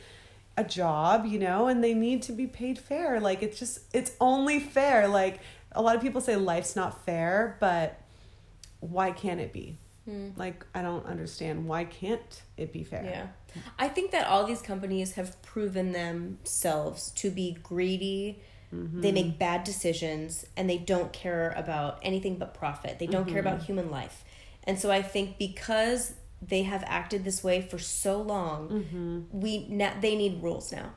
a 0.56 0.64
job, 0.64 1.26
you 1.26 1.38
know, 1.38 1.66
and 1.66 1.82
they 1.82 1.94
need 1.94 2.22
to 2.22 2.32
be 2.32 2.46
paid 2.46 2.78
fair. 2.78 3.20
Like 3.20 3.42
it's 3.42 3.58
just 3.58 3.80
it's 3.92 4.12
only 4.20 4.60
fair. 4.60 5.08
Like 5.08 5.40
a 5.72 5.82
lot 5.82 5.96
of 5.96 6.02
people 6.02 6.20
say 6.20 6.36
life's 6.36 6.76
not 6.76 7.04
fair, 7.04 7.56
but 7.60 8.00
why 8.80 9.10
can't 9.10 9.40
it 9.40 9.52
be? 9.52 9.78
Hmm. 10.04 10.30
Like 10.36 10.64
I 10.74 10.82
don't 10.82 11.04
understand 11.06 11.66
why 11.66 11.84
can't 11.84 12.42
it 12.56 12.72
be 12.72 12.84
fair? 12.84 13.04
yeah, 13.04 13.62
I 13.78 13.88
think 13.88 14.12
that 14.12 14.26
all 14.28 14.44
these 14.44 14.62
companies 14.62 15.12
have 15.12 15.40
proven 15.42 15.92
themselves 15.92 17.10
to 17.16 17.30
be 17.30 17.58
greedy. 17.62 18.40
Mm-hmm. 18.74 19.00
They 19.00 19.12
make 19.12 19.38
bad 19.38 19.64
decisions 19.64 20.44
and 20.56 20.68
they 20.68 20.78
don't 20.78 21.12
care 21.12 21.54
about 21.56 21.98
anything 22.02 22.36
but 22.36 22.54
profit. 22.54 22.98
They 22.98 23.06
don't 23.06 23.28
care 23.28 23.40
about 23.40 23.58
mm-hmm. 23.58 23.66
human 23.66 23.90
life. 23.90 24.24
And 24.66 24.78
so 24.78 24.90
I 24.90 25.02
think 25.02 25.38
because 25.38 26.14
they 26.42 26.62
have 26.62 26.84
acted 26.86 27.24
this 27.24 27.42
way 27.42 27.62
for 27.62 27.78
so 27.78 28.20
long, 28.20 28.68
mm-hmm. 28.68 29.40
we 29.40 29.66
na- 29.68 29.94
they 30.00 30.16
need 30.16 30.42
rules 30.42 30.72
now. 30.72 30.92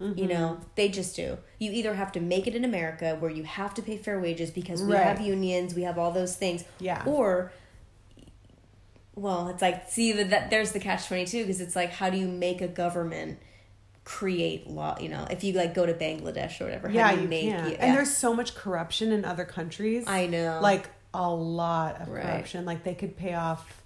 You 0.00 0.28
know, 0.28 0.48
mm-hmm. 0.54 0.62
they 0.76 0.88
just 0.88 1.14
do. 1.14 1.36
You 1.58 1.72
either 1.72 1.92
have 1.92 2.10
to 2.12 2.20
make 2.20 2.46
it 2.46 2.54
in 2.54 2.64
America 2.64 3.18
where 3.20 3.30
you 3.30 3.42
have 3.44 3.74
to 3.74 3.82
pay 3.82 3.98
fair 3.98 4.18
wages 4.18 4.50
because 4.50 4.82
we 4.82 4.94
Right. 4.94 5.02
have 5.02 5.20
unions, 5.20 5.74
we 5.74 5.82
have 5.82 5.98
all 5.98 6.10
those 6.10 6.36
things. 6.36 6.64
Yeah. 6.78 7.02
Or 7.04 7.52
well, 9.14 9.48
it's 9.48 9.60
like 9.60 9.90
see 9.90 10.12
that, 10.12 10.30
that 10.30 10.48
there's 10.48 10.72
the 10.72 10.80
catch 10.80 11.06
22 11.06 11.42
because 11.42 11.60
it's 11.60 11.76
like 11.76 11.90
how 11.90 12.08
do 12.08 12.16
you 12.16 12.26
make 12.26 12.62
a 12.62 12.68
government 12.68 13.40
create 14.04 14.66
law, 14.66 14.96
you 14.98 15.10
know, 15.10 15.26
if 15.30 15.44
you 15.44 15.52
like 15.52 15.74
go 15.74 15.84
to 15.84 15.92
Bangladesh 15.92 16.62
or 16.62 16.64
whatever, 16.64 16.88
how 16.88 16.94
yeah, 16.94 17.14
do 17.14 17.20
you 17.20 17.28
make 17.28 17.44
yeah. 17.44 17.66
And 17.78 17.94
there's 17.94 18.16
so 18.16 18.34
much 18.34 18.54
corruption 18.54 19.12
in 19.12 19.26
other 19.26 19.44
countries. 19.44 20.04
I 20.06 20.26
know. 20.26 20.60
Like 20.62 20.88
a 21.14 21.30
lot 21.30 22.00
of 22.00 22.08
Right. 22.08 22.22
corruption. 22.22 22.64
Like 22.64 22.84
they 22.84 22.94
could 22.94 23.16
pay 23.16 23.34
off 23.34 23.82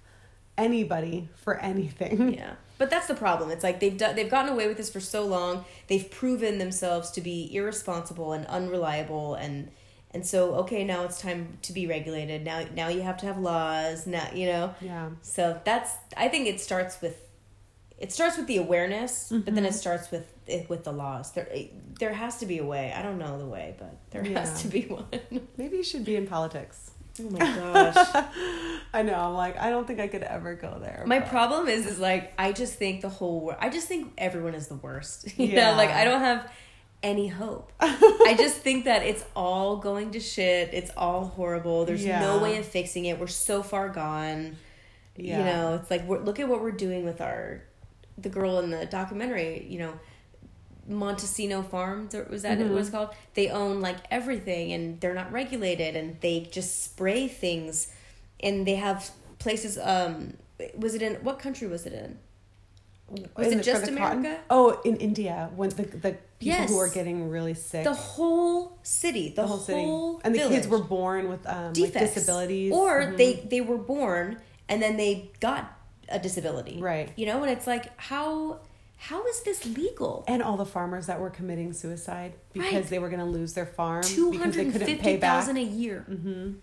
anybody 0.57 1.29
for 1.35 1.57
anything. 1.59 2.33
Yeah, 2.33 2.53
but 2.77 2.89
that's 2.89 3.07
the 3.07 3.15
problem. 3.15 3.51
It's 3.51 3.63
like 3.63 3.79
they've 3.79 3.97
done, 3.97 4.15
they've 4.15 4.29
gotten 4.29 4.51
away 4.51 4.67
with 4.67 4.77
this 4.77 4.89
for 4.91 4.99
so 4.99 5.25
long. 5.25 5.65
They've 5.87 6.09
proven 6.09 6.57
themselves 6.59 7.11
to 7.11 7.21
be 7.21 7.53
irresponsible 7.55 8.33
and 8.33 8.45
unreliable, 8.47 9.35
and 9.35 9.71
and 10.11 10.25
so 10.25 10.55
okay, 10.55 10.83
now 10.85 11.03
it's 11.03 11.19
time 11.19 11.57
to 11.63 11.73
be 11.73 11.87
regulated. 11.87 12.45
Now 12.45 12.65
now 12.73 12.87
you 12.87 13.01
have 13.01 13.17
to 13.17 13.25
have 13.25 13.37
laws. 13.37 14.07
Now 14.07 14.29
you 14.33 14.45
know. 14.47 14.73
Yeah. 14.81 15.09
So 15.21 15.59
that's 15.65 15.91
I 16.15 16.27
think 16.29 16.47
it 16.47 16.59
starts 16.61 17.01
with 17.01 17.21
it 17.97 18.11
starts 18.11 18.35
with 18.37 18.47
the 18.47 18.57
awareness, 18.57 19.29
but 19.29 19.45
then 19.45 19.65
it 19.65 19.69
Mm-hmm. 19.69 19.77
starts 19.77 20.11
with 20.11 20.31
it 20.47 20.69
with 20.69 20.83
the 20.83 20.91
laws. 20.93 21.31
There 21.33 21.47
there 21.99 22.13
has 22.13 22.37
to 22.37 22.45
be 22.45 22.59
a 22.59 22.65
way. 22.65 22.93
I 22.95 23.01
don't 23.01 23.17
know 23.17 23.37
the 23.37 23.45
way, 23.47 23.75
but 23.77 23.97
there 24.11 24.25
Yeah. 24.25 24.39
has 24.39 24.61
to 24.61 24.67
be 24.69 24.81
one. 24.87 25.05
Maybe 25.57 25.77
you 25.77 25.83
should 25.83 26.05
be 26.05 26.15
in 26.15 26.27
politics. 26.27 26.91
Oh 27.19 27.29
my 27.29 27.39
gosh. 27.39 28.25
I 28.93 29.01
know. 29.01 29.13
I'm 29.15 29.33
like, 29.33 29.57
I 29.59 29.69
don't 29.69 29.85
think 29.85 29.99
I 29.99 30.07
could 30.07 30.23
ever 30.23 30.55
go 30.55 30.77
there. 30.79 31.03
My 31.05 31.19
but- 31.19 31.29
problem 31.29 31.67
is, 31.67 31.85
is 31.85 31.99
like 31.99 32.33
I 32.37 32.51
just 32.51 32.73
think 32.75 33.01
the 33.01 33.09
whole 33.09 33.41
world. 33.41 33.57
I 33.61 33.69
just 33.69 33.87
think 33.87 34.13
everyone 34.17 34.55
is 34.55 34.67
the 34.67 34.75
worst. 34.75 35.27
You 35.37 35.47
Yeah. 35.47 35.71
know, 35.71 35.77
like 35.77 35.89
I 35.89 36.03
don't 36.05 36.21
have 36.21 36.49
any 37.03 37.27
hope. 37.27 37.71
I 37.79 38.35
just 38.37 38.57
think 38.57 38.85
that 38.85 39.03
it's 39.03 39.23
all 39.35 39.77
going 39.77 40.11
to 40.11 40.19
shit. 40.19 40.69
It's 40.73 40.91
all 40.97 41.25
horrible. 41.25 41.85
There's 41.85 42.03
Yeah. 42.03 42.19
no 42.21 42.39
way 42.39 42.57
of 42.57 42.65
fixing 42.65 43.05
it. 43.05 43.19
We're 43.19 43.27
so 43.27 43.61
far 43.61 43.89
gone. 43.89 44.55
Yeah. 45.15 45.37
You 45.39 45.43
know, 45.45 45.75
it's 45.75 45.91
like 45.91 46.05
we're, 46.07 46.19
look 46.19 46.39
at 46.39 46.47
what 46.47 46.61
we're 46.61 46.71
doing 46.71 47.05
with 47.05 47.21
our 47.21 47.61
the 48.17 48.29
girl 48.29 48.59
in 48.59 48.69
the 48.71 48.85
documentary. 48.85 49.65
You 49.69 49.79
know, 49.79 49.93
Montesino 50.89 51.67
Farms 51.67 52.13
or 52.15 52.25
was 52.29 52.41
that 52.43 52.57
Mm-hmm. 52.59 52.71
what 52.73 52.81
it's 52.81 52.89
called? 52.89 53.09
They 53.33 53.49
own 53.49 53.81
like 53.81 53.97
everything 54.11 54.71
and 54.71 54.99
they're 55.01 55.13
not 55.13 55.31
regulated 55.31 55.95
and 55.95 56.19
they 56.21 56.41
just 56.51 56.83
spray 56.83 57.27
things 57.27 57.91
and 58.41 58.65
they 58.67 58.75
have 58.75 59.09
places 59.39 59.77
um 59.77 60.33
was 60.77 60.93
it 60.95 61.01
in 61.01 61.15
what 61.15 61.39
country 61.39 61.67
was 61.67 61.85
it 61.85 61.93
in? 61.93 62.17
Was 63.37 63.47
In 63.51 63.59
it 63.59 63.63
just 63.63 63.85
the 63.85 63.91
cotton? 63.95 64.19
America? 64.19 64.41
Oh, 64.49 64.81
in 64.83 64.95
India, 64.97 65.49
when 65.55 65.69
the 65.69 65.83
the 65.83 66.11
people 66.39 66.57
Yes. 66.59 66.69
who 66.69 66.79
are 66.79 66.89
getting 66.89 67.29
really 67.29 67.53
sick, 67.53 67.83
The 67.83 67.93
whole 67.93 68.77
city, 68.83 69.29
the, 69.29 69.41
the 69.43 69.47
whole 69.47 69.59
city, 69.59 69.83
and 70.23 70.33
the 70.35 70.39
kids 70.49 70.67
were 70.67 70.79
born 70.79 71.29
with 71.29 71.45
um, 71.47 71.73
like 71.73 71.93
disabilities, 71.93 72.73
or 72.73 73.03
Mhm. 73.03 73.17
they 73.17 73.33
they 73.47 73.61
were 73.61 73.77
born 73.77 74.37
and 74.67 74.81
then 74.81 74.97
they 74.97 75.29
got 75.39 75.71
a 76.09 76.19
disability 76.19 76.79
Right. 76.79 77.11
you 77.15 77.25
know 77.25 77.41
and 77.43 77.51
it's 77.51 77.65
like 77.67 77.85
how 77.99 78.59
how 78.97 79.25
is 79.27 79.41
this 79.43 79.65
legal 79.65 80.23
and 80.27 80.41
all 80.41 80.57
the 80.57 80.65
farmers 80.65 81.07
that 81.07 81.19
were 81.19 81.29
committing 81.29 81.73
suicide 81.73 82.33
because 82.53 82.73
Right. 82.73 82.87
they 82.89 82.99
were 82.99 83.09
going 83.09 83.19
to 83.19 83.25
lose 83.25 83.53
their 83.53 83.65
farm 83.65 84.01
because 84.01 84.55
they 84.55 84.65
couldn't 84.71 84.99
pay 84.99 85.17
back. 85.17 85.39
thousand 85.41 85.57
a 85.57 85.61
year 85.63 86.05
mm-hmm. 86.09 86.53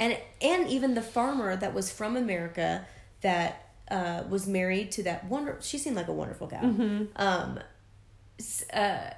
and 0.00 0.18
and 0.40 0.68
even 0.68 0.94
the 0.94 1.02
farmer 1.02 1.54
that 1.56 1.74
was 1.74 1.90
from 1.92 2.16
america 2.16 2.84
that 3.20 3.62
uh, 3.90 4.22
was 4.28 4.46
married 4.48 4.90
to 4.92 5.02
that 5.04 5.24
wonder 5.26 5.56
she 5.60 5.78
seemed 5.78 5.96
like 5.96 6.08
a 6.08 6.12
wonderful 6.12 6.46
gal 6.46 6.62
Mm-hmm. 6.62 7.04
um, 7.16 7.60
uh, 8.72 9.10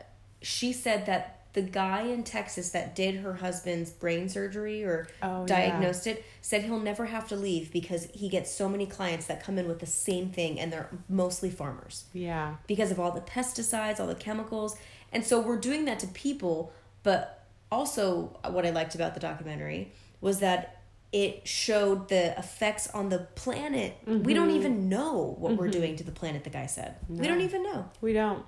she 0.43 0.73
said 0.73 1.07
that 1.07 1.38
the 1.59 1.69
guy 1.69 2.03
in 2.03 2.23
Texas 2.23 2.71
that 2.71 2.95
did 2.95 3.17
her 3.17 3.35
husband's 3.35 3.91
brain 3.91 4.29
surgery 4.29 4.85
or 4.85 5.09
Oh, 5.21 5.41
yeah. 5.41 5.47
diagnosed 5.47 6.07
it 6.07 6.25
said 6.41 6.63
he'll 6.63 6.79
never 6.79 7.07
have 7.07 7.27
to 7.31 7.37
leave 7.37 7.73
because 7.73 8.07
he 8.15 8.29
gets 8.29 8.49
so 8.49 8.69
many 8.69 8.87
clients 8.87 9.27
that 9.27 9.43
come 9.43 9.59
in 9.59 9.67
with 9.67 9.81
the 9.81 9.87
same 9.87 10.31
thing 10.31 10.61
and 10.61 10.73
they're 10.73 10.89
mostly 11.09 11.51
farmers 11.51 12.05
Yeah, 12.13 12.57
because 12.69 12.93
of 12.93 13.01
all 13.01 13.11
the 13.11 13.23
pesticides, 13.23 13.99
all 13.99 14.07
the 14.07 14.15
chemicals. 14.15 14.77
And 15.13 15.25
so 15.25 15.41
we're 15.41 15.59
doing 15.59 15.85
that 15.87 15.99
to 15.99 16.07
people, 16.07 16.73
but 17.03 17.45
also 17.73 18.39
what 18.49 18.65
I 18.65 18.71
liked 18.71 18.95
about 18.95 19.15
the 19.15 19.21
documentary 19.21 19.91
was 20.21 20.39
that 20.39 20.83
it 21.11 21.49
showed 21.49 22.09
the 22.09 22.39
effects 22.39 22.87
on 22.91 23.09
the 23.09 23.27
planet. 23.35 23.97
We 24.07 24.33
don't 24.33 24.49
mm-hmm. 24.49 24.57
even 24.57 24.89
know 24.89 25.35
what 25.41 25.57
we're 25.57 25.65
mm-hmm. 25.65 25.73
doing 25.73 25.97
to 25.97 26.05
the 26.05 26.13
planet, 26.13 26.45
the 26.45 26.51
guy 26.51 26.67
said. 26.67 26.95
We 27.09 27.27
don't 27.27 27.41
even 27.41 27.65
know. 27.65 27.91
we 28.01 28.13
don't. 28.13 28.45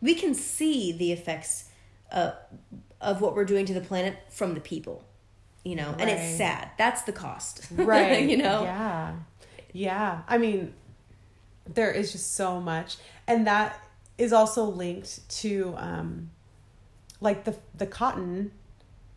We 0.00 0.14
can 0.14 0.34
see 0.34 0.92
the 0.92 1.10
effects 1.10 1.70
uh, 2.12 2.32
of 3.00 3.20
what 3.20 3.34
we're 3.34 3.44
doing 3.44 3.66
to 3.66 3.74
the 3.74 3.80
planet 3.80 4.16
from 4.30 4.54
the 4.54 4.60
people, 4.60 5.04
you 5.64 5.76
know, 5.76 5.94
and 5.98 6.08
it's 6.10 6.36
sad. 6.36 6.70
That's 6.78 7.02
the 7.02 7.12
cost. 7.12 7.66
right 7.72 8.28
you 8.28 8.36
know? 8.36 8.62
yeah 8.62 9.14
yeah 9.72 10.22
i 10.26 10.38
mean 10.38 10.72
there 11.66 11.90
is 11.90 12.12
just 12.12 12.34
so 12.34 12.60
much 12.60 12.96
and 13.26 13.46
that 13.46 13.78
is 14.16 14.32
also 14.32 14.64
linked 14.64 15.28
to 15.28 15.74
um 15.76 16.30
like 17.20 17.44
the 17.44 17.54
the 17.76 17.86
cotton 17.86 18.52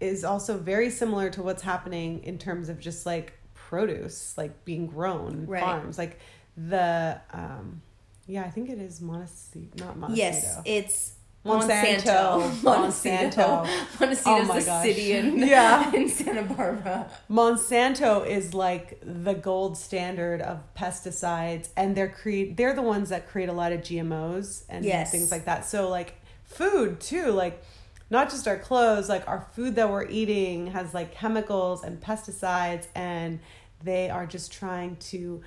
is 0.01 0.25
also 0.25 0.57
very 0.57 0.89
similar 0.89 1.29
to 1.29 1.41
what's 1.41 1.61
happening 1.61 2.21
in 2.23 2.37
terms 2.37 2.67
of 2.67 2.79
just 2.79 3.05
like 3.05 3.33
produce 3.53 4.37
like 4.37 4.65
being 4.65 4.87
grown 4.87 5.45
Right. 5.45 5.61
farms 5.61 5.97
like 5.97 6.19
the 6.57 7.21
um 7.31 7.81
yeah 8.27 8.43
i 8.43 8.49
think 8.49 8.69
it 8.69 8.79
is 8.79 8.99
Montecito, 8.99 9.85
not 9.85 9.97
Montecito. 9.97 10.25
Yes, 10.25 10.61
it's 10.65 11.13
Monsanto. 11.45 12.41
Monsanto. 12.61 13.65
Monsanto. 13.65 13.67
Montecito's 13.97 14.21
Oh 14.25 14.43
my 14.45 14.59
the 14.59 14.65
gosh. 14.65 14.83
city 14.85 15.11
in, 15.13 15.37
Yeah. 15.47 15.91
in 15.93 16.09
Santa 16.09 16.43
Barbara. 16.43 17.09
Monsanto 17.29 18.25
is 18.27 18.53
like 18.53 18.99
the 19.01 19.33
gold 19.33 19.77
standard 19.77 20.41
of 20.41 20.61
pesticides, 20.75 21.69
and 21.77 21.95
they're 21.95 22.09
create 22.09 22.57
they're 22.57 22.73
the 22.75 22.81
ones 22.81 23.09
that 23.09 23.27
create 23.29 23.49
a 23.49 23.53
lot 23.53 23.71
of 23.71 23.81
GMOs 23.81 24.63
and 24.69 24.83
Yes. 24.83 25.11
things 25.11 25.31
like 25.31 25.45
that. 25.45 25.65
So 25.65 25.89
like 25.89 26.15
food 26.43 26.99
too, 26.99 27.31
like 27.31 27.63
not 28.09 28.29
just 28.29 28.47
our 28.47 28.57
clothes, 28.57 29.07
like 29.07 29.27
our 29.27 29.47
food 29.53 29.75
that 29.75 29.89
we're 29.89 30.07
eating 30.09 30.67
has 30.67 30.93
like 30.93 31.13
chemicals 31.13 31.83
and 31.83 32.01
pesticides, 32.01 32.87
and 32.95 33.39
they 33.81 34.09
are 34.09 34.25
just 34.25 34.51
trying 34.51 34.97
to 34.97 35.41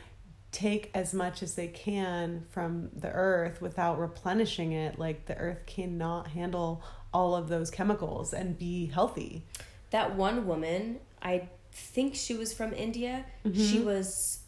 take 0.52 0.90
as 0.94 1.12
much 1.14 1.42
as 1.42 1.54
they 1.54 1.66
can 1.66 2.44
from 2.50 2.90
the 2.94 3.10
earth 3.10 3.60
without 3.62 3.98
replenishing 3.98 4.72
it. 4.72 4.98
Like 4.98 5.26
the 5.26 5.36
earth 5.36 5.64
cannot 5.66 6.28
handle 6.28 6.82
all 7.12 7.34
of 7.34 7.48
those 7.48 7.70
chemicals 7.70 8.32
and 8.32 8.58
be 8.58 8.86
healthy. 8.86 9.44
That 9.90 10.14
one 10.14 10.46
woman, 10.46 10.98
I 11.22 11.48
think 11.72 12.14
she 12.14 12.34
was 12.34 12.52
from 12.52 12.72
India. 12.74 13.24
She 13.54 13.80
was. 13.80 14.38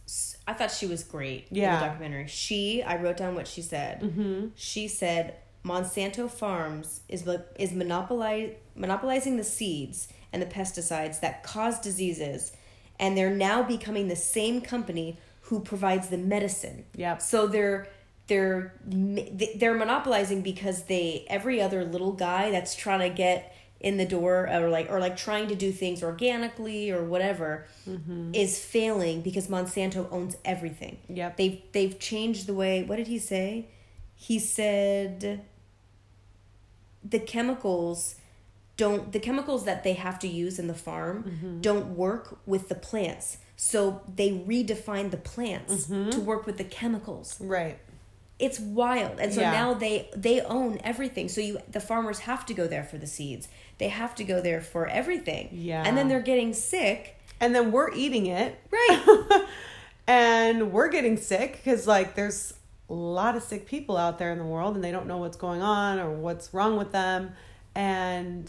I 0.46 0.52
thought 0.52 0.70
she 0.70 0.86
was 0.86 1.02
great 1.02 1.46
in 1.50 1.56
Yeah. 1.56 1.80
the 1.80 1.86
documentary. 1.86 2.26
She, 2.28 2.82
I 2.82 3.00
wrote 3.00 3.16
down 3.16 3.34
what 3.34 3.48
she 3.48 3.62
said. 3.62 4.02
Mm-hmm. 4.02 4.48
She 4.54 4.86
said 4.88 5.36
Monsanto 5.64 6.30
Farms 6.30 7.00
is 7.08 7.26
is 7.58 7.72
monopolize, 7.72 8.52
monopolizing 8.76 9.38
the 9.38 9.44
seeds 9.44 10.08
and 10.32 10.42
the 10.42 10.46
pesticides 10.46 11.20
that 11.20 11.42
cause 11.42 11.80
diseases, 11.80 12.52
and 13.00 13.16
they're 13.16 13.30
now 13.34 13.62
becoming 13.62 14.08
the 14.08 14.16
same 14.16 14.60
company 14.60 15.16
who 15.44 15.60
provides 15.60 16.08
the 16.08 16.18
medicine. 16.18 16.84
Yeah. 16.94 17.18
So 17.18 17.46
they're 17.46 17.88
they're 18.26 18.74
they're 18.84 19.74
monopolizing 19.74 20.40
because 20.42 20.84
they 20.84 21.26
every 21.28 21.60
other 21.60 21.84
little 21.84 22.12
guy 22.12 22.50
that's 22.50 22.74
trying 22.74 23.00
to 23.00 23.14
get 23.14 23.54
in 23.80 23.98
the 23.98 24.06
door 24.06 24.48
or 24.50 24.70
like 24.70 24.90
or 24.90 24.98
like 24.98 25.16
trying 25.16 25.46
to 25.48 25.54
do 25.54 25.70
things 25.70 26.02
organically 26.02 26.90
or 26.90 27.04
whatever 27.04 27.66
mm-hmm. 27.86 28.34
is 28.34 28.58
failing 28.58 29.20
because 29.20 29.48
Monsanto 29.48 30.10
owns 30.10 30.36
everything. 30.44 30.96
Yep. 31.08 31.36
They've 31.36 31.60
they've 31.72 31.98
changed 31.98 32.46
the 32.46 32.54
way 32.54 32.82
what 32.82 32.96
did 32.96 33.08
he 33.08 33.18
say? 33.18 33.68
He 34.16 34.38
said 34.38 35.44
the 37.06 37.18
chemicals 37.18 38.16
don't 38.78 39.12
the 39.12 39.20
chemicals 39.20 39.66
that 39.66 39.84
they 39.84 39.92
have 39.92 40.18
to 40.20 40.28
use 40.28 40.58
in 40.58 40.66
the 40.66 40.74
farm 40.74 41.24
mm-hmm. 41.24 41.60
don't 41.60 41.94
work 41.94 42.38
with 42.46 42.70
the 42.70 42.74
plants. 42.74 43.36
So 43.64 44.02
they 44.14 44.30
redefine 44.30 45.10
the 45.10 45.16
plants 45.16 45.86
mm-hmm. 45.86 46.10
to 46.10 46.20
work 46.20 46.44
with 46.44 46.58
the 46.58 46.64
chemicals. 46.64 47.38
Right. 47.40 47.78
It's 48.38 48.60
wild. 48.60 49.18
And 49.18 49.32
so 49.32 49.40
Yeah. 49.40 49.52
now 49.52 49.72
they 49.72 50.10
they 50.14 50.42
own 50.42 50.80
everything. 50.84 51.30
So 51.30 51.40
you 51.40 51.58
the 51.70 51.80
farmers 51.80 52.18
have 52.20 52.44
to 52.44 52.52
go 52.52 52.66
there 52.66 52.84
for 52.84 52.98
the 52.98 53.06
seeds. 53.06 53.48
They 53.78 53.88
have 53.88 54.14
to 54.16 54.24
go 54.24 54.42
there 54.42 54.60
for 54.60 54.86
everything. 54.86 55.48
Yeah. 55.50 55.82
And 55.82 55.96
then 55.96 56.08
they're 56.08 56.20
getting 56.20 56.52
sick. 56.52 57.18
And 57.40 57.54
then 57.54 57.72
we're 57.72 57.90
eating 57.94 58.26
it. 58.26 58.60
Right. 58.70 59.46
and 60.06 60.70
we're 60.70 60.88
getting 60.88 61.16
sick 61.16 61.62
because, 61.64 61.86
like, 61.86 62.16
there's 62.16 62.52
a 62.90 62.92
lot 62.92 63.34
of 63.34 63.42
sick 63.42 63.66
people 63.66 63.96
out 63.96 64.18
there 64.18 64.30
in 64.30 64.36
the 64.38 64.44
world 64.44 64.74
and 64.74 64.84
they 64.84 64.92
don't 64.92 65.06
know 65.06 65.16
what's 65.16 65.38
going 65.38 65.62
on 65.62 65.98
or 65.98 66.10
what's 66.10 66.52
wrong 66.52 66.76
with 66.76 66.92
them. 66.92 67.32
And 67.74 68.44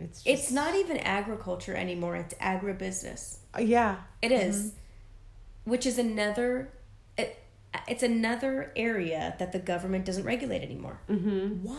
it's 0.00 0.24
just, 0.24 0.26
it's 0.26 0.50
not 0.50 0.74
even 0.74 0.96
agriculture 0.96 1.76
anymore. 1.76 2.16
It's 2.16 2.34
agribusiness. 2.34 3.36
Uh, 3.56 3.60
yeah. 3.60 3.96
It 4.22 4.32
is, 4.32 4.56
mm-hmm. 4.56 5.70
which 5.70 5.86
is 5.86 5.98
another. 5.98 6.70
It, 7.16 7.42
it's 7.86 8.02
another 8.02 8.72
area 8.74 9.34
that 9.38 9.52
the 9.52 9.58
government 9.58 10.04
doesn't 10.04 10.24
regulate 10.24 10.62
anymore. 10.62 11.00
Mm-hmm. 11.08 11.64
Why? 11.64 11.74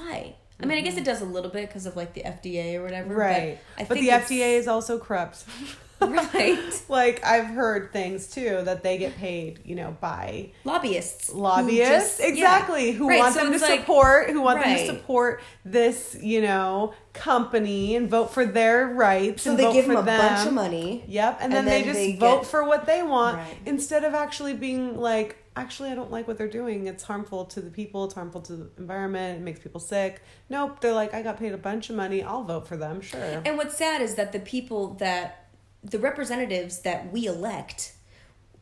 I 0.62 0.64
mm-hmm. 0.64 0.70
mean, 0.70 0.78
I 0.78 0.82
guess 0.82 0.98
it 0.98 1.04
does 1.04 1.22
a 1.22 1.26
little 1.26 1.52
bit 1.52 1.68
because 1.68 1.86
of 1.86 1.96
like 1.96 2.14
the 2.14 2.22
FDA 2.22 2.76
or 2.76 2.84
whatever. 2.84 3.14
Right. 3.14 3.60
But, 3.78 3.84
I 3.84 3.88
But 3.88 3.98
the 3.98 4.10
FDA 4.10 4.58
is 4.58 4.68
also 4.68 5.00
corrupt. 5.00 5.46
right. 6.02 6.82
like 6.90 7.24
I've 7.26 7.46
heard 7.48 7.92
things 7.94 8.28
too 8.28 8.62
that 8.64 8.84
they 8.84 8.98
get 8.98 9.16
paid, 9.18 9.60
you 9.66 9.76
know, 9.76 9.96
by 10.02 10.52
Lobbyists. 10.64 11.32
who 11.32 11.40
lobbyists 11.40 12.18
just- 12.18 12.20
yeah. 12.20 12.28
exactly 12.28 12.92
who 12.92 13.08
Right, 13.10 13.20
want 13.20 13.34
so 13.36 13.44
them 13.44 13.54
to 13.54 13.60
like- 13.60 13.80
support 13.82 14.30
who 14.30 14.42
want 14.42 14.62
them 14.64 14.78
to 14.78 14.86
support 14.86 15.42
this 15.66 16.18
you 16.22 16.42
know 16.42 16.94
company 17.14 17.96
and 17.96 18.10
vote 18.10 18.32
for 18.34 18.46
their 18.46 18.88
rights 18.88 19.44
So 19.44 19.52
and 19.52 19.60
they 19.60 19.72
give 19.74 19.88
them 19.88 19.98
a 19.98 20.04
them. 20.04 20.20
bunch 20.20 20.48
of 20.48 20.54
money. 20.54 21.04
yep 21.08 21.38
and, 21.42 21.54
and 21.54 21.54
then, 21.54 21.66
they 21.66 21.84
just 21.84 21.96
they 21.96 22.16
vote 22.16 22.42
get- 22.42 22.48
for 22.48 22.64
what 22.64 22.86
they 22.86 23.04
want 23.04 23.38
Right. 23.38 23.58
instead 23.66 24.04
of 24.04 24.14
actually 24.14 24.54
being 24.54 24.98
like 24.98 25.38
actually 25.56 25.90
i 25.92 25.96
don't 25.96 26.10
like 26.10 26.28
what 26.30 26.38
they're 26.38 26.48
doing 26.48 26.88
it's 26.88 27.04
harmful 27.04 27.44
to 27.46 27.60
the 27.60 27.70
people 27.70 28.06
it's 28.06 28.14
harmful 28.14 28.40
to 28.42 28.54
the 28.56 28.70
environment 28.78 29.38
it 29.40 29.42
makes 29.44 29.60
people 29.60 29.82
sick 29.82 30.22
nope 30.50 30.80
they're 30.80 30.94
like 30.94 31.14
i 31.14 31.22
got 31.22 31.38
paid 31.38 31.52
a 31.54 31.58
bunch 31.58 31.90
of 31.90 31.96
money 31.98 32.24
i'll 32.24 32.44
vote 32.44 32.66
for 32.66 32.78
them 32.78 33.02
sure 33.02 33.42
And 33.46 33.58
what's 33.58 33.76
sad 33.78 34.02
is 34.02 34.16
that 34.16 34.32
the 34.32 34.40
people 34.40 34.94
that 34.96 35.41
the 35.84 36.00
representatives 36.00 36.80
that 36.80 37.12
we 37.12 37.26
elect, 37.26 37.94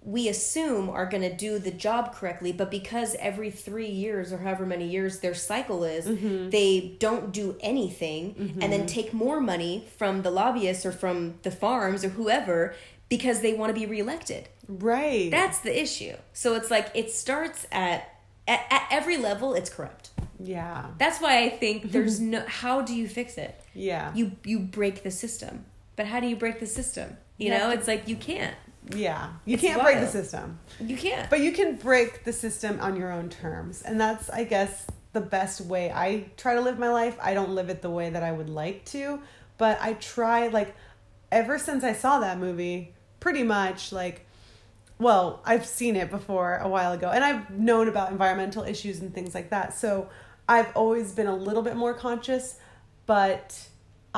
we 0.02 0.30
assume 0.30 0.90
are 0.90 1.06
going 1.06 1.24
to 1.24 1.36
do 1.36 1.60
the 1.60 1.72
job 1.72 2.14
correctly, 2.16 2.52
but 2.54 2.72
because 2.72 3.16
every 3.20 3.52
three 3.52 3.90
years 3.90 4.32
or 4.32 4.38
however 4.38 4.66
many 4.66 4.88
years 4.88 5.20
their 5.20 5.34
cycle 5.34 5.84
is, 5.84 6.06
Mm-hmm. 6.08 6.50
they 6.52 6.96
don't 7.00 7.32
do 7.34 7.58
anything 7.60 8.58
and 8.62 8.72
then 8.72 8.86
take 8.86 9.14
more 9.14 9.42
money 9.42 9.86
from 9.98 10.22
the 10.22 10.32
lobbyists 10.32 10.86
or 10.86 10.92
from 10.94 11.36
the 11.44 11.52
farms 11.52 12.06
or 12.06 12.10
whoever 12.10 12.74
because 13.10 13.42
they 13.42 13.54
want 13.54 13.74
to 13.74 13.80
be 13.80 13.86
reelected. 13.86 14.48
right 14.68 15.30
That's 15.32 15.60
the 15.60 15.78
issue. 15.82 16.16
So 16.32 16.56
it's 16.56 16.72
like 16.72 16.90
it 16.96 17.12
starts 17.12 17.68
at 17.72 18.16
at, 18.48 18.62
at 18.72 18.88
every 18.90 19.18
level. 19.18 19.54
It's 19.54 19.70
corrupt. 19.70 20.10
yeah 20.40 20.86
That's 20.98 21.20
why 21.20 21.44
I 21.44 21.50
think 21.50 21.92
there's 21.92 22.20
no. 22.34 22.44
How 22.48 22.82
do 22.82 22.96
you 22.96 23.08
fix 23.10 23.38
it? 23.38 23.60
yeah 23.74 24.12
you 24.16 24.32
you 24.46 24.60
break 24.60 25.04
the 25.04 25.12
system 25.12 25.66
but 26.00 26.08
how 26.08 26.22
do 26.22 26.28
you 26.28 26.38
break 26.38 26.62
the 26.62 26.66
system? 26.66 27.18
You 27.38 27.48
You 27.48 27.58
know 27.58 27.72
to- 27.72 27.78
it's 27.78 27.86
like 27.86 28.08
you 28.08 28.16
can't. 28.16 28.56
Yeah. 28.96 29.32
You 29.44 29.56
It's 29.56 29.62
can't 29.64 29.82
break 29.84 30.00
the 30.00 30.08
system. 30.08 30.58
You 30.80 30.96
can't. 30.96 31.30
But 31.30 31.42
you 31.42 31.52
can 31.52 31.76
break 31.76 32.24
the 32.24 32.32
system 32.32 32.80
on 32.80 32.96
your 32.96 33.12
own 33.12 33.28
terms. 33.28 33.82
And 33.82 34.00
that's, 34.00 34.30
I 34.30 34.46
guess, 34.46 34.88
the 35.12 35.20
best 35.20 35.60
way 35.60 35.92
I 35.92 36.28
try 36.38 36.56
to 36.56 36.62
live 36.62 36.80
my 36.80 36.88
life. 36.90 37.18
I 37.22 37.34
don't 37.34 37.50
live 37.50 37.70
it 37.70 37.82
the 37.82 37.90
way 37.90 38.10
that 38.12 38.24
I 38.24 38.32
would 38.32 38.50
like 38.50 38.86
to, 38.96 39.20
but 39.58 39.78
I 39.82 39.92
try, 39.96 40.48
like, 40.48 40.74
ever 41.34 41.60
since 41.60 41.84
I 41.84 41.92
saw 41.92 42.20
that 42.20 42.38
movie, 42.40 42.94
pretty 43.20 43.44
much, 43.44 43.92
like, 43.92 44.26
well, 45.00 45.42
I've 45.44 45.66
seen 45.66 45.98
it 45.98 46.10
before 46.10 46.60
a 46.60 46.70
while 46.70 46.94
ago, 46.94 47.10
and 47.10 47.26
I've 47.26 47.50
known 47.50 47.90
about 47.90 48.10
environmental 48.10 48.64
issues 48.64 49.02
and 49.02 49.14
things 49.14 49.36
like 49.36 49.50
that. 49.50 49.74
So 49.74 50.08
I've 50.48 50.72
always 50.78 51.12
been 51.12 51.28
a 51.28 51.36
little 51.36 51.62
bit 51.62 51.76
more 51.76 51.94
conscious, 51.94 52.56
but 53.06 53.68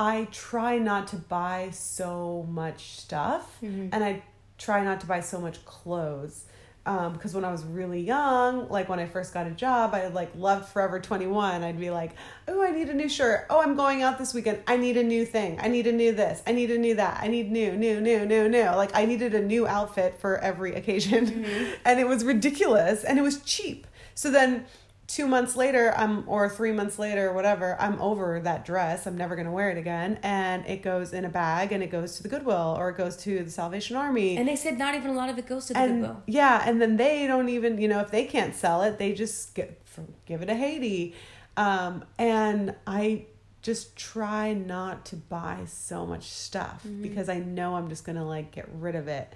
I 0.01 0.27
try 0.31 0.79
not 0.79 1.09
to 1.09 1.15
buy 1.17 1.69
so 1.71 2.47
much 2.49 2.99
stuff, 2.99 3.45
and 3.93 4.03
I 4.03 4.23
try 4.57 4.83
not 4.83 4.99
to 5.01 5.05
buy 5.05 5.19
so 5.19 5.39
much 5.39 5.63
clothes. 5.63 6.45
Um, 6.83 7.13
because 7.13 7.35
when 7.35 7.45
I 7.45 7.51
was 7.51 7.63
really 7.63 8.01
young, 8.01 8.67
like 8.67 8.89
when 8.89 8.97
I 8.97 9.05
first 9.05 9.31
got 9.31 9.45
a 9.45 9.51
job, 9.51 9.93
I 9.93 10.07
like 10.07 10.31
loved 10.35 10.69
Forever 10.69 10.99
21. 10.99 11.61
I'd 11.61 11.79
be 11.79 11.91
like, 11.91 12.13
oh, 12.47 12.63
I 12.63 12.71
need 12.71 12.89
a 12.89 12.95
new 12.95 13.07
shirt. 13.07 13.45
Oh, 13.51 13.61
I'm 13.61 13.75
going 13.75 14.01
out 14.01 14.17
this 14.17 14.33
weekend. 14.33 14.63
I 14.65 14.77
need 14.77 14.97
a 14.97 15.03
new 15.03 15.23
thing. 15.23 15.59
I 15.61 15.67
need 15.67 15.85
a 15.85 15.91
new 15.91 16.11
this. 16.11 16.41
I 16.47 16.53
need 16.53 16.71
a 16.71 16.79
new 16.79 16.95
that. 16.95 17.19
I 17.21 17.27
need 17.27 17.51
new, 17.51 17.73
new, 17.77 18.01
new, 18.01 18.25
new, 18.25 18.49
new. 18.49 18.63
Like 18.63 18.95
I 18.95 19.05
needed 19.05 19.35
a 19.35 19.41
new 19.41 19.67
outfit 19.67 20.19
for 20.19 20.39
every 20.39 20.73
occasion. 20.73 21.45
And 21.85 21.99
it 21.99 22.07
was 22.07 22.23
ridiculous 22.23 23.03
and 23.03 23.19
it 23.19 23.21
was 23.21 23.41
cheap. 23.43 23.85
So 24.15 24.31
then 24.31 24.65
two 25.14 25.28
months 25.28 25.57
later, 25.57 25.93
I'm 25.97 26.24
or 26.28 26.47
three 26.47 26.72
months 26.72 26.97
later, 26.97 27.34
whatever, 27.34 27.76
I'm 27.80 28.01
over 28.01 28.39
that 28.41 28.64
dress. 28.64 29.05
I'm 29.05 29.18
never 29.18 29.36
gonna 29.36 29.51
wear 29.51 29.70
it 29.70 29.78
again. 29.78 30.20
And 30.24 30.66
it 30.66 30.82
goes 30.82 31.12
in 31.12 31.26
a 31.26 31.30
bag 31.30 31.72
and 31.74 31.84
it 31.84 31.91
goes 31.91 32.16
to 32.18 32.24
the 32.24 32.30
Goodwill 32.30 32.76
or 32.78 32.89
it 32.89 32.97
goes 32.97 33.18
to 33.18 33.43
the 33.43 33.51
Salvation 33.51 33.97
Army 33.97 34.38
and 34.38 34.47
they 34.47 34.55
said 34.55 34.78
not 34.78 34.95
even 34.95 35.12
a 35.12 35.14
lot 35.14 35.30
of 35.30 35.38
it 35.38 35.47
goes 35.47 35.66
to 35.68 35.74
the 35.74 35.80
and 35.80 36.01
goodwill 36.01 36.24
yeah, 36.28 36.64
and 36.66 36.82
then 36.82 36.97
they 36.97 37.28
don't 37.28 37.49
even, 37.49 37.80
you 37.80 37.88
know, 37.88 37.99
if 37.99 38.09
they 38.12 38.26
can't 38.26 38.55
sell 38.55 38.84
it, 38.84 38.97
they 38.97 39.14
just 39.14 39.53
get, 39.53 39.82
give 40.26 40.41
it 40.41 40.45
to 40.45 40.55
Haiti. 40.55 41.14
Um, 41.57 42.05
and 42.18 42.76
I 42.88 43.26
just 43.62 43.95
try 43.95 44.53
not 44.53 45.05
to 45.05 45.16
buy 45.18 45.66
so 45.68 46.05
much 46.05 46.24
stuff 46.24 46.86
because 47.01 47.30
I 47.30 47.39
know 47.39 47.76
I'm 47.76 47.89
just 47.89 48.05
gonna 48.05 48.26
like 48.26 48.51
get 48.51 48.68
rid 48.74 48.95
of 48.95 49.07
it. 49.07 49.32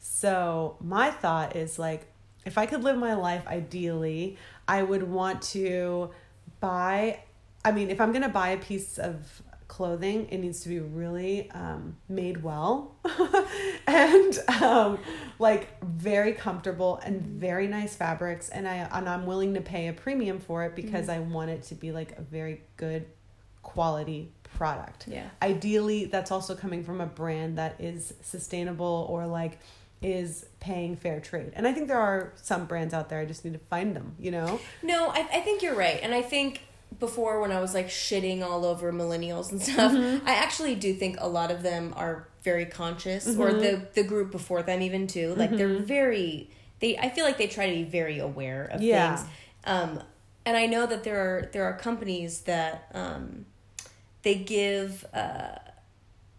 So 0.00 0.76
my 0.80 1.10
thought 1.10 1.56
is 1.56 1.78
like, 1.78 2.06
if 2.44 2.58
I 2.58 2.66
could 2.66 2.82
live 2.82 2.96
my 2.96 3.14
life 3.14 3.46
ideally, 3.46 4.36
I 4.66 4.82
would 4.82 5.02
want 5.02 5.42
to 5.42 6.10
buy. 6.60 7.20
I 7.64 7.72
mean, 7.72 7.90
if 7.90 8.00
I'm 8.00 8.12
gonna 8.12 8.28
buy 8.28 8.50
a 8.50 8.58
piece 8.58 8.98
of 8.98 9.42
clothing, 9.68 10.26
it 10.30 10.38
needs 10.38 10.60
to 10.60 10.68
be 10.68 10.80
really 10.80 11.48
um, 11.52 11.96
made 12.08 12.42
well 12.42 12.96
and 13.86 14.38
um, 14.60 14.98
like 15.38 15.82
very 15.84 16.32
comfortable 16.32 17.00
and 17.04 17.22
very 17.22 17.68
nice 17.68 17.94
fabrics. 17.94 18.48
And 18.48 18.66
I 18.66 18.88
and 18.92 19.08
I'm 19.08 19.26
willing 19.26 19.54
to 19.54 19.60
pay 19.60 19.88
a 19.88 19.92
premium 19.92 20.40
for 20.40 20.64
it 20.64 20.74
because 20.74 21.08
I 21.08 21.20
want 21.20 21.50
it 21.50 21.62
to 21.64 21.74
be 21.74 21.92
like 21.92 22.18
a 22.18 22.22
very 22.22 22.62
good 22.76 23.06
quality 23.62 24.32
product. 24.42 25.06
Yeah. 25.06 25.28
Ideally, 25.40 26.06
that's 26.06 26.30
also 26.30 26.54
coming 26.54 26.82
from 26.82 27.00
a 27.00 27.06
brand 27.06 27.58
that 27.58 27.76
is 27.78 28.12
sustainable 28.22 29.06
or 29.08 29.26
like 29.26 29.58
is 30.02 30.46
paying 30.60 30.96
fair 30.96 31.20
trade. 31.20 31.52
And 31.54 31.66
I 31.68 31.72
think 31.72 31.88
there 31.88 31.98
are 31.98 32.32
some 32.36 32.64
brands 32.66 32.94
out 32.94 33.08
there. 33.10 33.20
I 33.20 33.26
just 33.26 33.44
need 33.44 33.52
to 33.52 33.58
find 33.58 33.94
them. 33.94 34.14
You 34.18 34.30
know. 34.30 34.60
no 34.82 35.08
I, 35.10 35.20
I 35.32 35.40
think 35.40 35.62
you're 35.62 35.74
right 35.74 36.00
and 36.02 36.14
i 36.14 36.22
think 36.22 36.62
before 36.98 37.40
when 37.40 37.52
i 37.52 37.60
was 37.60 37.72
like 37.74 37.88
shitting 37.88 38.42
all 38.42 38.64
over 38.64 38.92
millennials 38.92 39.52
and 39.52 39.62
stuff 39.62 39.92
Mm-hmm. 39.92 40.26
i 40.26 40.34
actually 40.34 40.74
do 40.74 40.92
think 40.92 41.16
a 41.20 41.28
lot 41.28 41.50
of 41.52 41.62
them 41.62 41.92
are 41.96 42.26
very 42.42 42.66
conscious 42.66 43.26
or 43.36 43.50
Mm-hmm. 43.50 43.60
the 43.60 43.86
the 43.94 44.02
group 44.02 44.30
before 44.32 44.62
them 44.62 44.82
even 44.82 45.06
too 45.06 45.34
like 45.36 45.50
they're 45.56 45.78
very 45.78 46.50
they 46.80 46.96
i 46.98 47.08
feel 47.08 47.24
like 47.24 47.38
they 47.38 47.46
try 47.46 47.66
to 47.68 47.74
be 47.74 47.84
very 47.84 48.18
aware 48.18 48.64
of 48.64 48.82
Yeah. 48.82 49.16
things 49.16 49.28
um 49.64 50.02
and 50.44 50.56
i 50.56 50.66
know 50.66 50.84
that 50.86 51.04
there 51.04 51.20
are 51.20 51.48
there 51.52 51.64
are 51.64 51.76
companies 51.76 52.40
that 52.42 52.88
um 52.92 53.46
they 54.22 54.34
give 54.34 55.04
uh 55.14 55.56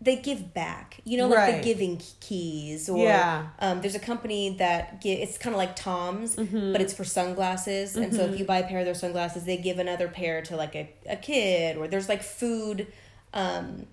they 0.04 0.16
give 0.16 0.54
back 0.54 1.00
you 1.04 1.16
know 1.18 1.28
like 1.28 1.38
Right. 1.38 1.58
the 1.58 1.64
giving 1.64 2.02
keys 2.20 2.90
or 2.90 3.06
Yeah. 3.06 3.48
um, 3.60 3.82
there's 3.82 3.94
a 3.96 4.00
company 4.00 4.56
that 4.58 5.00
give, 5.02 5.20
it's 5.20 5.38
kind 5.38 5.54
of 5.54 5.60
like 5.60 5.76
tom's 5.76 6.36
Mm-hmm. 6.36 6.72
but 6.72 6.82
it's 6.82 6.94
for 6.94 7.04
sunglasses 7.04 7.96
and 7.96 8.14
so 8.14 8.22
if 8.26 8.38
you 8.40 8.46
buy 8.46 8.58
a 8.60 8.68
pair 8.68 8.80
of 8.80 8.86
their 8.86 8.96
sunglasses 8.96 9.44
they 9.46 9.58
give 9.58 9.78
another 9.80 10.08
pair 10.08 10.42
to 10.44 10.56
like 10.56 10.76
a, 10.76 10.90
a 11.08 11.16
kid 11.16 11.78
or 11.78 11.88
there's 11.88 12.10
like 12.10 12.24
food 12.24 12.88
um, 13.34 13.86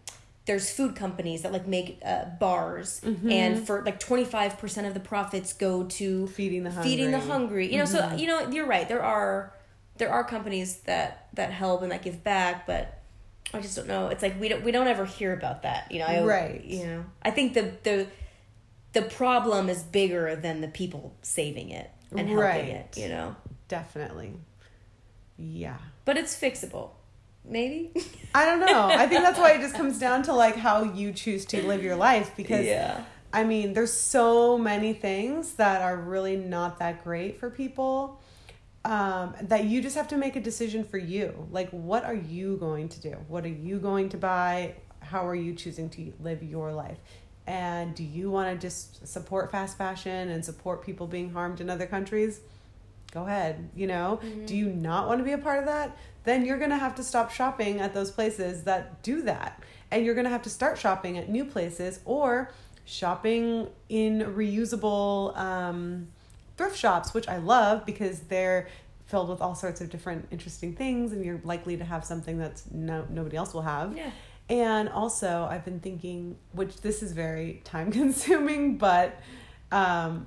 there's 0.46 0.70
food 0.70 0.96
companies 0.96 1.42
that 1.42 1.52
like 1.52 1.66
make 1.66 2.00
uh, 2.04 2.24
bars 2.40 3.00
Mm-hmm. 3.04 3.30
and 3.30 3.66
for 3.66 3.82
like 3.84 4.00
25% 4.00 4.86
of 4.88 4.94
the 4.94 5.00
profits 5.00 5.52
go 5.52 5.84
to 5.84 6.26
Feeding 6.28 6.64
the 6.64 6.70
feeding 6.70 7.10
the 7.10 7.18
hungry. 7.18 7.30
hungry 7.68 7.72
you 7.72 7.78
know 7.78 7.84
so 7.84 8.00
Mm-hmm. 8.00 8.18
you 8.18 8.26
know 8.26 8.48
you're 8.48 8.66
right 8.66 8.88
there 8.88 9.02
are 9.04 9.52
there 9.98 10.10
are 10.10 10.24
companies 10.24 10.78
that 10.86 11.28
that 11.34 11.50
help 11.52 11.82
and 11.82 11.92
that 11.92 12.02
give 12.02 12.24
back 12.24 12.66
but 12.66 12.97
I 13.54 13.60
just 13.60 13.76
don't 13.76 13.88
know. 13.88 14.08
It's 14.08 14.22
like 14.22 14.38
we 14.40 14.48
don't 14.48 14.62
we 14.64 14.72
don't 14.72 14.88
ever 14.88 15.04
hear 15.04 15.32
about 15.32 15.62
that. 15.62 15.90
You 15.90 16.00
know, 16.00 16.06
I, 16.06 16.22
Right. 16.24 16.62
You 16.64 16.86
know, 16.86 17.04
I 17.22 17.30
think 17.30 17.54
the 17.54 17.72
the 17.82 18.06
the 18.92 19.02
problem 19.02 19.68
is 19.68 19.82
bigger 19.82 20.36
than 20.36 20.60
the 20.60 20.68
people 20.68 21.14
saving 21.22 21.70
it 21.70 21.90
and 22.10 22.20
helping 22.20 22.36
Right. 22.36 22.64
it. 22.64 22.96
You 22.96 23.08
know, 23.08 23.36
Definitely. 23.68 24.32
Yeah. 25.36 25.78
but 26.04 26.16
it's 26.16 26.38
fixable. 26.38 26.90
Maybe. 27.44 27.92
I 28.34 28.44
don't 28.44 28.60
know. 28.60 28.88
I 28.88 29.06
think 29.06 29.22
that's 29.22 29.38
why 29.38 29.52
it 29.52 29.60
just 29.60 29.74
comes 29.74 29.98
down 30.06 30.22
to 30.24 30.34
like 30.34 30.56
how 30.56 30.82
you 30.82 31.12
choose 31.12 31.44
to 31.46 31.66
live 31.66 31.82
your 31.82 31.96
life 31.96 32.32
because 32.36 32.66
yeah. 32.66 33.04
I 33.32 33.44
mean, 33.44 33.72
there's 33.74 33.92
so 33.92 34.56
many 34.58 34.92
things 34.94 35.54
that 35.54 35.82
are 35.82 35.96
really 35.96 36.36
not 36.36 36.78
that 36.80 37.04
great 37.04 37.38
for 37.38 37.50
people 37.50 38.20
um, 38.88 39.34
that 39.42 39.64
you 39.64 39.82
just 39.82 39.96
have 39.96 40.08
to 40.08 40.16
make 40.16 40.34
a 40.34 40.40
decision 40.40 40.82
for 40.82 40.96
you. 40.96 41.46
Like, 41.52 41.68
what 41.70 42.04
are 42.04 42.14
you 42.14 42.56
going 42.56 42.88
to 42.88 43.00
do? 43.00 43.16
What 43.28 43.44
are 43.44 43.48
you 43.48 43.78
going 43.78 44.08
to 44.08 44.16
buy? 44.16 44.76
How 45.00 45.26
are 45.26 45.34
you 45.34 45.54
choosing 45.54 45.90
to 45.90 46.12
live 46.20 46.42
your 46.42 46.72
life? 46.72 46.96
And 47.46 47.94
do 47.94 48.02
you 48.02 48.30
want 48.30 48.50
to 48.50 48.66
just 48.66 49.06
support 49.06 49.50
fast 49.52 49.76
fashion 49.76 50.30
and 50.30 50.42
support 50.42 50.82
people 50.82 51.06
being 51.06 51.30
harmed 51.30 51.60
in 51.60 51.68
other 51.68 51.86
countries? 51.86 52.40
Go 53.12 53.26
ahead. 53.26 53.68
You 53.76 53.88
know, 53.88 54.20
do 54.46 54.56
you 54.56 54.70
not 54.70 55.06
want 55.06 55.20
to 55.20 55.24
be 55.24 55.32
a 55.32 55.38
part 55.38 55.58
of 55.58 55.66
that? 55.66 55.96
Then 56.24 56.46
you're 56.46 56.58
going 56.58 56.70
to 56.70 56.78
have 56.78 56.94
to 56.94 57.04
stop 57.04 57.30
shopping 57.30 57.80
at 57.80 57.92
those 57.92 58.10
places 58.10 58.64
that 58.64 59.02
do 59.02 59.20
that. 59.22 59.62
And 59.90 60.04
you're 60.04 60.14
going 60.14 60.24
to 60.24 60.30
have 60.30 60.42
to 60.42 60.50
start 60.50 60.78
shopping 60.78 61.18
at 61.18 61.28
new 61.28 61.44
places 61.44 62.00
or 62.06 62.52
shopping 62.86 63.68
in 63.90 64.20
reusable 64.34 65.36
um, 65.36 66.08
thrift 66.58 66.76
shops, 66.76 67.14
which 67.14 67.26
I 67.28 67.38
love 67.38 67.86
because 67.86 68.20
they're 68.20 68.68
filled 69.06 69.30
with 69.30 69.40
all 69.40 69.54
sorts 69.54 69.80
of 69.80 69.88
different 69.88 70.28
interesting 70.30 70.74
things, 70.74 71.12
and 71.12 71.24
you're 71.24 71.40
likely 71.44 71.78
to 71.78 71.84
have 71.84 72.04
something 72.04 72.36
that's 72.38 72.70
no 72.70 73.06
nobody 73.08 73.36
else 73.38 73.54
will 73.54 73.62
have. 73.62 73.96
Yeah. 73.96 74.10
And 74.50 74.88
also, 74.90 75.46
I've 75.50 75.64
been 75.64 75.80
thinking, 75.80 76.36
which 76.52 76.80
this 76.82 77.02
is 77.02 77.12
very 77.12 77.60
time 77.64 77.90
consuming, 78.02 78.76
but 78.76 79.18
um, 79.72 80.26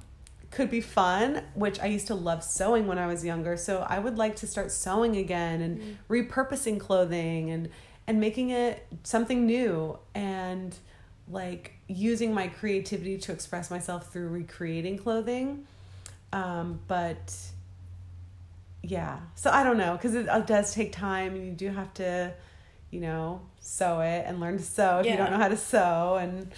could 0.51 0.69
be 0.69 0.81
fun, 0.81 1.43
which 1.53 1.79
I 1.79 1.85
used 1.87 2.07
to 2.07 2.15
love 2.15 2.43
sewing 2.43 2.85
when 2.87 2.97
I 2.99 3.07
was 3.07 3.23
younger. 3.25 3.55
So 3.57 3.85
I 3.87 3.99
would 3.99 4.17
like 4.17 4.35
to 4.37 4.47
start 4.47 4.71
sewing 4.71 5.15
again 5.17 5.61
and 5.61 5.79
Mm. 5.81 5.95
repurposing 6.09 6.79
clothing 6.79 7.49
and 7.51 7.69
and 8.07 8.19
making 8.19 8.49
it 8.49 8.85
something 9.03 9.45
new 9.45 9.97
and 10.15 10.75
like 11.29 11.73
using 11.87 12.33
my 12.33 12.47
creativity 12.47 13.17
to 13.19 13.31
express 13.31 13.69
myself 13.71 14.11
through 14.11 14.27
recreating 14.29 14.97
clothing. 14.97 15.65
Um, 16.33 16.79
but 16.87 17.35
yeah, 18.83 19.19
so 19.35 19.51
I 19.51 19.63
don't 19.63 19.77
know 19.77 19.93
because 19.93 20.15
it, 20.15 20.27
it 20.27 20.47
does 20.47 20.73
take 20.73 20.91
time 20.91 21.35
and 21.35 21.45
you 21.45 21.51
do 21.51 21.69
have 21.69 21.93
to, 21.95 22.33
you 22.89 22.99
know, 22.99 23.41
sew 23.59 24.01
it 24.01 24.23
and 24.25 24.39
learn 24.39 24.57
to 24.57 24.63
sew 24.63 24.99
if 24.99 25.05
you 25.05 25.17
don't 25.17 25.31
know 25.31 25.37
how 25.37 25.49
to 25.49 25.57
sew 25.57 26.17
and. 26.19 26.51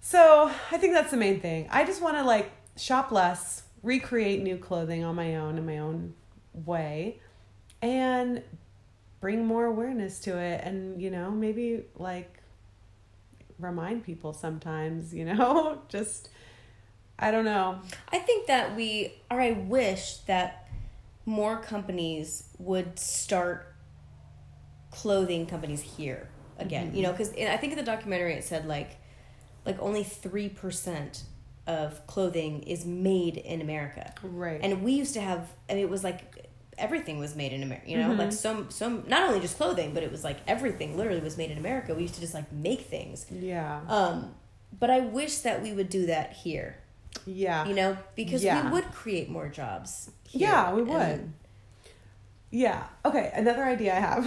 So 0.00 0.52
I 0.70 0.76
think 0.76 0.92
that's 0.92 1.10
the 1.10 1.16
main 1.16 1.40
thing. 1.40 1.66
I 1.70 1.86
just 1.86 2.02
want 2.02 2.18
to 2.18 2.24
like 2.24 2.52
shop 2.76 3.10
less, 3.10 3.62
recreate 3.82 4.42
new 4.42 4.58
clothing 4.58 5.02
on 5.02 5.14
my 5.14 5.36
own 5.36 5.56
in 5.56 5.64
my 5.64 5.78
own 5.78 6.12
way, 6.52 7.20
and 7.80 8.42
bring 9.20 9.46
more 9.46 9.64
awareness 9.64 10.20
to 10.20 10.36
it. 10.36 10.60
And 10.62 11.00
you 11.00 11.10
know, 11.10 11.30
maybe 11.30 11.84
like 11.96 12.38
remind 13.58 14.04
people 14.04 14.34
sometimes. 14.34 15.14
You 15.14 15.24
know, 15.24 15.78
just 15.88 16.28
I 17.18 17.30
don't 17.30 17.44
know. 17.44 17.80
I 18.12 18.18
think 18.18 18.46
that 18.48 18.74
we, 18.76 19.14
or 19.30 19.40
I 19.40 19.52
wish 19.52 20.16
that 20.26 20.68
more 21.26 21.56
companies 21.58 22.44
would 22.58 22.98
start 22.98 23.74
clothing 24.90 25.46
companies 25.46 25.80
here 25.82 26.28
again. 26.58 26.94
You 26.94 27.02
know, 27.02 27.12
because 27.12 27.32
I 27.32 27.56
think 27.56 27.72
in 27.72 27.78
the 27.78 27.84
documentary 27.84 28.34
it 28.34 28.44
said 28.44 28.66
like, 28.66 28.96
like 29.64 29.80
only 29.80 30.04
three 30.04 30.48
percent 30.48 31.24
of 31.66 32.06
clothing 32.06 32.62
is 32.64 32.84
made 32.84 33.38
in 33.38 33.60
America, 33.62 34.12
Right. 34.22 34.60
and 34.62 34.82
we 34.82 34.92
used 34.92 35.14
to 35.14 35.20
have. 35.20 35.48
I 35.70 35.74
mean, 35.74 35.82
it 35.84 35.88
was 35.90 36.04
like 36.04 36.48
everything 36.76 37.18
was 37.18 37.34
made 37.34 37.52
in 37.54 37.62
America. 37.62 37.88
You 37.90 37.96
know, 37.98 38.12
like 38.12 38.32
some 38.32 38.70
some 38.70 39.04
not 39.08 39.22
only 39.22 39.40
just 39.40 39.56
clothing, 39.56 39.94
but 39.94 40.02
it 40.02 40.12
was 40.12 40.22
like 40.24 40.38
everything 40.46 40.96
literally 40.98 41.20
was 41.20 41.38
made 41.38 41.50
in 41.50 41.56
America. 41.58 41.94
We 41.94 42.02
used 42.02 42.14
to 42.16 42.20
just 42.20 42.34
like 42.34 42.52
make 42.52 42.82
things. 42.82 43.24
yeah. 43.30 43.80
Um, 43.88 44.34
but 44.78 44.90
I 44.90 45.00
wish 45.00 45.38
that 45.38 45.62
we 45.62 45.72
would 45.72 45.88
do 45.88 46.06
that 46.06 46.32
here 46.34 46.76
yeah. 47.26 47.66
you 47.66 47.74
know 47.74 47.96
because 48.14 48.42
Yeah. 48.44 48.64
we 48.66 48.70
would 48.72 48.90
create 48.92 49.28
more 49.28 49.48
jobs 49.48 50.10
here. 50.28 50.48
Yeah, 50.48 50.72
we 50.74 50.82
would. 50.82 50.96
And 51.00 51.34
yeah. 52.50 52.84
Okay. 53.04 53.32
Another 53.34 53.64
idea 53.64 53.96
I 53.96 54.00
have, 54.00 54.26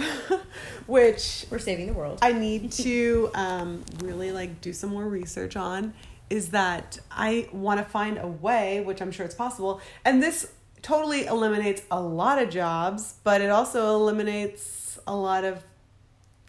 which 0.86 1.46
we're 1.50 1.58
saving 1.58 1.86
the 1.86 1.92
world 1.94 2.18
I 2.22 2.32
need 2.32 2.72
to 2.72 3.30
um, 3.34 3.82
really 4.02 4.32
like 4.32 4.60
do 4.60 4.72
some 4.72 4.90
more 4.90 5.08
research 5.08 5.56
on 5.56 5.94
is 6.30 6.50
that 6.50 6.98
I 7.10 7.48
want 7.52 7.80
to 7.80 7.86
find 7.86 8.18
a 8.18 8.26
way, 8.26 8.82
which 8.82 9.00
I'm 9.00 9.10
sure 9.10 9.24
it's 9.24 9.34
possible, 9.34 9.80
and 10.04 10.22
this 10.22 10.52
totally 10.82 11.24
eliminates 11.26 11.82
a 11.90 12.00
lot 12.00 12.38
of 12.40 12.50
jobs, 12.50 13.14
but 13.24 13.40
it 13.40 13.48
also 13.50 13.94
eliminates 13.96 14.98
a 15.06 15.16
lot 15.16 15.44
of 15.44 15.64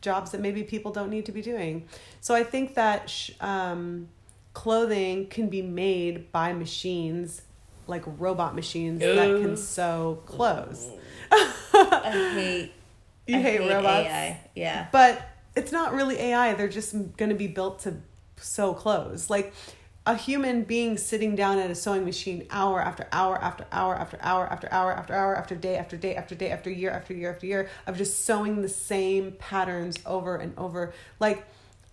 jobs 0.01 0.31
that 0.31 0.41
maybe 0.41 0.63
people 0.63 0.91
don't 0.91 1.09
need 1.09 1.25
to 1.27 1.31
be 1.31 1.41
doing. 1.41 1.87
So 2.21 2.35
I 2.35 2.43
think 2.43 2.75
that 2.75 3.09
sh- 3.09 3.31
um, 3.39 4.09
clothing 4.53 5.27
can 5.27 5.49
be 5.49 5.61
made 5.61 6.31
by 6.31 6.53
machines, 6.53 7.41
like 7.87 8.03
robot 8.05 8.55
machines 8.55 8.99
that 8.99 9.15
can 9.41 9.57
sew 9.57 10.21
clothes. 10.25 10.87
i 11.31 12.31
hate 12.33 12.71
You 13.27 13.37
I 13.37 13.41
hate, 13.41 13.59
robots, 13.59 14.07
AI. 14.07 14.41
yeah 14.55 14.87
but 14.91 15.21
it's 15.55 15.71
not 15.71 15.93
really 15.93 16.17
AI. 16.17 16.53
They're 16.53 16.67
just 16.67 16.93
going 17.17 17.29
to 17.29 17.35
be 17.35 17.47
built 17.47 17.79
to 17.79 17.97
sew 18.37 18.73
clothes. 18.73 19.29
Like 19.29 19.53
a 20.05 20.15
human 20.15 20.63
being 20.63 20.97
sitting 20.97 21.35
down 21.35 21.59
at 21.59 21.69
a 21.69 21.75
sewing 21.75 22.05
machine 22.05 22.47
hour 22.49 22.81
after 22.81 23.07
hour 23.11 23.37
after 23.41 23.65
hour 23.71 23.95
after 23.95 24.17
hour 24.21 24.47
after 24.47 24.71
hour 24.71 24.93
after 24.93 25.13
hour 25.13 25.35
after 25.35 25.55
day 25.55 25.75
after 25.75 25.97
day 25.97 26.15
after 26.15 26.33
day 26.35 26.49
after 26.49 26.69
year 26.69 26.89
after 26.91 27.13
year 27.13 27.31
after 27.31 27.45
year 27.45 27.69
of 27.85 27.97
just 27.97 28.25
sewing 28.25 28.61
the 28.61 28.69
same 28.69 29.33
patterns 29.33 29.97
over 30.05 30.35
and 30.37 30.57
over. 30.57 30.93
Like 31.19 31.45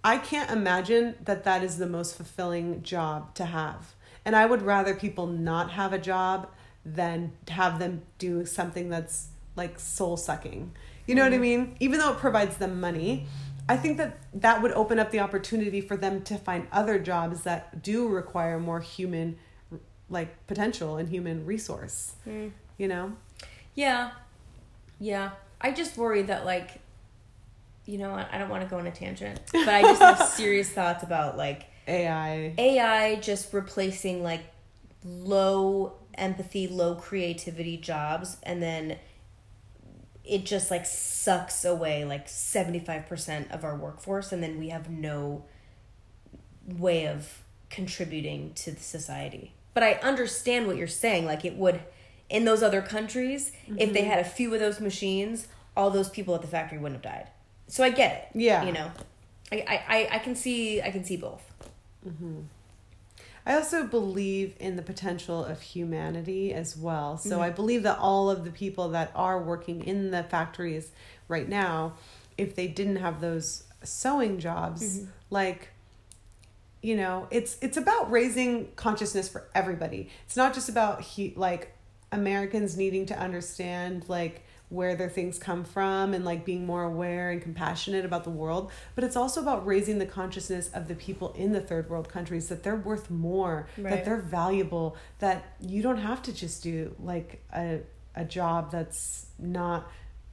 I 0.06 0.18
can't 0.18 0.50
imagine 0.50 1.16
that 1.24 1.42
that 1.42 1.64
is 1.64 1.78
the 1.78 1.86
most 1.88 2.16
fulfilling 2.16 2.82
job 2.82 3.34
to 3.34 3.44
have. 3.44 3.94
And 4.24 4.36
I 4.36 4.46
would 4.46 4.62
rather 4.62 4.94
people 4.94 5.26
not 5.26 5.72
have 5.72 5.92
a 5.92 5.98
job 5.98 6.48
than 6.84 7.32
have 7.48 7.80
them 7.80 8.02
do 8.18 8.46
something 8.46 8.88
that's 8.88 9.28
like 9.56 9.80
soul 9.80 10.16
sucking. 10.16 10.72
You 11.06 11.16
know 11.16 11.24
what 11.24 11.32
I 11.32 11.36
mm-hmm. 11.36 11.42
mean? 11.42 11.76
Even 11.80 11.98
though 11.98 12.12
it 12.12 12.18
provides 12.18 12.56
them 12.58 12.78
money, 12.80 13.26
I 13.68 13.76
think 13.76 13.96
that 13.96 14.18
that 14.34 14.62
would 14.62 14.72
open 14.72 15.00
up 15.00 15.10
the 15.10 15.18
opportunity 15.18 15.80
for 15.80 15.96
them 15.96 16.22
to 16.22 16.36
find 16.36 16.68
other 16.70 17.00
jobs 17.00 17.42
that 17.42 17.82
do 17.82 18.06
require 18.06 18.60
more 18.60 18.80
human 18.80 19.38
like 20.08 20.46
potential 20.46 20.96
and 20.98 21.08
human 21.08 21.44
resource. 21.44 22.12
Mm. 22.28 22.52
You 22.78 22.86
know? 22.86 23.16
yeah 23.76 24.10
yeah 24.98 25.30
i 25.60 25.70
just 25.70 25.96
worry 25.96 26.22
that 26.22 26.44
like 26.44 26.80
you 27.86 27.98
know 27.98 28.10
what? 28.12 28.28
I 28.32 28.38
don't 28.38 28.48
want 28.48 28.62
to 28.62 28.68
go 28.68 28.78
on 28.78 28.86
a 28.86 28.90
tangent 28.90 29.40
but 29.52 29.68
i 29.68 29.82
just 29.82 30.02
have 30.02 30.28
serious 30.28 30.68
thoughts 30.68 31.02
about 31.02 31.36
like 31.36 31.64
AI. 31.88 32.52
ai 32.58 33.16
just 33.16 33.52
replacing 33.52 34.22
like 34.22 34.42
low 35.04 35.94
empathy 36.14 36.66
low 36.66 36.96
creativity 36.96 37.76
jobs 37.76 38.36
and 38.42 38.62
then 38.62 38.98
it 40.24 40.44
just 40.44 40.70
like 40.70 40.84
sucks 40.84 41.64
away 41.64 42.04
like 42.04 42.26
75% 42.26 43.52
of 43.52 43.64
our 43.64 43.76
workforce 43.76 44.32
and 44.32 44.42
then 44.42 44.58
we 44.58 44.70
have 44.70 44.90
no 44.90 45.44
way 46.66 47.06
of 47.06 47.42
contributing 47.70 48.52
to 48.54 48.72
the 48.72 48.80
society. 48.80 49.52
But 49.72 49.82
i 49.82 49.92
understand 49.94 50.66
what 50.66 50.76
you're 50.76 50.88
saying 50.88 51.26
like 51.26 51.44
it 51.44 51.54
would 51.54 51.80
in 52.28 52.44
those 52.44 52.62
other 52.62 52.82
countries 52.82 53.52
if 53.76 53.92
they 53.92 54.00
mm-hmm. 54.00 54.10
had 54.10 54.18
a 54.18 54.24
few 54.24 54.52
of 54.52 54.58
those 54.58 54.80
machines 54.80 55.46
all 55.76 55.90
those 55.90 56.08
people 56.08 56.34
at 56.34 56.40
the 56.40 56.48
factory 56.48 56.78
wouldn't 56.78 57.04
have 57.04 57.12
died 57.12 57.28
so 57.68 57.82
i 57.84 57.90
get 57.90 58.30
it 58.34 58.38
Yeah. 58.38 58.64
you 58.64 58.72
know 58.72 58.90
i 59.52 59.56
i, 59.88 60.08
I- 60.16 60.18
can 60.18 60.34
see 60.34 60.80
i 60.82 60.90
can 60.90 61.04
see 61.04 61.16
both 61.16 61.42
I 63.44 63.54
also 63.54 63.84
believe 63.86 64.56
in 64.58 64.74
the 64.76 64.82
potential 64.82 65.44
of 65.44 65.60
humanity 65.62 66.52
as 66.52 66.76
well. 66.76 67.16
So 67.16 67.30
Mm-hmm. 67.36 67.42
I 67.42 67.50
believe 67.50 67.82
that 67.84 67.98
all 67.98 68.28
of 68.28 68.44
the 68.44 68.50
people 68.50 68.88
that 68.90 69.12
are 69.14 69.40
working 69.40 69.84
in 69.84 70.10
the 70.10 70.24
factories 70.24 70.90
right 71.28 71.48
now, 71.48 71.94
if 72.36 72.56
they 72.56 72.66
didn't 72.66 72.96
have 72.96 73.20
those 73.20 73.62
sewing 73.84 74.40
jobs, 74.40 74.82
Mm-hmm. 74.82 75.10
like 75.30 75.68
you 76.82 76.96
know, 76.96 77.26
it's 77.30 77.56
it's 77.60 77.76
about 77.76 78.10
raising 78.10 78.68
consciousness 78.76 79.28
for 79.28 79.48
everybody. 79.54 80.08
It's 80.26 80.36
not 80.36 80.54
just 80.54 80.68
about 80.68 81.00
he, 81.02 81.32
like 81.36 81.72
Americans 82.12 82.76
needing 82.76 83.06
to 83.06 83.18
understand 83.18 84.04
like 84.08 84.42
where 84.68 84.96
their 84.96 85.08
things 85.08 85.38
come 85.38 85.64
from 85.64 86.12
and 86.12 86.24
like 86.24 86.44
being 86.44 86.66
more 86.66 86.82
aware 86.82 87.30
and 87.30 87.40
compassionate 87.40 88.04
about 88.04 88.24
the 88.24 88.30
world, 88.30 88.70
but 88.94 89.04
it's 89.04 89.16
also 89.16 89.40
about 89.40 89.64
raising 89.66 89.98
the 89.98 90.06
consciousness 90.06 90.68
of 90.74 90.88
the 90.88 90.94
people 90.94 91.32
in 91.34 91.52
the 91.52 91.60
third 91.60 91.88
world 91.88 92.08
countries 92.08 92.48
that 92.48 92.62
they're 92.62 92.76
worth 92.76 93.10
more, 93.10 93.68
that 93.78 94.04
they're 94.04 94.16
valuable, 94.20 94.96
that 95.20 95.56
you 95.60 95.82
don't 95.82 95.98
have 95.98 96.22
to 96.22 96.32
just 96.32 96.62
do 96.62 96.94
like 96.98 97.44
a 97.54 97.80
a 98.16 98.24
job 98.24 98.70
that's 98.72 99.26
not 99.38 99.90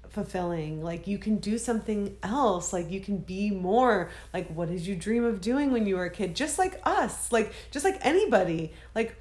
fulfilling. 0.10 0.82
Like 0.82 1.08
you 1.08 1.18
can 1.18 1.38
do 1.38 1.58
something 1.58 2.16
else. 2.24 2.72
Like 2.72 2.90
you 2.90 3.02
can 3.02 3.18
be 3.18 3.52
more. 3.52 4.10
Like 4.34 4.48
what 4.54 4.70
did 4.70 4.82
you 4.82 4.96
dream 4.96 5.26
of 5.26 5.42
doing 5.42 5.72
when 5.72 5.86
you 5.86 5.98
were 5.98 6.06
a 6.06 6.10
kid? 6.10 6.36
Just 6.36 6.58
like 6.58 6.80
us. 6.84 7.32
Like 7.32 7.52
just 7.72 7.84
like 7.84 8.00
anybody. 8.02 8.74
Like 8.96 9.18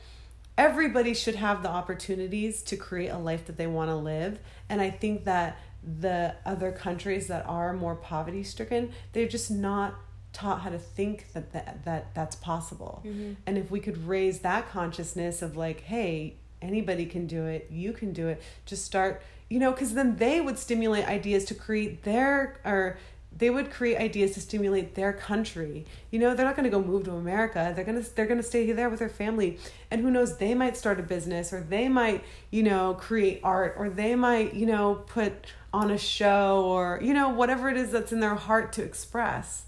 everybody 0.63 1.15
should 1.15 1.35
have 1.35 1.63
the 1.63 1.69
opportunities 1.69 2.63
to 2.63 2.77
create 2.77 3.09
a 3.09 3.19
life 3.19 3.47
that 3.47 3.57
they 3.57 3.67
want 3.67 3.91
to 3.91 3.97
live. 3.97 4.39
And 4.69 4.81
i 4.81 4.91
think 4.91 5.25
that 5.25 5.59
the 5.83 6.35
other 6.47 6.71
countries 6.71 7.27
that 7.27 7.45
are 7.47 7.73
more 7.73 7.97
poverty 7.97 8.45
stricken 8.45 8.93
they're 9.13 9.27
just 9.27 9.51
not 9.51 9.97
taught 10.33 10.61
how 10.61 10.71
to 10.71 10.79
think 10.79 11.33
that 11.33 11.53
that, 11.53 11.85
that 11.85 12.15
that's 12.15 12.37
possible. 12.37 13.03
Mm-hmm. 13.05 13.33
And 13.47 13.59
if 13.59 13.71
we 13.71 13.81
could 13.81 14.07
raise 14.07 14.39
that 14.41 14.71
consciousness 14.71 15.43
of 15.43 15.57
like 15.57 15.81
hey 15.83 16.37
anybody 16.61 17.07
can 17.07 17.27
do 17.27 17.45
it 17.47 17.67
you 17.71 17.93
can 17.93 18.13
do 18.13 18.29
it 18.29 18.41
just 18.65 18.85
start 18.85 19.21
you 19.51 19.59
know 19.59 19.73
because 19.73 19.95
then 19.95 20.17
they 20.17 20.41
would 20.41 20.59
stimulate 20.59 21.07
ideas 21.09 21.45
to 21.47 21.55
create 21.55 22.05
their 22.05 22.61
or 22.65 22.99
they 23.39 23.51
would 23.51 23.71
create 23.71 23.99
ideas 23.99 24.33
to 24.33 24.41
stimulate 24.41 24.95
their 24.95 25.13
country 25.13 25.85
you 26.11 26.19
know 26.19 26.35
they're 26.35 26.47
not 26.47 26.57
going 26.57 26.65
to 26.65 26.71
go 26.71 26.83
move 26.83 27.05
to 27.05 27.13
america 27.13 27.73
they're 27.75 27.85
going 27.85 28.03
to 28.03 28.15
they're 28.15 28.27
going 28.27 28.41
to 28.41 28.47
stay 28.47 28.71
there 28.73 28.91
with 28.91 28.99
their 28.99 29.09
family 29.09 29.59
and 29.91 30.01
who 30.01 30.11
knows 30.11 30.37
they 30.37 30.55
might 30.55 30.77
start 30.77 31.01
a 31.01 31.03
business 31.03 31.53
or 31.53 31.61
they 31.61 31.89
might 31.89 32.23
you 32.51 32.63
know 32.63 32.95
create 32.95 33.41
art 33.43 33.75
or 33.79 33.89
they 33.89 34.15
might 34.15 34.55
you 34.55 34.67
know 34.67 34.97
put 35.07 35.47
on 35.73 35.91
a 35.91 35.99
show 35.99 36.65
or 36.67 37.01
you 37.03 37.15
know 37.15 37.29
whatever 37.31 37.69
it 37.69 37.77
is 37.77 37.91
that's 37.91 38.13
in 38.13 38.21
their 38.21 38.35
heart 38.35 38.73
to 38.73 38.83
express 38.83 39.65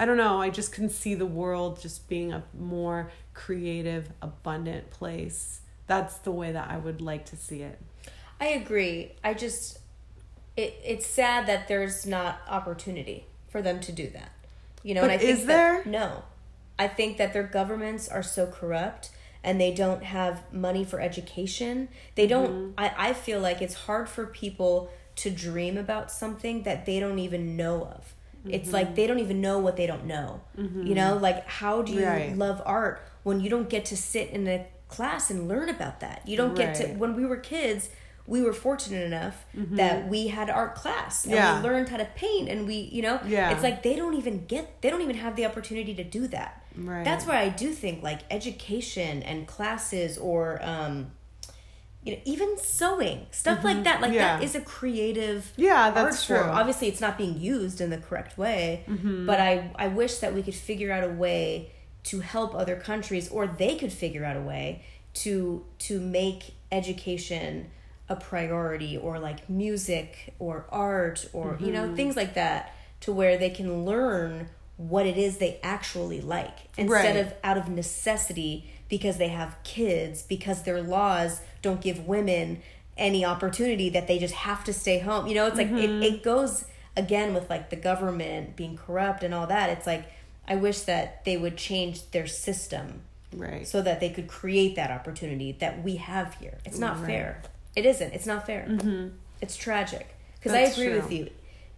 I 0.00 0.06
don't 0.06 0.16
know. 0.16 0.40
I 0.40 0.48
just 0.48 0.72
can 0.72 0.88
see 0.88 1.14
the 1.14 1.26
world 1.26 1.78
just 1.78 2.08
being 2.08 2.32
a 2.32 2.42
more 2.58 3.12
creative, 3.34 4.10
abundant 4.22 4.88
place. 4.88 5.60
That's 5.88 6.16
the 6.16 6.30
way 6.30 6.52
that 6.52 6.70
I 6.70 6.78
would 6.78 7.02
like 7.02 7.26
to 7.26 7.36
see 7.36 7.60
it. 7.60 7.78
I 8.40 8.46
agree. 8.46 9.12
I 9.22 9.34
just 9.34 9.79
it 10.62 10.80
it's 10.84 11.06
sad 11.06 11.46
that 11.46 11.68
there's 11.68 12.06
not 12.06 12.40
opportunity 12.48 13.26
for 13.48 13.60
them 13.62 13.80
to 13.80 13.92
do 13.92 14.08
that. 14.10 14.30
You 14.82 14.94
know, 14.94 15.02
But 15.02 15.10
and 15.10 15.20
I 15.20 15.24
think 15.24 15.38
is 15.38 15.46
that- 15.46 15.84
there? 15.84 15.84
no. 15.84 16.24
I 16.78 16.88
think 16.88 17.18
that 17.18 17.34
their 17.34 17.42
governments 17.42 18.08
are 18.08 18.22
so 18.22 18.46
corrupt 18.46 19.10
and 19.44 19.60
they 19.60 19.72
don't 19.74 20.02
have 20.02 20.34
money 20.52 20.84
for 20.84 20.98
education. 21.00 21.88
They 22.14 22.26
don't 22.26 22.50
mm-hmm. 22.50 22.70
I, 22.78 23.10
I 23.10 23.12
feel 23.12 23.40
like 23.40 23.60
it's 23.60 23.74
hard 23.86 24.08
for 24.08 24.26
people 24.26 24.90
to 25.16 25.30
dream 25.30 25.76
about 25.76 26.10
something 26.10 26.62
that 26.62 26.86
they 26.86 26.98
don't 27.00 27.18
even 27.18 27.56
know 27.56 27.84
of. 27.84 28.14
It's 28.48 28.72
like 28.72 28.86
mm-hmm. 28.86 28.94
they 28.94 29.06
don't 29.06 29.18
even 29.18 29.42
know 29.42 29.58
what 29.58 29.76
they 29.76 29.86
don't 29.86 30.06
know. 30.06 30.40
Mm-hmm. 30.58 30.86
You 30.86 30.94
know, 30.94 31.18
like 31.18 31.46
how 31.46 31.82
do 31.82 31.92
you 31.92 32.06
Right. 32.06 32.34
love 32.36 32.62
art 32.64 33.06
when 33.22 33.40
you 33.40 33.50
don't 33.50 33.68
get 33.68 33.84
to 33.86 33.96
sit 33.98 34.30
in 34.30 34.48
a 34.48 34.66
class 34.88 35.30
and 35.30 35.46
learn 35.46 35.68
about 35.68 36.00
that? 36.00 36.22
You 36.26 36.38
don't 36.38 36.54
get 36.54 36.74
to 36.76 36.86
when 36.94 37.14
we 37.14 37.26
were 37.26 37.36
kids, 37.36 37.90
we 38.34 38.40
were 38.46 38.52
fortunate 38.68 39.04
enough 39.12 39.36
that 39.80 39.96
we 40.12 40.20
had 40.36 40.48
art 40.60 40.74
class 40.82 41.24
and 41.24 41.34
Yeah. 41.34 41.56
we 41.56 41.68
learned 41.68 41.88
how 41.92 41.96
to 42.04 42.08
paint 42.24 42.48
and 42.48 42.60
we, 42.70 42.76
you 42.96 43.02
know, 43.06 43.16
Yeah. 43.26 43.50
it's 43.52 43.62
like 43.68 43.82
they 43.82 43.94
don't 44.00 44.14
even 44.14 44.46
get 44.46 44.64
they 44.82 44.88
don't 44.92 45.02
even 45.08 45.16
have 45.24 45.34
the 45.38 45.44
opportunity 45.50 45.94
to 46.02 46.04
do 46.18 46.22
that. 46.28 46.50
Right. 46.76 47.04
That's 47.04 47.24
why 47.26 47.38
I 47.46 47.48
do 47.48 47.68
think 47.82 47.96
like 48.10 48.20
education 48.30 49.22
and 49.30 49.38
classes 49.54 50.16
or 50.16 50.60
um 50.74 50.94
you 52.04 52.12
know, 52.14 52.20
even 52.24 52.56
sewing, 52.56 53.26
stuff 53.30 53.62
like 53.62 53.84
that. 53.84 54.00
Like 54.00 54.12
Mm-hmm. 54.12 54.20
Yeah. 54.20 54.36
that 54.38 54.44
is 54.44 54.54
a 54.54 54.60
creative 54.76 55.52
Yeah, 55.56 55.90
that's 55.90 56.16
art 56.30 56.38
form. 56.38 56.44
true. 56.50 56.58
Obviously, 56.60 56.86
it's 56.88 57.00
not 57.06 57.18
being 57.18 57.36
used 57.38 57.78
in 57.84 57.90
the 57.90 57.98
correct 57.98 58.38
way, 58.38 58.84
Mm-hmm. 58.88 59.26
but 59.26 59.38
I 59.50 59.52
I 59.84 59.88
wish 59.88 60.14
that 60.22 60.32
we 60.36 60.42
could 60.46 60.54
figure 60.70 60.90
out 60.96 61.04
a 61.04 61.14
way 61.24 61.72
to 62.10 62.20
help 62.20 62.50
other 62.54 62.76
countries, 62.76 63.28
or 63.28 63.42
they 63.46 63.74
could 63.80 63.92
figure 63.92 64.24
out 64.28 64.36
a 64.36 64.40
way 64.52 64.66
to 65.24 65.32
to 65.88 65.94
make 66.00 66.40
education 66.72 67.52
a 68.10 68.16
priority, 68.16 68.98
or 68.98 69.18
like 69.18 69.48
music 69.48 70.34
or 70.38 70.66
art, 70.70 71.26
or 71.32 71.56
you 71.60 71.66
Mm-hmm. 71.66 71.72
know 71.72 71.94
things 71.94 72.16
like 72.16 72.34
that, 72.34 72.74
to 73.00 73.12
where 73.12 73.38
they 73.38 73.48
can 73.50 73.84
learn 73.86 74.48
what 74.76 75.04
it 75.06 75.16
is 75.18 75.36
they 75.38 75.58
actually 75.62 76.20
like 76.22 76.56
instead 76.78 77.14
Right. 77.14 77.26
of 77.26 77.34
out 77.44 77.58
of 77.58 77.68
necessity 77.68 78.70
because 78.88 79.18
they 79.18 79.28
have 79.28 79.56
kids 79.62 80.22
because 80.22 80.62
their 80.62 80.80
laws 80.82 81.42
don't 81.60 81.82
give 81.82 82.06
women 82.06 82.62
any 82.96 83.22
opportunity 83.22 83.90
that 83.90 84.06
they 84.08 84.18
just 84.18 84.32
have 84.34 84.64
to 84.64 84.72
stay 84.72 84.98
home 84.98 85.26
you 85.26 85.34
know 85.34 85.46
it's 85.46 85.58
like 85.58 85.66
Mm-hmm. 85.68 86.02
it, 86.02 86.02
it 86.14 86.22
goes 86.22 86.64
again 86.96 87.34
with 87.34 87.50
like 87.50 87.68
the 87.68 87.76
government 87.76 88.56
being 88.56 88.74
corrupt 88.76 89.22
and 89.22 89.34
all 89.34 89.46
that 89.46 89.68
it's 89.68 89.86
like 89.86 90.04
i 90.48 90.54
wish 90.56 90.80
that 90.80 91.22
they 91.26 91.36
would 91.36 91.58
change 91.58 92.10
their 92.12 92.26
system 92.26 93.02
Right. 93.36 93.68
so 93.68 93.82
that 93.82 94.00
they 94.00 94.08
could 94.08 94.28
create 94.28 94.76
that 94.76 94.90
opportunity 94.90 95.52
that 95.60 95.84
we 95.84 95.96
have 95.96 96.34
here 96.36 96.56
it's 96.64 96.78
not 96.78 96.96
Right. 97.00 97.06
fair 97.06 97.42
it 97.80 97.86
isn't 97.92 98.10
it's 98.16 98.26
not 98.32 98.40
fair 98.46 98.62
mm-hmm. 98.68 99.08
it's 99.44 99.56
tragic 99.66 100.06
because 100.38 100.52
i 100.52 100.60
agree 100.72 100.92
with 101.00 101.10
you 101.16 101.24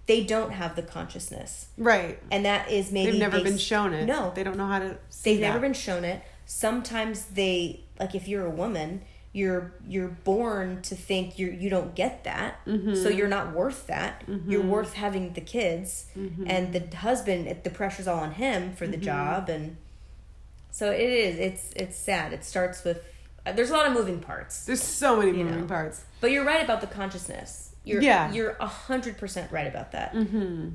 they 0.07 0.21
don't 0.35 0.53
have 0.61 0.75
the 0.75 0.83
consciousness 0.97 1.53
right. 1.79 2.19
and 2.33 2.45
that 2.45 2.63
is 2.71 2.91
maybe 2.91 3.13
They've 3.13 3.21
never 3.27 3.39
they 3.39 3.45
been 3.51 3.59
shown 3.73 3.91
it. 3.95 4.05
no 4.07 4.33
They 4.35 4.43
don't 4.47 4.57
know 4.63 4.67
how 4.75 4.81
to 4.87 4.91
They've 5.25 5.41
never 5.49 5.61
been 5.61 5.75
shown 5.89 6.03
it. 6.05 6.19
Sometimes 6.45 7.17
they 7.41 7.85
like 8.01 8.15
if 8.21 8.25
you're 8.31 8.45
a 8.55 8.57
woman, 8.65 9.03
you're 9.33 9.73
you're 9.95 10.15
born 10.33 10.83
to 10.89 10.95
think 11.09 11.39
you 11.39 11.47
you 11.63 11.71
don't 11.77 11.95
get 12.03 12.15
that, 12.25 12.51
Mm-hmm. 12.67 12.95
so 13.03 13.07
you're 13.17 13.35
not 13.39 13.47
worth 13.61 13.87
that. 13.87 14.15
You're 14.51 14.69
worth 14.77 14.93
having 14.95 15.25
the 15.39 15.41
kids, 15.57 16.07
Mm-hmm. 16.19 16.45
and 16.55 16.63
the 16.75 16.83
husband. 16.97 17.41
The 17.63 17.71
pressure's 17.71 18.09
all 18.09 18.19
on 18.29 18.33
him 18.45 18.61
for 18.79 18.87
the 18.89 18.99
Mm-hmm. 18.99 19.05
job, 19.13 19.49
and 19.49 19.77
so 20.79 20.91
it 20.91 21.11
is. 21.27 21.35
It's 21.49 21.65
it's 21.83 21.97
sad. 21.97 22.33
It 22.33 22.45
starts 22.45 22.83
with 22.87 22.99
there's 23.45 23.71
a 23.71 23.73
lot 23.73 23.87
of 23.87 23.93
moving 23.93 24.21
parts, 24.21 24.65
There's 24.67 24.83
so 24.83 25.17
many 25.17 25.33
moving 25.33 25.63
know. 25.63 25.67
parts. 25.67 26.05
but 26.21 26.31
you're 26.31 26.45
right 26.45 26.63
about 26.63 26.81
the 26.81 26.87
consciousness. 26.87 27.75
You're 27.85 28.01
Yeah. 28.03 28.31
you're 28.33 28.57
a 28.61 28.67
hundred 28.67 29.19
percent 29.19 29.51
right 29.51 29.67
about 29.67 29.91
that. 29.93 30.15
Mm-hmm. 30.15 30.69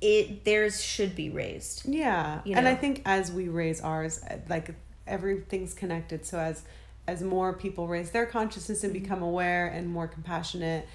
It 0.00 0.44
theirs 0.44 0.82
should 0.82 1.16
be 1.16 1.30
raised. 1.30 1.88
Yeah. 1.88 2.40
You 2.44 2.56
And? 2.56 2.68
I 2.68 2.74
think 2.74 3.02
as 3.04 3.32
we 3.32 3.48
raise 3.48 3.80
ours, 3.80 4.22
like 4.48 4.74
everything's 5.06 5.74
connected. 5.74 6.26
So 6.26 6.38
as 6.38 6.62
as 7.06 7.22
more 7.22 7.52
people 7.52 7.86
raise 7.88 8.10
their 8.10 8.26
consciousness 8.26 8.84
and 8.84 8.92
Mm-hmm. 8.94 9.02
become 9.02 9.22
aware 9.22 9.66
and 9.66 9.88
more 9.88 10.06
compassionate, 10.08 10.86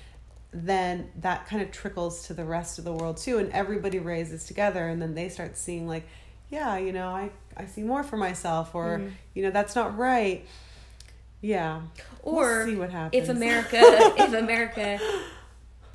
then 0.51 1.09
that 1.21 1.45
kind 1.47 1.61
of 1.61 1.71
trickles 1.71 2.25
to 2.27 2.34
the 2.34 2.45
rest 2.45 2.80
of 2.80 2.86
the 2.86 2.93
world 2.93 3.17
too 3.17 3.38
and 3.39 3.51
everybody 3.51 3.99
raises 3.99 4.45
together 4.45 4.88
and 4.88 5.01
then 5.01 5.13
they 5.15 5.30
start 5.30 5.57
seeing 5.57 5.88
like, 5.88 6.07
yeah, 6.49 6.77
you 6.77 6.93
know, 6.93 7.09
I 7.09 7.32
I 7.57 7.65
see 7.65 7.84
more 7.84 8.03
for 8.03 8.17
myself 8.17 8.73
or 8.75 8.99
Mm-hmm. 8.99 9.09
you 9.34 9.43
know, 9.43 9.51
that's 9.51 9.75
not 9.75 9.97
right. 9.97 10.45
Yeah. 11.41 11.81
or 12.23 12.57
We'll 12.59 12.65
see 12.67 12.75
what 12.75 12.89
happens. 12.89 13.23
if 13.23 13.29
America 13.29 13.79
if 13.81 14.33
America 14.33 14.99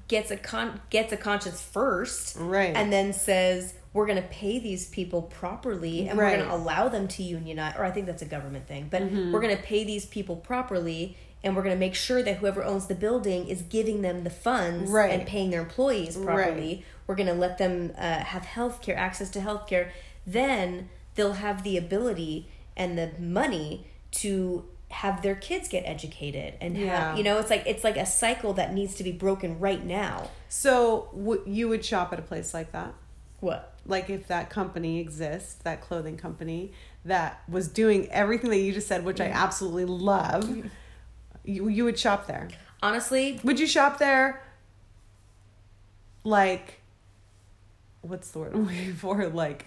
gets 0.09 0.31
a 0.31 0.37
con 0.37 0.81
gets 0.91 1.13
a 1.13 1.17
conscience 1.17 1.61
first, 1.63 2.37
Right. 2.39 2.75
and 2.77 2.93
then 2.93 3.13
says 3.13 3.75
we're 3.93 4.07
going 4.07 4.21
to 4.21 4.29
pay 4.29 4.59
these 4.59 4.89
people 4.89 5.23
properly 5.23 6.09
and 6.09 6.19
we're 6.19 6.29
going 6.31 6.41
to 6.49 6.53
allow 6.55 6.89
them 6.89 7.07
to 7.09 7.23
unionize, 7.23 7.75
or 7.79 7.85
I 7.85 7.91
think 7.93 8.07
that's 8.07 8.23
a 8.23 8.27
government 8.27 8.67
thing, 8.67 8.89
but 8.91 9.03
Mm-hmm. 9.03 9.33
we're 9.33 9.41
going 9.41 9.57
to 9.57 9.63
pay 9.63 9.85
these 9.85 10.05
people 10.07 10.37
properly. 10.37 11.17
And 11.45 11.55
we're 11.55 11.63
going 11.63 11.77
to 11.77 11.79
make 11.79 11.95
sure 11.95 12.23
that 12.23 12.39
whoever 12.39 12.65
owns 12.65 12.87
the 12.87 12.95
building 12.95 13.49
is 13.49 13.61
giving 13.61 14.01
them 14.01 14.25
the 14.25 14.31
funds 14.31 14.91
Right. 14.91 15.11
and 15.13 15.27
paying 15.29 15.51
their 15.51 15.61
employees 15.61 16.17
properly. 16.17 16.77
Right. 16.77 16.85
We're 17.07 17.17
going 17.17 17.27
to 17.27 17.35
let 17.35 17.59
them 17.59 17.93
uh, 17.99 18.21
have 18.21 18.47
health 18.47 18.81
care, 18.81 18.97
access 18.97 19.29
to 19.33 19.43
health 19.43 19.67
care. 19.67 19.93
Then 20.27 20.89
they'll 21.17 21.35
have 21.35 21.63
the 21.63 21.77
ability 21.77 22.49
and 22.79 22.97
the 22.97 23.11
money 23.19 23.87
to 24.13 24.65
have 24.95 25.23
their 25.23 25.35
kids 25.35 25.69
get 25.69 25.83
educated 25.87 26.55
and 26.61 26.77
Yeah. 26.77 27.09
have, 27.09 27.19
you 27.19 27.25
know, 27.25 27.39
it's 27.39 27.51
like 27.51 27.65
it's 27.67 27.85
like 27.85 27.97
a 27.97 28.07
cycle 28.07 28.53
that 28.55 28.73
needs 28.73 28.95
to 28.97 29.05
be 29.05 29.13
broken 29.13 29.59
right 29.59 29.85
now. 29.85 30.31
So 30.49 31.09
w- 31.15 31.43
you 31.47 31.69
would 31.69 31.85
shop 31.85 32.13
at 32.13 32.19
a 32.19 32.23
place 32.23 32.55
like 32.55 32.73
that? 32.73 32.95
What? 33.41 33.75
like 33.87 34.09
if 34.11 34.27
that 34.29 34.51
company 34.51 35.01
exists, 35.01 35.55
that 35.65 35.81
clothing 35.81 36.17
company 36.17 36.73
that 37.05 37.43
was 37.49 37.69
doing 37.69 38.09
everything 38.11 38.51
that 38.51 38.59
you 38.59 38.73
just 38.73 38.89
said, 38.89 39.05
which 39.05 39.21
I 39.21 39.29
mm. 39.29 39.35
absolutely 39.35 39.85
love, 39.85 40.49
you 41.45 41.69
you 41.69 41.85
would 41.85 41.99
shop 41.99 42.27
there. 42.27 42.49
Honestly, 42.83 43.41
Would 43.45 43.59
you 43.59 43.67
shop 43.67 43.99
there? 43.99 44.43
Like, 46.23 46.81
what's 48.03 48.31
the 48.31 48.39
word 48.39 48.55
I'm 48.55 48.67
looking 48.67 48.95
for? 48.95 49.27
Like, 49.45 49.67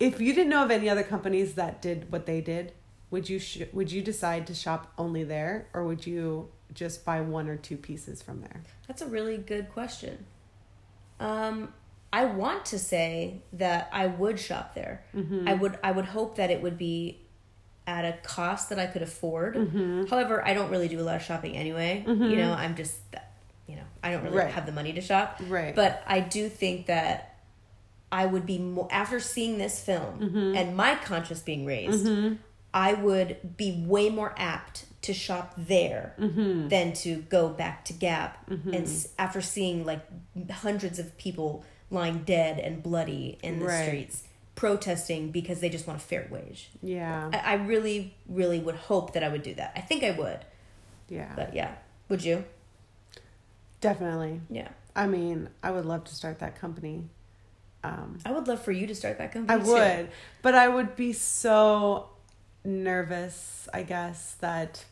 if 0.00 0.20
you 0.20 0.32
didn't 0.34 0.50
know 0.50 0.64
of 0.64 0.70
any 0.70 0.88
other 0.88 1.02
companies 1.04 1.54
that 1.54 1.80
did 1.80 2.10
what 2.10 2.26
they 2.26 2.40
did, 2.40 2.72
would 3.12 3.28
you 3.28 3.38
sh- 3.38 3.62
would 3.72 3.92
you 3.92 4.02
decide 4.02 4.46
to 4.48 4.54
shop 4.54 4.92
only 4.98 5.22
there, 5.22 5.68
or 5.72 5.84
would 5.84 6.04
you 6.06 6.48
just 6.74 7.04
buy 7.04 7.20
one 7.20 7.48
or 7.48 7.56
two 7.56 7.76
pieces 7.76 8.20
from 8.22 8.40
there? 8.40 8.62
That's 8.88 9.02
a 9.02 9.06
really 9.06 9.36
good 9.36 9.70
question. 9.72 10.24
Um, 11.20 11.72
I 12.12 12.24
want 12.24 12.64
to 12.66 12.78
say 12.78 13.42
that 13.52 13.88
I 13.92 14.06
would 14.06 14.40
shop 14.40 14.74
there. 14.74 15.04
Mm-hmm. 15.14 15.46
I 15.46 15.54
would. 15.54 15.78
I 15.84 15.92
would 15.92 16.06
hope 16.06 16.36
that 16.36 16.50
it 16.50 16.60
would 16.62 16.76
be 16.78 17.20
at 17.86 18.04
a 18.04 18.16
cost 18.22 18.68
that 18.70 18.78
I 18.78 18.86
could 18.86 19.02
afford. 19.02 19.56
Mm-hmm. 19.56 20.06
However, 20.06 20.44
I 20.46 20.54
don't 20.54 20.70
really 20.70 20.88
do 20.88 21.00
a 21.00 21.02
lot 21.02 21.16
of 21.16 21.22
shopping 21.22 21.56
anyway. 21.56 22.04
Mm-hmm. 22.06 22.24
You 22.24 22.36
know, 22.36 22.52
I'm 22.52 22.76
just, 22.76 22.96
you 23.66 23.74
know, 23.76 23.82
I 24.02 24.12
don't 24.12 24.22
really 24.22 24.36
Right. 24.38 24.50
have 24.52 24.66
the 24.66 24.72
money 24.72 24.92
to 24.92 25.00
shop. 25.00 25.40
Right. 25.48 25.74
But 25.74 26.02
I 26.06 26.20
do 26.20 26.48
think 26.48 26.86
that 26.86 27.40
I 28.12 28.24
would 28.26 28.46
be 28.46 28.58
more 28.58 28.86
after 28.90 29.18
seeing 29.18 29.58
this 29.58 29.80
film 29.82 30.54
and 30.56 30.76
my 30.76 30.94
conscience 30.94 31.40
being 31.40 31.66
raised. 31.66 32.06
I 32.74 32.94
would 32.94 33.56
be 33.56 33.84
way 33.86 34.08
more 34.10 34.34
apt 34.36 34.86
to 35.02 35.12
shop 35.12 35.54
there 35.58 36.14
than 36.18 36.92
to 36.94 37.16
go 37.28 37.48
back 37.48 37.84
to 37.86 37.92
Gap 37.92 38.48
and 38.48 38.88
after 39.18 39.40
seeing 39.40 39.84
like 39.84 40.06
hundreds 40.50 40.98
of 40.98 41.16
people 41.18 41.64
lying 41.90 42.22
dead 42.24 42.58
and 42.58 42.82
bloody 42.82 43.38
in 43.42 43.58
the 43.58 43.66
Right. 43.66 43.86
streets 43.86 44.22
protesting 44.54 45.30
because 45.30 45.60
they 45.60 45.68
just 45.68 45.86
want 45.86 45.98
a 45.98 46.02
fair 46.02 46.26
wage. 46.30 46.70
Yeah, 46.82 47.30
I, 47.32 47.38
I 47.38 47.54
really, 47.54 48.14
really 48.28 48.58
would 48.60 48.76
hope 48.76 49.12
that 49.14 49.22
I 49.24 49.28
would 49.28 49.42
do 49.42 49.54
that. 49.54 49.72
I 49.76 49.80
think 49.80 50.04
I 50.04 50.12
would, 50.12 50.38
yeah, 51.08 51.32
but 51.36 51.54
yeah, 51.54 51.72
would 52.08 52.22
you? 52.24 52.44
definitely. 53.80 54.40
Yeah, 54.50 54.68
I 54.94 55.06
mean, 55.06 55.48
I 55.62 55.70
would 55.70 55.84
love 55.84 56.04
to 56.04 56.14
start 56.14 56.38
that 56.40 56.58
company. 56.58 57.08
Um, 57.84 58.18
I 58.24 58.30
would 58.30 58.46
love 58.46 58.62
for 58.62 58.72
you 58.72 58.86
to 58.86 58.94
start 58.94 59.18
that 59.18 59.30
I 59.30 59.32
company. 59.32 59.64
too. 59.64 59.72
would, 59.72 60.08
but 60.42 60.54
I 60.54 60.68
would 60.68 60.94
be 60.94 61.12
so 61.12 62.08
nervous, 62.64 63.68
I 63.72 63.82
guess, 63.82 64.34
that 64.40 64.84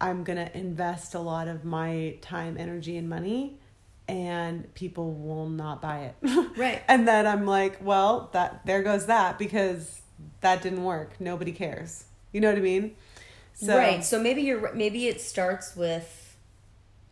I'm 0.00 0.24
going 0.24 0.38
to 0.38 0.56
invest 0.56 1.14
a 1.14 1.20
lot 1.20 1.48
of 1.48 1.64
my 1.64 2.16
time, 2.20 2.56
energy, 2.58 2.96
and 2.96 3.08
money, 3.08 3.58
and 4.06 4.72
people 4.74 5.12
will 5.12 5.48
not 5.48 5.82
buy 5.82 6.12
it. 6.12 6.16
Right. 6.56 6.82
and 6.88 7.06
then 7.06 7.26
I'm 7.26 7.46
like, 7.46 7.78
well, 7.80 8.30
that 8.32 8.66
there 8.66 8.82
goes 8.82 9.06
that 9.06 9.38
because 9.38 10.02
that 10.40 10.60
didn't 10.62 10.82
work. 10.82 11.20
Nobody 11.20 11.52
cares. 11.52 12.04
You 12.32 12.40
know 12.40 12.48
what 12.48 12.58
I 12.58 12.62
mean? 12.62 12.96
So, 13.54 13.76
right. 13.76 14.04
So 14.04 14.20
maybe 14.20 14.42
you're 14.42 14.72
maybe 14.74 15.06
it 15.06 15.20
starts 15.20 15.76
with 15.76 16.36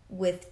with 0.08 0.46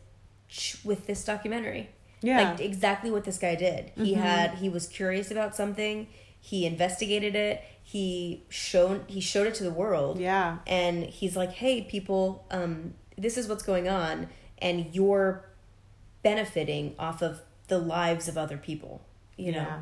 with 0.84 1.06
this 1.06 1.24
documentary. 1.24 1.90
Yeah. 2.20 2.50
Like 2.50 2.60
exactly 2.60 3.10
what 3.10 3.24
this 3.24 3.38
guy 3.38 3.54
did. 3.54 3.92
He 3.96 4.12
mm-hmm. 4.12 4.22
had 4.22 4.54
he 4.54 4.68
was 4.68 4.86
curious 4.86 5.30
about 5.30 5.54
something. 5.54 6.08
He 6.40 6.66
investigated 6.66 7.34
it. 7.34 7.62
He 7.86 8.42
showed 8.48 9.04
he 9.06 9.20
showed 9.20 9.46
it 9.46 9.54
to 9.56 9.64
the 9.64 9.70
world. 9.70 10.18
Yeah. 10.18 10.58
And 10.66 11.04
he's 11.04 11.36
like, 11.36 11.52
"Hey, 11.52 11.82
people, 11.82 12.44
um, 12.50 12.94
this 13.16 13.36
is 13.36 13.46
what's 13.46 13.62
going 13.62 13.88
on, 13.88 14.28
and 14.58 14.92
you're 14.94 15.44
benefiting 16.22 16.94
off 16.98 17.22
of 17.22 17.42
the 17.68 17.78
lives 17.78 18.26
of 18.26 18.36
other 18.38 18.56
people." 18.56 19.02
You 19.36 19.52
know. 19.52 19.58
Yeah. 19.58 19.78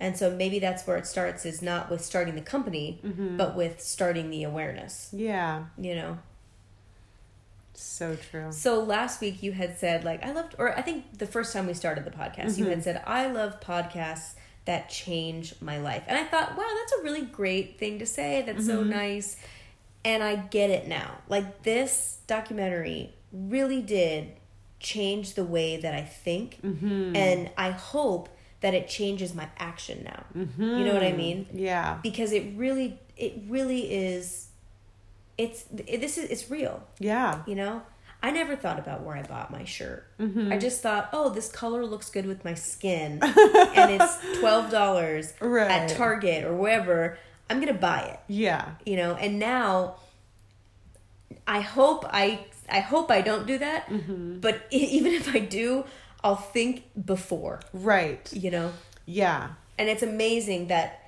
And 0.00 0.16
so 0.16 0.30
maybe 0.30 0.58
that's 0.60 0.86
where 0.86 0.96
it 0.96 1.06
starts 1.06 1.44
is 1.44 1.60
not 1.60 1.90
with 1.90 2.04
starting 2.04 2.34
the 2.36 2.40
company, 2.40 3.00
Mm-hmm. 3.04 3.36
but 3.36 3.56
with 3.56 3.80
starting 3.80 4.30
the 4.30 4.44
awareness, 4.44 5.10
Yeah. 5.12 5.64
you 5.76 5.94
know. 5.96 6.18
So 7.74 8.16
true. 8.16 8.50
So 8.50 8.80
last 8.82 9.20
week 9.20 9.42
you 9.42 9.52
had 9.52 9.78
said 9.78 10.04
like 10.04 10.24
I 10.24 10.32
loved 10.32 10.54
or 10.58 10.76
I 10.76 10.82
think 10.82 11.18
the 11.18 11.26
first 11.26 11.52
time 11.52 11.66
we 11.66 11.74
started 11.74 12.04
the 12.04 12.10
podcast 12.10 12.58
you 12.58 12.64
Mm-hmm. 12.64 12.70
had 12.74 12.84
said 12.84 13.02
I 13.06 13.26
love 13.30 13.60
podcasts 13.60 14.34
that 14.68 14.90
change 14.90 15.54
my 15.62 15.78
life. 15.78 16.04
And 16.06 16.18
I 16.18 16.24
thought, 16.24 16.50
wow, 16.56 16.66
that's 16.78 16.92
a 17.00 17.02
really 17.02 17.22
great 17.22 17.78
thing 17.78 17.98
to 18.00 18.06
say. 18.06 18.42
That's 18.46 18.66
so 18.66 18.80
Mm-hmm. 18.80 18.90
nice. 18.90 19.36
And 20.04 20.22
I 20.22 20.36
get 20.36 20.68
it 20.70 20.86
now. 20.86 21.10
Like 21.28 21.62
this 21.62 22.18
documentary 22.26 23.14
really 23.32 23.80
did 23.80 24.32
change 24.78 25.34
the 25.34 25.44
way 25.44 25.78
that 25.78 25.94
I 25.94 26.02
think 26.02 26.60
Mm-hmm. 26.62 27.16
and 27.16 27.50
I 27.56 27.70
hope 27.70 28.28
that 28.60 28.74
it 28.74 28.88
changes 28.88 29.34
my 29.34 29.48
action 29.58 30.02
now. 30.04 30.24
You 30.34 30.84
know 30.84 30.92
what 30.92 31.02
I 31.02 31.12
mean? 31.12 31.46
Yeah. 31.52 31.98
Because 32.02 32.32
it 32.32 32.44
really 32.56 32.98
it 33.16 33.32
really 33.48 33.82
is 33.90 34.48
it's 35.38 35.64
it, 35.86 36.00
this 36.00 36.18
is 36.18 36.28
it's 36.30 36.50
real. 36.50 36.82
Yeah. 36.98 37.42
You 37.46 37.54
know, 37.54 37.82
I 38.22 38.30
never 38.32 38.56
thought 38.56 38.78
about 38.80 39.02
where 39.04 39.16
I 39.16 39.22
bought 39.22 39.50
my 39.52 39.64
shirt. 39.64 40.04
Mm-hmm. 40.18 40.52
I 40.52 40.58
just 40.58 40.82
thought, 40.82 41.08
oh, 41.12 41.28
this 41.30 41.50
color 41.50 41.86
looks 41.86 42.10
good 42.10 42.26
with 42.26 42.44
my 42.44 42.54
skin, 42.54 43.20
and 43.22 43.90
it's 43.92 44.18
twelve 44.40 44.70
dollars 44.70 45.34
Right. 45.40 45.70
at 45.70 45.90
Target 45.90 46.44
or 46.44 46.54
wherever. 46.54 47.16
I'm 47.48 47.60
gonna 47.60 47.74
buy 47.74 48.00
it. 48.00 48.20
Yeah. 48.26 48.72
You 48.84 48.96
know, 48.96 49.14
and 49.14 49.38
now 49.38 49.96
I 51.46 51.60
hope 51.60 52.04
I 52.08 52.40
I 52.68 52.80
hope 52.80 53.10
I 53.10 53.20
don't 53.22 53.46
do 53.46 53.58
that. 53.58 53.88
Mm-hmm. 53.88 54.40
But 54.40 54.62
even 54.70 55.12
if 55.12 55.34
I 55.34 55.38
do, 55.38 55.84
I'll 56.24 56.36
think 56.36 56.84
before. 57.06 57.60
Right. 57.72 58.30
You 58.32 58.50
know, 58.50 58.72
Yeah. 59.06 59.50
and 59.78 59.88
it's 59.88 60.02
amazing 60.02 60.68
that 60.68 61.02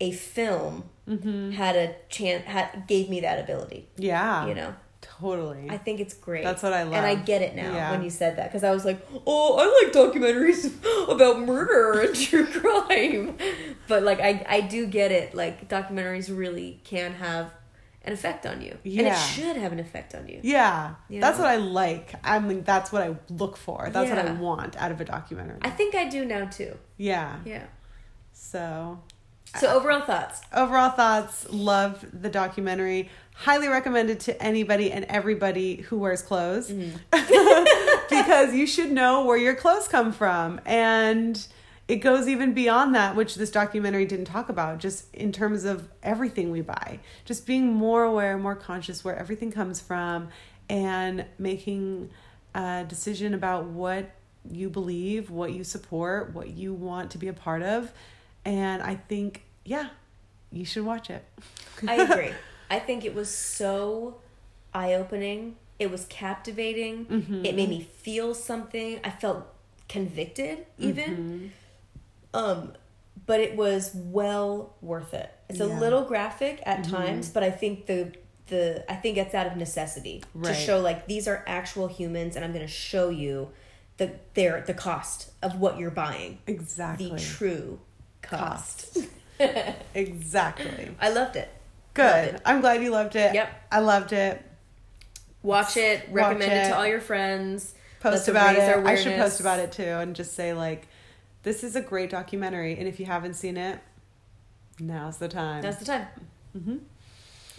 a 0.00 0.12
film 0.12 0.84
Mm-hmm. 1.08 1.50
had 1.50 1.74
a 1.74 1.96
chance 2.08 2.44
had 2.44 2.84
gave 2.86 3.10
me 3.10 3.20
that 3.22 3.40
ability. 3.40 3.88
Yeah. 3.96 4.46
You 4.46 4.54
know. 4.54 4.74
Totally. 5.02 5.68
I 5.68 5.76
think 5.78 6.00
it's 6.00 6.14
great. 6.14 6.42
That's 6.44 6.62
what 6.62 6.72
I 6.72 6.84
love. 6.84 6.94
And 6.94 7.04
I 7.04 7.14
get 7.14 7.42
it 7.42 7.54
now 7.54 7.74
Yeah. 7.74 7.90
when 7.90 8.02
you 8.02 8.10
said 8.10 8.36
that 8.36 8.48
because 8.50 8.64
I 8.64 8.70
was 8.72 8.84
like, 8.84 9.06
oh, 9.26 9.56
I 9.58 9.84
like 9.84 9.92
documentaries 9.92 10.72
about 11.10 11.40
murder 11.40 12.00
and 12.00 12.14
true 12.28 12.46
crime. 12.46 13.36
But 13.88 14.02
like, 14.04 14.20
I 14.20 14.44
I 14.48 14.60
do 14.62 14.86
get 14.86 15.12
it. 15.12 15.34
Like, 15.34 15.68
documentaries 15.68 16.34
really 16.36 16.80
can 16.84 17.12
have 17.14 17.50
an 18.04 18.12
effect 18.12 18.46
on 18.46 18.60
you, 18.62 18.76
and 18.84 19.06
it 19.06 19.16
should 19.16 19.56
have 19.56 19.70
an 19.72 19.78
effect 19.78 20.12
on 20.16 20.26
you. 20.26 20.40
yeah. 20.42 20.94
You 21.08 21.20
That's 21.20 21.38
know? 21.38 21.44
what 21.44 21.52
I 21.52 21.56
like. 21.58 22.14
I 22.24 22.40
mean, 22.40 22.62
that's 22.64 22.90
what 22.90 23.02
I 23.02 23.14
look 23.28 23.56
for. 23.56 23.88
That's 23.92 24.10
what 24.10 24.18
I 24.18 24.32
want 24.32 24.74
out 24.76 24.90
of 24.90 25.00
a 25.00 25.04
documentary. 25.04 25.58
I 25.62 25.70
think 25.70 25.94
I 25.94 26.08
do 26.08 26.24
now 26.24 26.46
too. 26.46 26.76
yeah. 26.96 27.38
Yeah. 27.44 27.64
So, 28.32 28.98
So 29.58 29.68
overall 29.68 30.00
thoughts. 30.00 30.40
overall 30.54 30.90
thoughts 30.90 31.46
love 31.50 32.04
the 32.12 32.28
documentary. 32.30 33.10
Highly 33.34 33.68
recommended 33.68 34.20
to 34.20 34.42
anybody 34.42 34.92
and 34.92 35.04
everybody 35.06 35.76
who 35.76 35.98
wears 35.98 36.22
clothes. 36.22 36.70
Mm-hmm. 36.70 37.64
Because 38.12 38.54
you 38.54 38.66
should 38.66 38.92
know 38.92 39.24
where 39.24 39.38
your 39.38 39.54
clothes 39.54 39.88
come 39.88 40.12
from. 40.12 40.60
And 40.66 41.44
it 41.88 41.96
goes 41.96 42.28
even 42.28 42.52
beyond 42.52 42.94
that 42.94 43.16
which 43.16 43.36
this 43.36 43.50
documentary 43.50 44.04
didn't 44.04 44.26
talk 44.26 44.50
about 44.50 44.78
just 44.78 45.12
in 45.14 45.32
terms 45.32 45.64
of 45.64 45.88
everything 46.02 46.50
we 46.50 46.60
buy. 46.60 47.00
Just 47.24 47.46
being 47.46 47.72
more 47.72 48.04
aware 48.04 48.36
more 48.36 48.54
conscious 48.54 49.02
where 49.02 49.16
everything 49.16 49.50
comes 49.50 49.80
from 49.80 50.28
and 50.68 51.24
making 51.38 52.10
a 52.54 52.84
decision 52.86 53.34
about 53.34 53.64
what 53.64 54.10
you 54.50 54.68
believe 54.68 55.30
what 55.30 55.52
you 55.52 55.62
support 55.62 56.34
what 56.34 56.48
you 56.48 56.74
want 56.74 57.12
to 57.12 57.18
be 57.18 57.28
a 57.28 57.32
part 57.32 57.62
of 57.62 57.92
and 58.44 58.82
i 58.82 58.94
think 58.94 59.42
yeah 59.64 59.88
you 60.50 60.64
should 60.64 60.84
watch 60.84 61.08
it 61.10 61.24
I 61.86 61.94
agree. 61.96 62.30
I 62.70 62.78
think 62.78 63.04
it 63.04 63.14
was 63.14 63.28
so 63.34 64.16
eye 64.72 64.94
opening. 64.94 65.56
It 65.78 65.90
was 65.90 66.04
captivating. 66.06 67.06
Mm-hmm. 67.06 67.44
It 67.44 67.54
made 67.56 67.68
me 67.68 67.80
feel 67.82 68.34
something. 68.34 69.00
I 69.02 69.10
felt 69.10 69.44
convicted 69.88 70.66
even. 70.78 71.52
Mm-hmm. 72.34 72.38
Um 72.38 72.72
but 73.26 73.40
it 73.40 73.56
was 73.56 73.90
well 73.94 74.74
worth 74.80 75.12
it. 75.14 75.30
It's 75.48 75.60
a 75.60 75.66
little 75.66 76.02
graphic 76.04 76.62
at 76.64 76.80
Mm-hmm. 76.82 76.92
times, 76.96 77.30
but 77.30 77.42
I 77.42 77.50
think 77.50 77.86
the 77.86 78.12
the 78.48 78.84
I 78.90 78.94
think 78.96 79.16
it's 79.18 79.34
out 79.34 79.46
of 79.46 79.56
necessity 79.56 80.22
Right. 80.34 80.54
to 80.54 80.54
show 80.54 80.80
like 80.80 81.06
these 81.06 81.26
are 81.28 81.42
actual 81.46 81.88
humans 81.88 82.36
and 82.36 82.44
I'm 82.44 82.52
going 82.52 82.66
to 82.66 82.72
show 82.72 83.08
you 83.08 83.50
the 83.96 84.12
their 84.34 84.62
the 84.66 84.74
cost 84.74 85.32
of 85.42 85.58
what 85.58 85.78
you're 85.78 85.90
buying. 85.90 86.38
exactly 86.46 87.10
The 87.10 87.18
true 87.18 87.80
cost. 88.22 88.98
exactly 89.94 90.94
I 91.00 91.10
loved 91.10 91.36
it. 91.36 91.48
Good. 91.94 92.02
Loved 92.04 92.34
it. 92.36 92.42
I'm 92.44 92.60
glad 92.60 92.82
you 92.82 92.90
loved 92.90 93.16
it. 93.16 93.34
Yep. 93.34 93.66
I 93.70 93.80
loved 93.80 94.12
it. 94.12 94.42
Watch 95.42 95.76
it. 95.76 96.08
Recommend 96.10 96.52
it. 96.52 96.66
it. 96.66 96.68
to 96.68 96.76
all 96.76 96.86
your 96.86 97.00
friends. 97.00 97.74
Post 98.00 98.12
Let's 98.12 98.28
about 98.28 98.56
it. 98.56 98.86
I 98.86 98.94
should 98.94 99.16
post 99.16 99.40
about 99.40 99.58
it 99.58 99.72
too 99.72 99.82
and 99.82 100.14
just 100.14 100.34
say 100.34 100.52
like, 100.52 100.88
this 101.42 101.64
is 101.64 101.74
a 101.74 101.80
great 101.80 102.10
documentary, 102.10 102.78
and 102.78 102.86
if 102.86 103.00
you 103.00 103.06
haven't 103.06 103.34
seen 103.34 103.56
it, 103.56 103.80
now's 104.78 105.16
the 105.16 105.28
time. 105.28 105.62
That's 105.62 105.78
the 105.78 105.84
time. 105.84 106.06
Mm-hmm. 106.56 106.76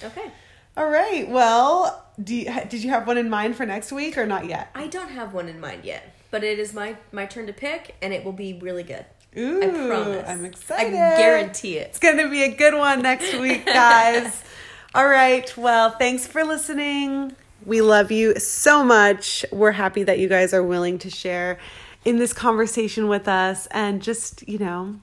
Okay. 0.03 0.31
All 0.77 0.89
right. 0.89 1.27
Well, 1.29 2.05
do 2.21 2.35
you, 2.35 2.45
did 2.69 2.83
you 2.83 2.89
have 2.89 3.05
one 3.07 3.17
in 3.17 3.29
mind 3.29 3.55
for 3.55 3.65
next 3.65 3.91
week 3.91 4.17
or 4.17 4.25
not 4.25 4.45
yet? 4.45 4.69
I 4.73 4.87
don't 4.87 5.09
have 5.09 5.33
one 5.33 5.49
in 5.49 5.59
mind 5.59 5.83
yet, 5.83 6.15
but 6.31 6.43
it 6.43 6.59
is 6.59 6.73
my 6.73 6.97
my 7.11 7.25
turn 7.25 7.45
to 7.47 7.53
pick, 7.53 7.95
and 8.01 8.13
it 8.13 8.23
will 8.23 8.31
be 8.31 8.53
really 8.53 8.83
good. 8.83 9.05
Ooh, 9.37 9.61
I 9.61 9.87
promise. 9.87 10.25
I'm 10.27 10.45
excited. 10.45 10.93
I 10.93 11.17
guarantee 11.17 11.77
it. 11.77 11.87
It's 11.89 11.99
going 11.99 12.17
to 12.17 12.29
be 12.29 12.43
a 12.43 12.53
good 12.53 12.73
one 12.73 13.01
next 13.01 13.33
week, 13.35 13.65
guys. 13.65 14.43
All 14.95 15.07
right. 15.07 15.55
Well, 15.57 15.91
thanks 15.91 16.27
for 16.27 16.43
listening. 16.43 17.35
We 17.65 17.81
love 17.81 18.11
you 18.11 18.37
so 18.39 18.83
much. 18.83 19.45
We're 19.51 19.71
happy 19.71 20.03
that 20.03 20.19
you 20.19 20.27
guys 20.27 20.53
are 20.53 20.61
willing 20.61 20.99
to 20.99 21.09
share 21.09 21.57
in 22.05 22.17
this 22.17 22.33
conversation 22.33 23.07
with 23.07 23.27
us 23.27 23.67
and 23.67 24.01
just, 24.01 24.47
you 24.47 24.59
know, 24.59 24.99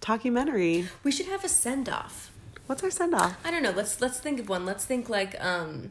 documentary. 0.00 0.88
We 1.02 1.12
should 1.12 1.26
have 1.26 1.44
a 1.44 1.48
send 1.48 1.88
off. 1.88 2.32
What's 2.66 2.82
our 2.82 2.90
send 2.90 3.14
off? 3.14 3.36
I 3.44 3.50
don't 3.50 3.62
know. 3.62 3.70
Let's 3.70 4.00
let's 4.00 4.18
think 4.18 4.40
of 4.40 4.48
one. 4.48 4.66
Let's 4.66 4.84
think 4.84 5.08
like 5.08 5.42
um, 5.42 5.90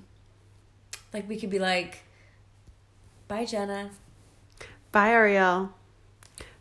like 1.13 1.27
we 1.29 1.37
could 1.37 1.49
be 1.49 1.59
like, 1.59 2.03
bye 3.27 3.45
Jenna. 3.45 3.91
Bye, 4.91 5.09
Ariel. 5.09 5.73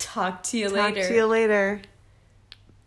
Talk 0.04 0.42
to 0.44 0.58
you 0.58 0.68
Talk 0.68 0.94
later. 0.94 1.08
to 1.08 1.14
you 1.14 1.26
later. 1.26 1.80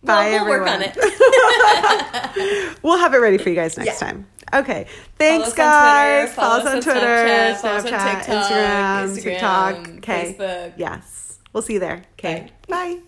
Well, 0.03 0.15
Bye, 0.17 0.29
we'll 0.29 0.41
everyone. 0.41 0.59
work 0.61 0.69
on 0.69 0.81
it. 0.83 2.77
We'll 2.83 2.97
have 2.99 3.13
it 3.13 3.17
ready 3.17 3.37
for 3.39 3.49
you 3.49 3.55
guys 3.55 3.77
next 3.77 3.99
Yeah. 4.01 4.07
time. 4.11 4.27
Okay. 4.53 4.85
Thanks, 5.17 5.47
us 5.49 5.53
guys. 5.55 6.33
Follow, 6.33 6.59
us 6.63 6.65
on 6.67 6.81
Twitter, 6.81 6.99
Snapchat, 6.99 7.55
follow 7.57 7.75
on 7.75 7.81
Snapchat, 7.83 8.25
TikTok, 8.25 8.27
Instagram, 8.27 9.09
Instagram, 9.09 9.23
TikTok. 9.23 9.87
Okay. 9.97 10.35
Facebook. 10.37 10.73
Yes. 10.77 11.39
We'll 11.53 11.63
see 11.63 11.73
you 11.73 11.79
there. 11.79 12.03
Okay. 12.13 12.49
Bye. 12.67 12.99